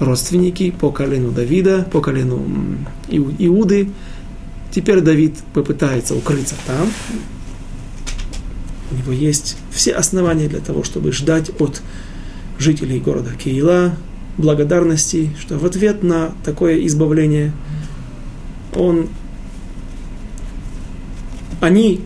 родственники 0.00 0.70
по 0.70 0.90
колену 0.90 1.30
Давида, 1.30 1.86
по 1.90 2.00
колену 2.00 2.44
Иуды. 3.08 3.90
Теперь 4.70 5.00
Давид 5.00 5.36
попытается 5.52 6.14
укрыться 6.14 6.56
там. 6.66 6.90
У 8.90 8.96
него 8.96 9.12
есть 9.12 9.56
все 9.70 9.92
основания 9.92 10.48
для 10.48 10.60
того, 10.60 10.82
чтобы 10.82 11.12
ждать 11.12 11.50
от 11.60 11.82
жителей 12.58 13.00
города 13.00 13.30
Киила, 13.32 13.94
благодарности, 14.36 15.30
что 15.40 15.58
в 15.58 15.64
ответ 15.64 16.02
на 16.02 16.32
такое 16.44 16.84
избавление 16.86 17.52
он, 18.76 19.08
они 21.60 22.00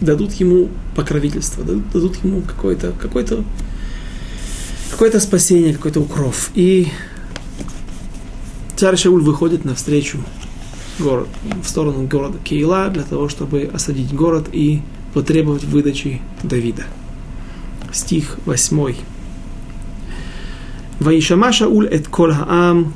дадут 0.00 0.32
ему 0.34 0.68
покровительство, 0.94 1.64
дадут, 1.64 1.90
дадут 1.90 2.24
ему 2.24 2.42
какое-то 2.42 2.92
какое 2.92 3.24
-то, 3.24 3.44
какое 4.90 5.10
-то 5.10 5.20
спасение, 5.20 5.74
какой-то 5.74 6.00
укров. 6.00 6.50
И 6.54 6.88
царь 8.76 8.96
Шауль 8.96 9.22
выходит 9.22 9.64
навстречу 9.64 10.18
город, 10.98 11.28
в 11.62 11.68
сторону 11.68 12.06
города 12.06 12.38
Кейла 12.38 12.88
для 12.88 13.02
того, 13.02 13.28
чтобы 13.28 13.70
осадить 13.72 14.14
город 14.14 14.48
и 14.52 14.80
потребовать 15.14 15.64
выдачи 15.64 16.20
Давида. 16.42 16.84
Стих 17.92 18.38
8. 18.46 18.94
Ваишама 21.00 21.52
Шауль 21.52 21.88
эт 21.88 22.08
кол 22.08 22.32
хаам 22.32 22.94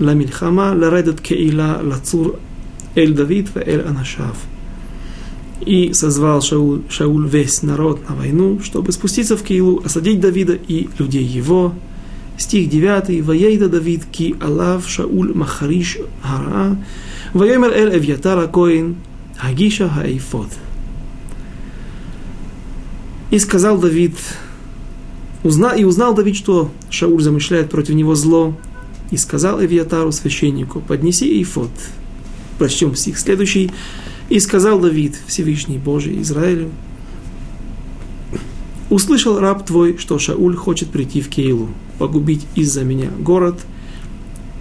למלחמה, 0.00 0.74
לרדת 0.74 1.20
קהילה 1.20 1.82
לצור 1.82 2.32
אל 2.96 3.12
דוד 3.12 3.48
ואל 3.54 3.80
אנשיו. 3.88 4.34
И 5.60 5.94
созвал 5.94 6.42
Шауль, 6.42 6.82
Шауль 6.90 7.26
весь 7.26 7.62
народ 7.62 8.06
на 8.08 8.14
войну, 8.14 8.60
чтобы 8.62 8.92
спуститься 8.92 9.36
в 9.36 9.42
Киилу, 9.42 9.80
осадить 9.82 10.20
Давида 10.20 10.52
и 10.52 10.88
людей 10.98 11.24
его. 11.24 11.72
Стих 12.36 12.68
9. 12.68 13.24
Ваейда 13.24 13.68
Давид 13.70 14.04
ки 14.04 14.36
алав 14.38 14.86
Шауль 14.86 15.32
махариш 15.34 15.96
хара. 16.22 16.76
Ваемер 17.32 17.72
эль 17.72 17.96
Эвьятара 17.96 18.46
Коин 18.46 18.96
Агиша 19.38 19.88
Хаифот. 19.88 20.48
И 23.30 23.38
сказал 23.38 23.78
Давид, 23.78 24.14
узна, 25.42 25.74
и 25.74 25.84
узнал 25.84 26.14
Давид, 26.14 26.36
что 26.36 26.70
Шауль 26.90 27.22
замышляет 27.22 27.70
против 27.70 27.94
него 27.94 28.14
зло, 28.14 28.54
и 29.11 29.17
сказал 29.17 29.63
Эвиатару, 29.63 30.11
священнику, 30.11 30.79
поднеси 30.79 31.39
эйфот. 31.39 31.69
Прочтем 32.57 32.95
стих 32.95 33.19
следующий. 33.19 33.71
И 34.29 34.39
сказал 34.39 34.79
Давид, 34.79 35.19
Всевышний 35.27 35.77
Божий 35.77 36.21
Израилю, 36.21 36.71
услышал 38.89 39.39
раб 39.39 39.65
твой, 39.65 39.97
что 39.97 40.17
Шауль 40.17 40.55
хочет 40.55 40.89
прийти 40.89 41.21
в 41.21 41.27
Кейлу, 41.29 41.69
погубить 41.99 42.47
из-за 42.55 42.83
меня 42.83 43.09
город. 43.19 43.59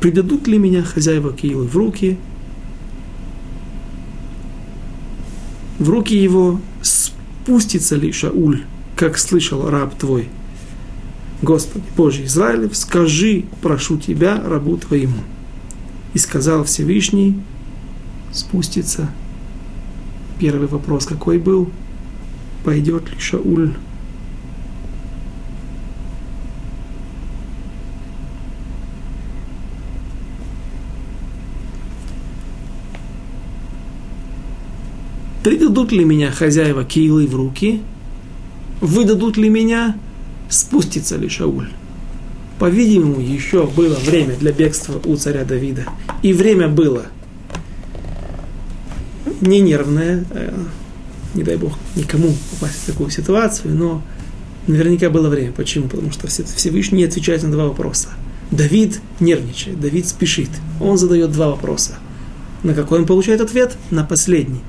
Предадут 0.01 0.49
ли 0.49 0.59
меня 0.59 0.83
хозяева 0.83 1.33
Кейлы 1.33 1.67
в 1.67 1.77
руки? 1.77 2.19
В 5.79 5.89
руки 5.89 6.17
его 6.17 6.61
спустится 6.83 7.97
ли 7.97 8.11
Шауль, 8.11 8.65
как 8.97 9.19
слышал 9.19 9.71
раб 9.71 9.97
твой? 9.97 10.29
Господи, 11.43 11.84
Боже 11.97 12.24
Израилев, 12.24 12.76
скажи, 12.76 13.45
прошу 13.62 13.99
Тебя, 13.99 14.43
рабу 14.45 14.76
Твоему. 14.76 15.22
И 16.12 16.18
сказал 16.18 16.64
Всевышний, 16.64 17.41
спустится 18.32 19.09
Первый 20.41 20.68
вопрос 20.68 21.05
какой 21.05 21.36
был? 21.36 21.70
Пойдет 22.64 23.11
ли 23.11 23.18
Шауль? 23.18 23.74
Придадут 35.45 35.93
ли 35.93 36.07
меня 36.07 36.30
хозяева 36.30 36.84
Киилы 36.84 37.26
в 37.26 37.34
руки? 37.34 37.82
Выдадут 38.80 39.36
ли 39.36 39.51
меня? 39.51 39.99
Спустится 40.51 41.17
ли 41.17 41.29
Шауль? 41.29 41.71
По-видимому, 42.59 43.21
еще 43.21 43.67
было 43.67 43.95
время 43.95 44.37
для 44.37 44.53
бегства 44.53 45.01
у 45.05 45.17
царя 45.17 45.45
Давида. 45.45 45.87
И 46.23 46.35
время 46.35 46.69
было– 46.69 47.07
не 49.41 49.61
нервная, 49.61 50.25
э, 50.31 50.53
не 51.35 51.43
дай 51.43 51.57
бог 51.57 51.79
никому 51.97 52.35
попасть 52.53 52.83
в 52.83 52.87
такую 52.87 53.11
ситуацию, 53.11 53.75
но 53.75 54.03
наверняка 54.67 55.11
было 55.11 55.29
время. 55.29 55.53
Почему? 55.53 55.89
Потому 55.89 56.13
что 56.13 56.27
Всевышний 56.27 57.05
отвечает 57.05 57.43
на 57.43 57.51
два 57.51 57.67
вопроса. 57.67 58.09
Давид 58.51 59.01
нервничает, 59.21 59.81
Давид 59.81 60.07
спешит. 60.07 60.51
Он 60.81 60.99
задает 60.99 61.33
два 61.33 61.51
вопроса. 61.51 61.99
На 62.63 62.75
какой 62.75 62.99
он 62.99 63.07
получает 63.07 63.41
ответ? 63.41 63.77
На 63.91 64.05
последний. 64.05 64.61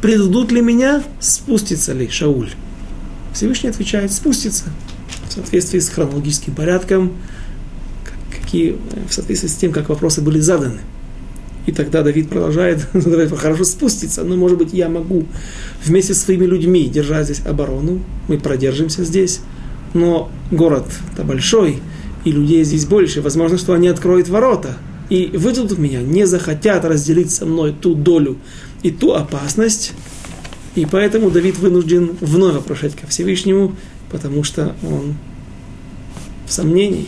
Предадут 0.00 0.50
ли 0.50 0.60
меня, 0.60 1.02
спустится 1.20 1.92
ли 1.92 2.08
Шауль? 2.08 2.50
Всевышний 3.34 3.70
отвечает, 3.70 4.12
спустится. 4.12 4.64
В 5.32 5.34
соответствии 5.34 5.78
с 5.78 5.88
хронологическим 5.88 6.54
порядком, 6.54 7.12
какие, 8.30 8.76
в 9.08 9.14
соответствии 9.14 9.48
с 9.48 9.54
тем, 9.54 9.72
как 9.72 9.88
вопросы 9.88 10.20
были 10.20 10.40
заданы. 10.40 10.80
И 11.64 11.72
тогда 11.72 12.02
Давид 12.02 12.28
продолжает, 12.28 12.86
хорошо 13.38 13.64
спуститься, 13.64 14.24
но, 14.24 14.36
может 14.36 14.58
быть, 14.58 14.74
я 14.74 14.90
могу 14.90 15.24
вместе 15.82 16.12
с 16.12 16.20
своими 16.20 16.44
людьми 16.44 16.86
держать 16.86 17.24
здесь 17.26 17.46
оборону, 17.46 18.02
мы 18.28 18.38
продержимся 18.38 19.04
здесь, 19.04 19.40
но 19.94 20.30
город-то 20.50 21.24
большой, 21.24 21.78
и 22.26 22.30
людей 22.30 22.62
здесь 22.64 22.84
больше, 22.84 23.22
возможно, 23.22 23.56
что 23.56 23.72
они 23.72 23.88
откроют 23.88 24.28
ворота 24.28 24.76
и 25.08 25.30
выйдут 25.32 25.78
меня, 25.78 26.02
не 26.02 26.26
захотят 26.26 26.84
разделить 26.84 27.30
со 27.30 27.46
мной 27.46 27.74
ту 27.80 27.94
долю 27.94 28.36
и 28.82 28.90
ту 28.90 29.12
опасность, 29.12 29.92
и 30.74 30.84
поэтому 30.84 31.30
Давид 31.30 31.58
вынужден 31.58 32.12
вновь 32.20 32.54
вопрошать 32.54 32.94
ко 32.96 33.06
Всевышнему, 33.06 33.76
потому 34.12 34.44
что 34.44 34.76
он 34.84 35.16
в 36.46 36.52
сомнении. 36.52 37.06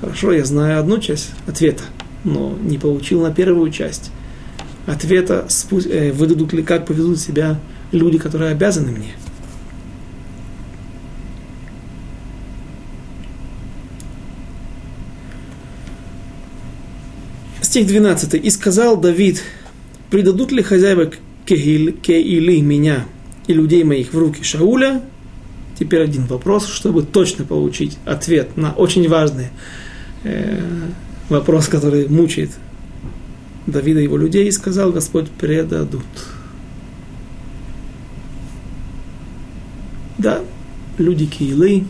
Хорошо, 0.00 0.32
я 0.32 0.44
знаю 0.44 0.80
одну 0.80 0.98
часть 0.98 1.30
ответа– 1.46 1.84
но 2.24 2.56
не 2.62 2.78
получил 2.78 3.22
на 3.22 3.32
первую 3.32 3.70
часть 3.70 4.10
ответа, 4.86 5.46
э, 5.88 6.12
выдадут 6.12 6.52
ли, 6.52 6.62
как 6.62 6.86
поведут 6.86 7.18
себя 7.18 7.60
люди, 7.92 8.18
которые 8.18 8.50
обязаны 8.50 8.90
мне. 8.92 9.12
Стих 17.62 17.86
12. 17.86 18.34
«И 18.34 18.50
сказал 18.50 18.96
Давид, 18.96 19.42
предадут 20.10 20.50
ли 20.50 20.62
хозяева 20.62 21.12
Кеили 21.46 22.60
меня 22.60 23.06
и 23.46 23.52
людей 23.52 23.84
моих 23.84 24.12
в 24.12 24.18
руки 24.18 24.42
Шауля?» 24.42 25.02
Теперь 25.80 26.02
один 26.02 26.26
вопрос, 26.26 26.66
чтобы 26.66 27.02
точно 27.02 27.46
получить 27.46 27.96
ответ 28.04 28.54
на 28.58 28.72
очень 28.72 29.08
важный 29.08 29.48
э, 30.24 30.60
вопрос, 31.30 31.68
который 31.68 32.06
мучает 32.06 32.50
Давида 33.66 34.00
и 34.00 34.02
его 34.02 34.18
людей, 34.18 34.46
и 34.46 34.50
сказал 34.50 34.92
Господь, 34.92 35.30
предадут. 35.30 36.04
Да, 40.18 40.42
люди 40.98 41.24
Киилы 41.24 41.84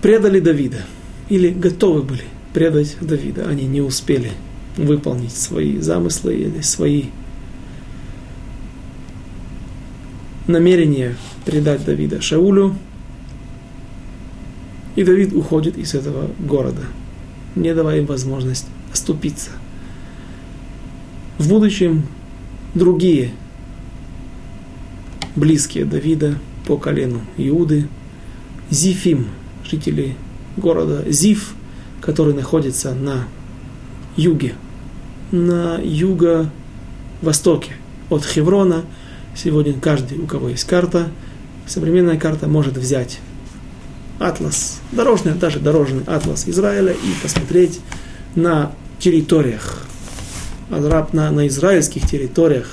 предали 0.00 0.40
Давида, 0.40 0.80
или 1.28 1.50
готовы 1.50 2.04
были 2.04 2.24
предать 2.54 2.96
Давида, 3.02 3.50
они 3.50 3.66
не 3.66 3.82
успели 3.82 4.32
выполнить 4.78 5.36
свои 5.36 5.78
замыслы 5.78 6.36
или 6.36 6.62
свои 6.62 7.04
намерения 10.52 11.16
предать 11.44 11.84
Давида 11.84 12.20
Шаулю, 12.20 12.76
и 14.94 15.02
Давид 15.04 15.32
уходит 15.32 15.78
из 15.78 15.94
этого 15.94 16.30
города, 16.38 16.82
не 17.56 17.74
давая 17.74 17.98
им 17.98 18.06
возможность 18.06 18.66
оступиться. 18.92 19.50
В 21.38 21.48
будущем 21.48 22.06
другие 22.74 23.32
близкие 25.34 25.84
Давида 25.84 26.38
по 26.66 26.76
колену 26.76 27.20
Иуды, 27.36 27.88
Зифим, 28.70 29.26
жители 29.64 30.14
города 30.56 31.04
Зиф, 31.10 31.54
который 32.00 32.34
находится 32.34 32.94
на 32.94 33.24
юге, 34.16 34.54
на 35.30 35.78
юго-востоке 35.82 37.72
от 38.10 38.24
Хеврона. 38.24 38.84
Сегодня 39.34 39.74
каждый, 39.80 40.18
у 40.18 40.26
кого 40.26 40.50
есть 40.50 40.64
карта, 40.64 41.08
современная 41.66 42.18
карта 42.18 42.48
может 42.48 42.76
взять 42.76 43.18
атлас, 44.18 44.80
дорожный, 44.92 45.32
даже 45.32 45.58
дорожный 45.58 46.02
атлас 46.06 46.48
Израиля 46.48 46.92
и 46.92 47.22
посмотреть 47.22 47.80
на 48.34 48.72
территориях, 48.98 49.86
на, 50.68 51.30
на 51.30 51.46
израильских 51.48 52.06
территориях, 52.08 52.70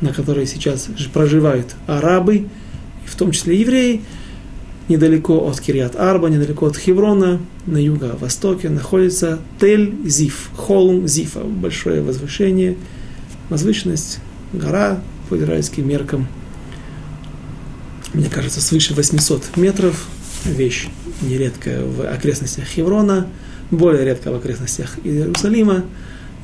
на 0.00 0.12
которые 0.12 0.46
сейчас 0.46 0.88
проживают 1.12 1.74
арабы, 1.86 2.46
в 3.04 3.16
том 3.16 3.32
числе 3.32 3.60
евреи, 3.60 4.02
недалеко 4.88 5.46
от 5.46 5.60
Кириат 5.60 5.96
Арба, 5.96 6.30
недалеко 6.30 6.66
от 6.66 6.76
Хеврона, 6.76 7.40
на 7.66 7.76
юго-востоке 7.76 8.70
находится 8.70 9.38
Тель-Зиф, 9.60 10.56
холм 10.56 11.06
Зифа, 11.06 11.40
большое 11.40 12.00
возвышение, 12.00 12.76
возвышенность, 13.50 14.20
гора 14.52 15.00
по 15.28 15.36
израильским 15.36 15.88
меркам, 15.88 16.26
мне 18.14 18.28
кажется, 18.28 18.60
свыше 18.60 18.94
800 18.94 19.56
метров, 19.56 20.06
вещь 20.44 20.88
нередкая 21.22 21.84
в 21.84 22.06
окрестностях 22.06 22.64
Хеврона, 22.64 23.26
более 23.70 24.04
редко 24.04 24.32
в 24.32 24.36
окрестностях 24.36 24.96
Иерусалима. 25.04 25.84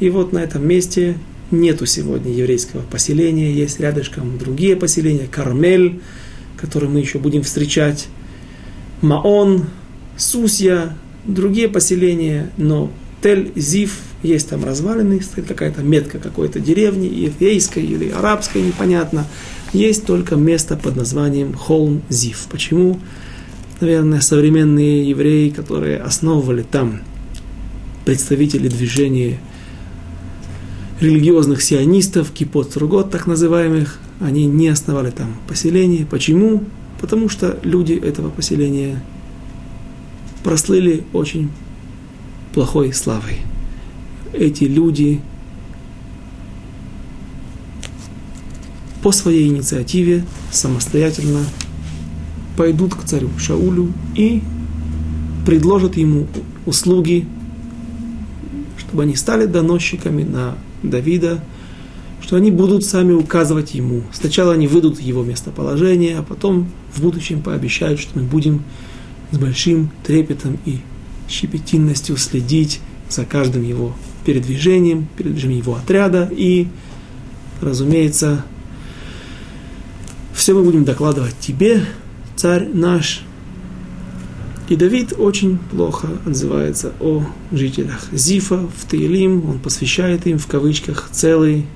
И 0.01 0.11
вот 0.11 0.32
на 0.32 0.39
этом 0.39 0.66
месте 0.66 1.16
нету 1.51 1.87
сегодня 1.87 2.32
еврейского 2.32 2.82
поселения, 2.82 3.53
есть 3.53 3.80
рядышком 3.80 4.39
другие 4.39 4.76
поселения, 4.76 5.26
Кармель, 5.30 6.01
которые 6.57 6.91
мы 6.91 7.01
еще 7.01 7.18
будем 7.18 7.43
встречать, 7.43 8.09
Маон, 9.01 9.66
Сусья, 10.16 10.97
другие 11.24 11.68
поселения, 11.68 12.51
но 12.57 12.91
Тель-Зив, 13.22 13.91
есть 14.25 14.49
там 14.49 14.64
развалины, 14.64 15.20
стоит 15.20 15.47
какая-то 15.47 15.83
метка 15.83 16.18
какой-то 16.18 16.59
деревни, 16.59 17.07
еврейской 17.07 17.85
или 17.85 18.11
арабской, 18.11 18.62
непонятно. 18.62 19.27
Есть 19.72 20.07
только 20.07 20.37
место 20.37 20.77
под 20.77 20.97
названием 20.97 21.55
Холм-Зив. 21.55 22.47
Почему? 22.51 22.99
наверное, 23.81 24.20
современные 24.20 25.09
евреи, 25.09 25.51
которые 25.51 25.99
основывали 25.99 26.62
там 26.62 27.03
представители 28.05 28.68
движения 28.68 29.39
религиозных 31.01 31.62
сионистов, 31.62 32.31
кипот 32.31 32.77
ругот 32.77 33.11
так 33.11 33.27
называемых, 33.27 33.99
они 34.20 34.47
не 34.47 34.68
основали 34.68 35.11
там 35.11 35.37
поселение. 35.49 36.07
Почему? 36.07 36.64
Потому 37.01 37.29
что 37.29 37.59
люди 37.62 37.93
этого 37.93 38.31
поселения 38.31 39.03
прослыли 40.43 41.05
очень 41.12 41.51
плохой 42.53 42.93
славой. 42.93 43.39
Эти 44.35 44.64
люди 44.64 45.20
по 49.01 49.12
своей 49.12 49.49
инициативе 49.49 50.24
самостоятельно 50.51 51.45
пойдут 52.57 52.95
к 52.95 53.05
царю 53.05 53.30
Шаулю 53.39 53.93
и 54.16 54.43
предложат 55.47 55.97
ему 55.97 56.26
услуги, 56.66 57.28
чтобы 58.78 59.05
они 59.05 59.14
стали 59.14 59.47
доносчиками 59.47 60.24
на 60.24 60.57
Давида, 60.82 61.45
что 62.20 62.37
они 62.37 62.51
будут 62.51 62.85
сами 62.85 63.12
указывать 63.12 63.74
ему. 63.74 64.03
Сначала 64.12 64.55
они 64.55 64.66
выйдут 64.66 65.01
его 65.01 65.22
местоположение, 65.22 66.18
а 66.18 66.22
потом 66.22 66.68
в 66.93 67.03
будущем 67.03 67.41
пообещают, 67.41 68.01
что 68.01 68.18
мы 68.18 68.24
будем 68.24 68.64
с 69.30 69.39
большим 69.39 69.91
трепетом 70.05 70.59
и 70.64 70.78
щепетильностью 71.28 72.16
следить 72.16 72.80
за 73.09 73.24
каждым 73.24 73.62
его 73.62 73.95
передвижением, 74.25 75.07
передвижением 75.16 75.59
его 75.61 75.77
отряда 75.77 76.31
и, 76.31 76.68
разумеется, 77.61 78.45
все 80.35 80.55
мы 80.55 80.62
будем 80.62 80.85
докладывать 80.85 81.39
тебе, 81.39 81.85
царь 82.37 82.68
наш. 82.72 83.22
И 84.68 84.77
Давид 84.77 85.12
очень 85.16 85.59
плохо 85.59 86.09
отзывается 86.25 86.93
о 87.01 87.25
жителях 87.53 88.09
Зифа 88.12 88.59
в 88.59 88.91
Таилим, 88.91 89.49
он 89.49 89.59
посвящает 89.59 90.27
им 90.27 90.39
в 90.39 90.47
кавычках 90.47 91.09
целый 91.12 91.66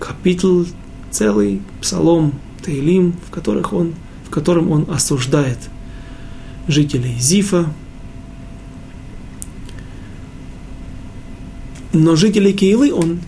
капитул, 0.00 0.66
целый 1.10 1.62
псалом 1.80 2.34
Таилим, 2.62 3.14
в, 3.26 3.30
которых 3.30 3.72
он, 3.72 3.94
в 4.26 4.30
котором 4.30 4.70
он 4.70 4.86
осуждает 4.90 5.58
жителей 6.66 7.16
Зифа. 7.20 7.66
Но 11.94 12.16
жителей 12.16 12.52
Кейлы 12.52 12.92
он 12.92 13.20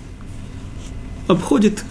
обходит 1.28 1.84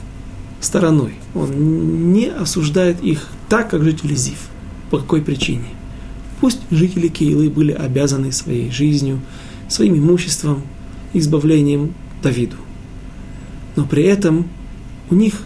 стороной. 0.59 1.13
Он 1.33 2.11
не 2.11 2.27
осуждает 2.27 3.01
их 3.01 3.29
так, 3.47 3.69
как 3.69 3.83
жители 3.83 4.13
Зив. 4.13 4.49
По 4.91 4.99
какой 4.99 5.21
причине? 5.21 5.69
Пусть 6.41 6.59
жители 6.69 7.07
Кейлы 7.07 7.49
были 7.49 7.71
обязаны 7.71 8.33
своей 8.33 8.69
жизнью, 8.71 9.21
своим 9.69 9.97
имуществом, 9.97 10.63
избавлением 11.13 11.93
Давиду. 12.21 12.57
Но 13.77 13.85
при 13.85 14.03
этом 14.03 14.49
у 15.09 15.15
них 15.15 15.43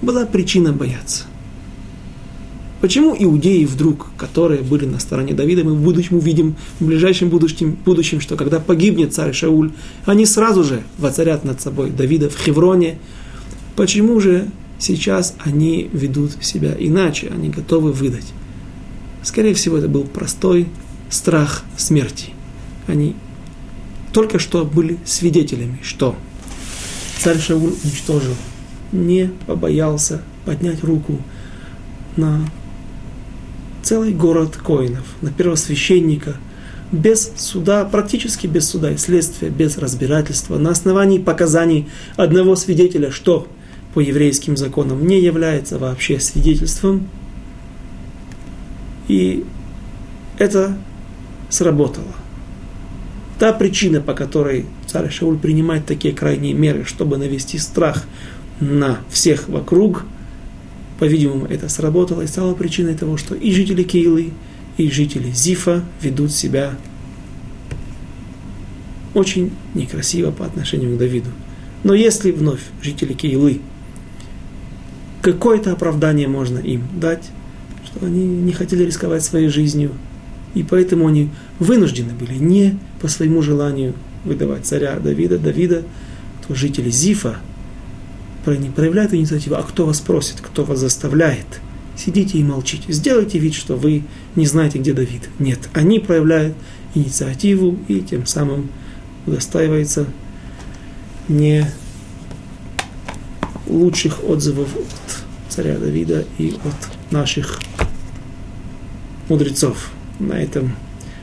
была 0.00 0.26
причина 0.26 0.72
бояться. 0.72 1.24
Почему 2.80 3.14
иудеи 3.18 3.66
вдруг, 3.66 4.06
которые 4.16 4.62
были 4.62 4.86
на 4.86 4.98
стороне 4.98 5.34
Давида, 5.34 5.64
мы 5.64 5.74
в 5.74 5.82
будущем 5.82 6.16
увидим, 6.16 6.56
в 6.78 6.86
ближайшем 6.86 7.28
будущем, 7.28 7.76
будущем, 7.84 8.20
что 8.20 8.36
когда 8.36 8.58
погибнет 8.58 9.12
царь 9.12 9.34
Шауль, 9.34 9.72
они 10.06 10.24
сразу 10.24 10.64
же 10.64 10.82
воцарят 10.96 11.44
над 11.44 11.60
собой 11.60 11.90
Давида 11.90 12.30
в 12.30 12.38
Хевроне. 12.38 12.98
Почему 13.76 14.18
же 14.18 14.48
сейчас 14.78 15.34
они 15.40 15.90
ведут 15.92 16.42
себя 16.42 16.74
иначе, 16.78 17.30
они 17.34 17.50
готовы 17.50 17.92
выдать? 17.92 18.32
Скорее 19.22 19.52
всего, 19.52 19.76
это 19.76 19.88
был 19.88 20.04
простой 20.04 20.66
страх 21.10 21.64
смерти. 21.76 22.30
Они 22.86 23.14
только 24.14 24.38
что 24.38 24.64
были 24.64 24.96
свидетелями, 25.04 25.78
что 25.82 26.16
царь 27.18 27.38
Шауль 27.38 27.74
уничтожил, 27.84 28.34
не 28.90 29.30
побоялся 29.46 30.22
поднять 30.46 30.82
руку 30.82 31.20
на 32.16 32.40
целый 33.90 34.12
город 34.12 34.56
коинов, 34.56 35.02
на 35.20 35.32
первосвященника, 35.32 36.36
без 36.92 37.32
суда, 37.36 37.84
практически 37.84 38.46
без 38.46 38.68
суда 38.68 38.92
и 38.92 38.96
следствия, 38.96 39.48
без 39.48 39.78
разбирательства, 39.78 40.58
на 40.58 40.70
основании 40.70 41.18
показаний 41.18 41.88
одного 42.14 42.54
свидетеля, 42.54 43.10
что 43.10 43.48
по 43.92 43.98
еврейским 43.98 44.56
законам 44.56 45.04
не 45.04 45.20
является 45.20 45.76
вообще 45.76 46.20
свидетельством. 46.20 47.08
И 49.08 49.44
это 50.38 50.78
сработало. 51.48 52.14
Та 53.40 53.52
причина, 53.52 54.00
по 54.00 54.14
которой 54.14 54.66
царь 54.86 55.10
Шауль 55.10 55.36
принимает 55.36 55.86
такие 55.86 56.14
крайние 56.14 56.54
меры, 56.54 56.84
чтобы 56.84 57.18
навести 57.18 57.58
страх 57.58 58.04
на 58.60 59.00
всех 59.10 59.48
вокруг– 59.48 60.04
по-видимому, 61.00 61.46
это 61.46 61.70
сработало 61.70 62.20
и 62.20 62.26
стало 62.26 62.54
причиной 62.54 62.94
того, 62.94 63.16
что 63.16 63.34
и 63.34 63.52
жители 63.52 63.82
Кейлы, 63.82 64.32
и 64.76 64.90
жители 64.90 65.30
Зифа 65.30 65.82
ведут 66.02 66.30
себя 66.30 66.76
очень 69.14 69.50
некрасиво 69.74 70.30
по 70.30 70.44
отношению 70.44 70.94
к 70.94 70.98
Давиду. 70.98 71.30
Но 71.84 71.94
если 71.94 72.30
вновь 72.30 72.60
жители 72.82 73.14
Кейлы, 73.14 73.62
какое-то 75.22 75.72
оправдание 75.72 76.28
можно 76.28 76.58
им 76.58 76.82
дать, 76.94 77.30
что 77.86 78.04
они 78.04 78.24
не 78.26 78.52
хотели 78.52 78.84
рисковать 78.84 79.24
своей 79.24 79.48
жизнью, 79.48 79.92
и 80.54 80.62
поэтому 80.62 81.08
они 81.08 81.30
вынуждены 81.58 82.12
были 82.12 82.34
не 82.34 82.78
по 83.00 83.08
своему 83.08 83.40
желанию 83.40 83.94
выдавать 84.26 84.66
царя 84.66 84.98
Давида, 84.98 85.38
Давида, 85.38 85.82
то 86.46 86.54
жители 86.54 86.90
Зифа– 86.90 87.38
не 88.56 88.70
проявляют 88.70 89.14
инициативу, 89.14 89.56
а 89.56 89.62
кто 89.62 89.86
вас 89.86 90.00
просит, 90.00 90.40
кто 90.40 90.64
вас 90.64 90.78
заставляет. 90.78 91.60
Сидите 91.96 92.38
и 92.38 92.44
молчите. 92.44 92.92
Сделайте 92.92 93.38
вид, 93.38 93.54
что 93.54 93.76
вы 93.76 94.04
не 94.36 94.46
знаете, 94.46 94.78
где 94.78 94.92
Давид. 94.92 95.28
Нет, 95.38 95.68
они 95.74 95.98
проявляют 95.98 96.54
инициативу 96.94 97.78
и 97.88 98.00
тем 98.00 98.26
самым 98.26 98.70
удостаивается 99.26 100.06
не 101.28 101.66
лучших 103.66 104.24
отзывов 104.24 104.68
от 104.76 105.52
царя 105.52 105.78
Давида 105.78 106.24
и 106.38 106.56
от 106.64 107.12
наших 107.12 107.60
мудрецов. 109.28 109.90
На 110.18 110.34
этом 110.34 110.74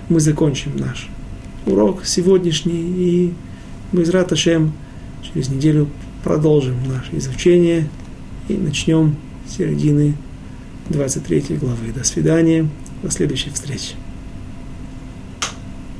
мы 0.09 0.19
закончим 0.19 0.77
наш 0.77 1.09
урок 1.65 2.05
сегодняшний 2.05 2.81
и 2.81 3.33
мы 3.91 4.03
из 4.03 4.09
Раташем 4.09 4.73
через 5.21 5.49
неделю 5.49 5.89
продолжим 6.23 6.75
наше 6.87 7.17
изучение 7.17 7.87
и 8.47 8.53
начнем 8.53 9.15
с 9.47 9.57
середины 9.57 10.15
23 10.89 11.57
главы. 11.57 11.91
До 11.93 12.03
свидания, 12.03 12.67
до 13.03 13.11
следующей 13.11 13.49
встречи. 13.49 13.95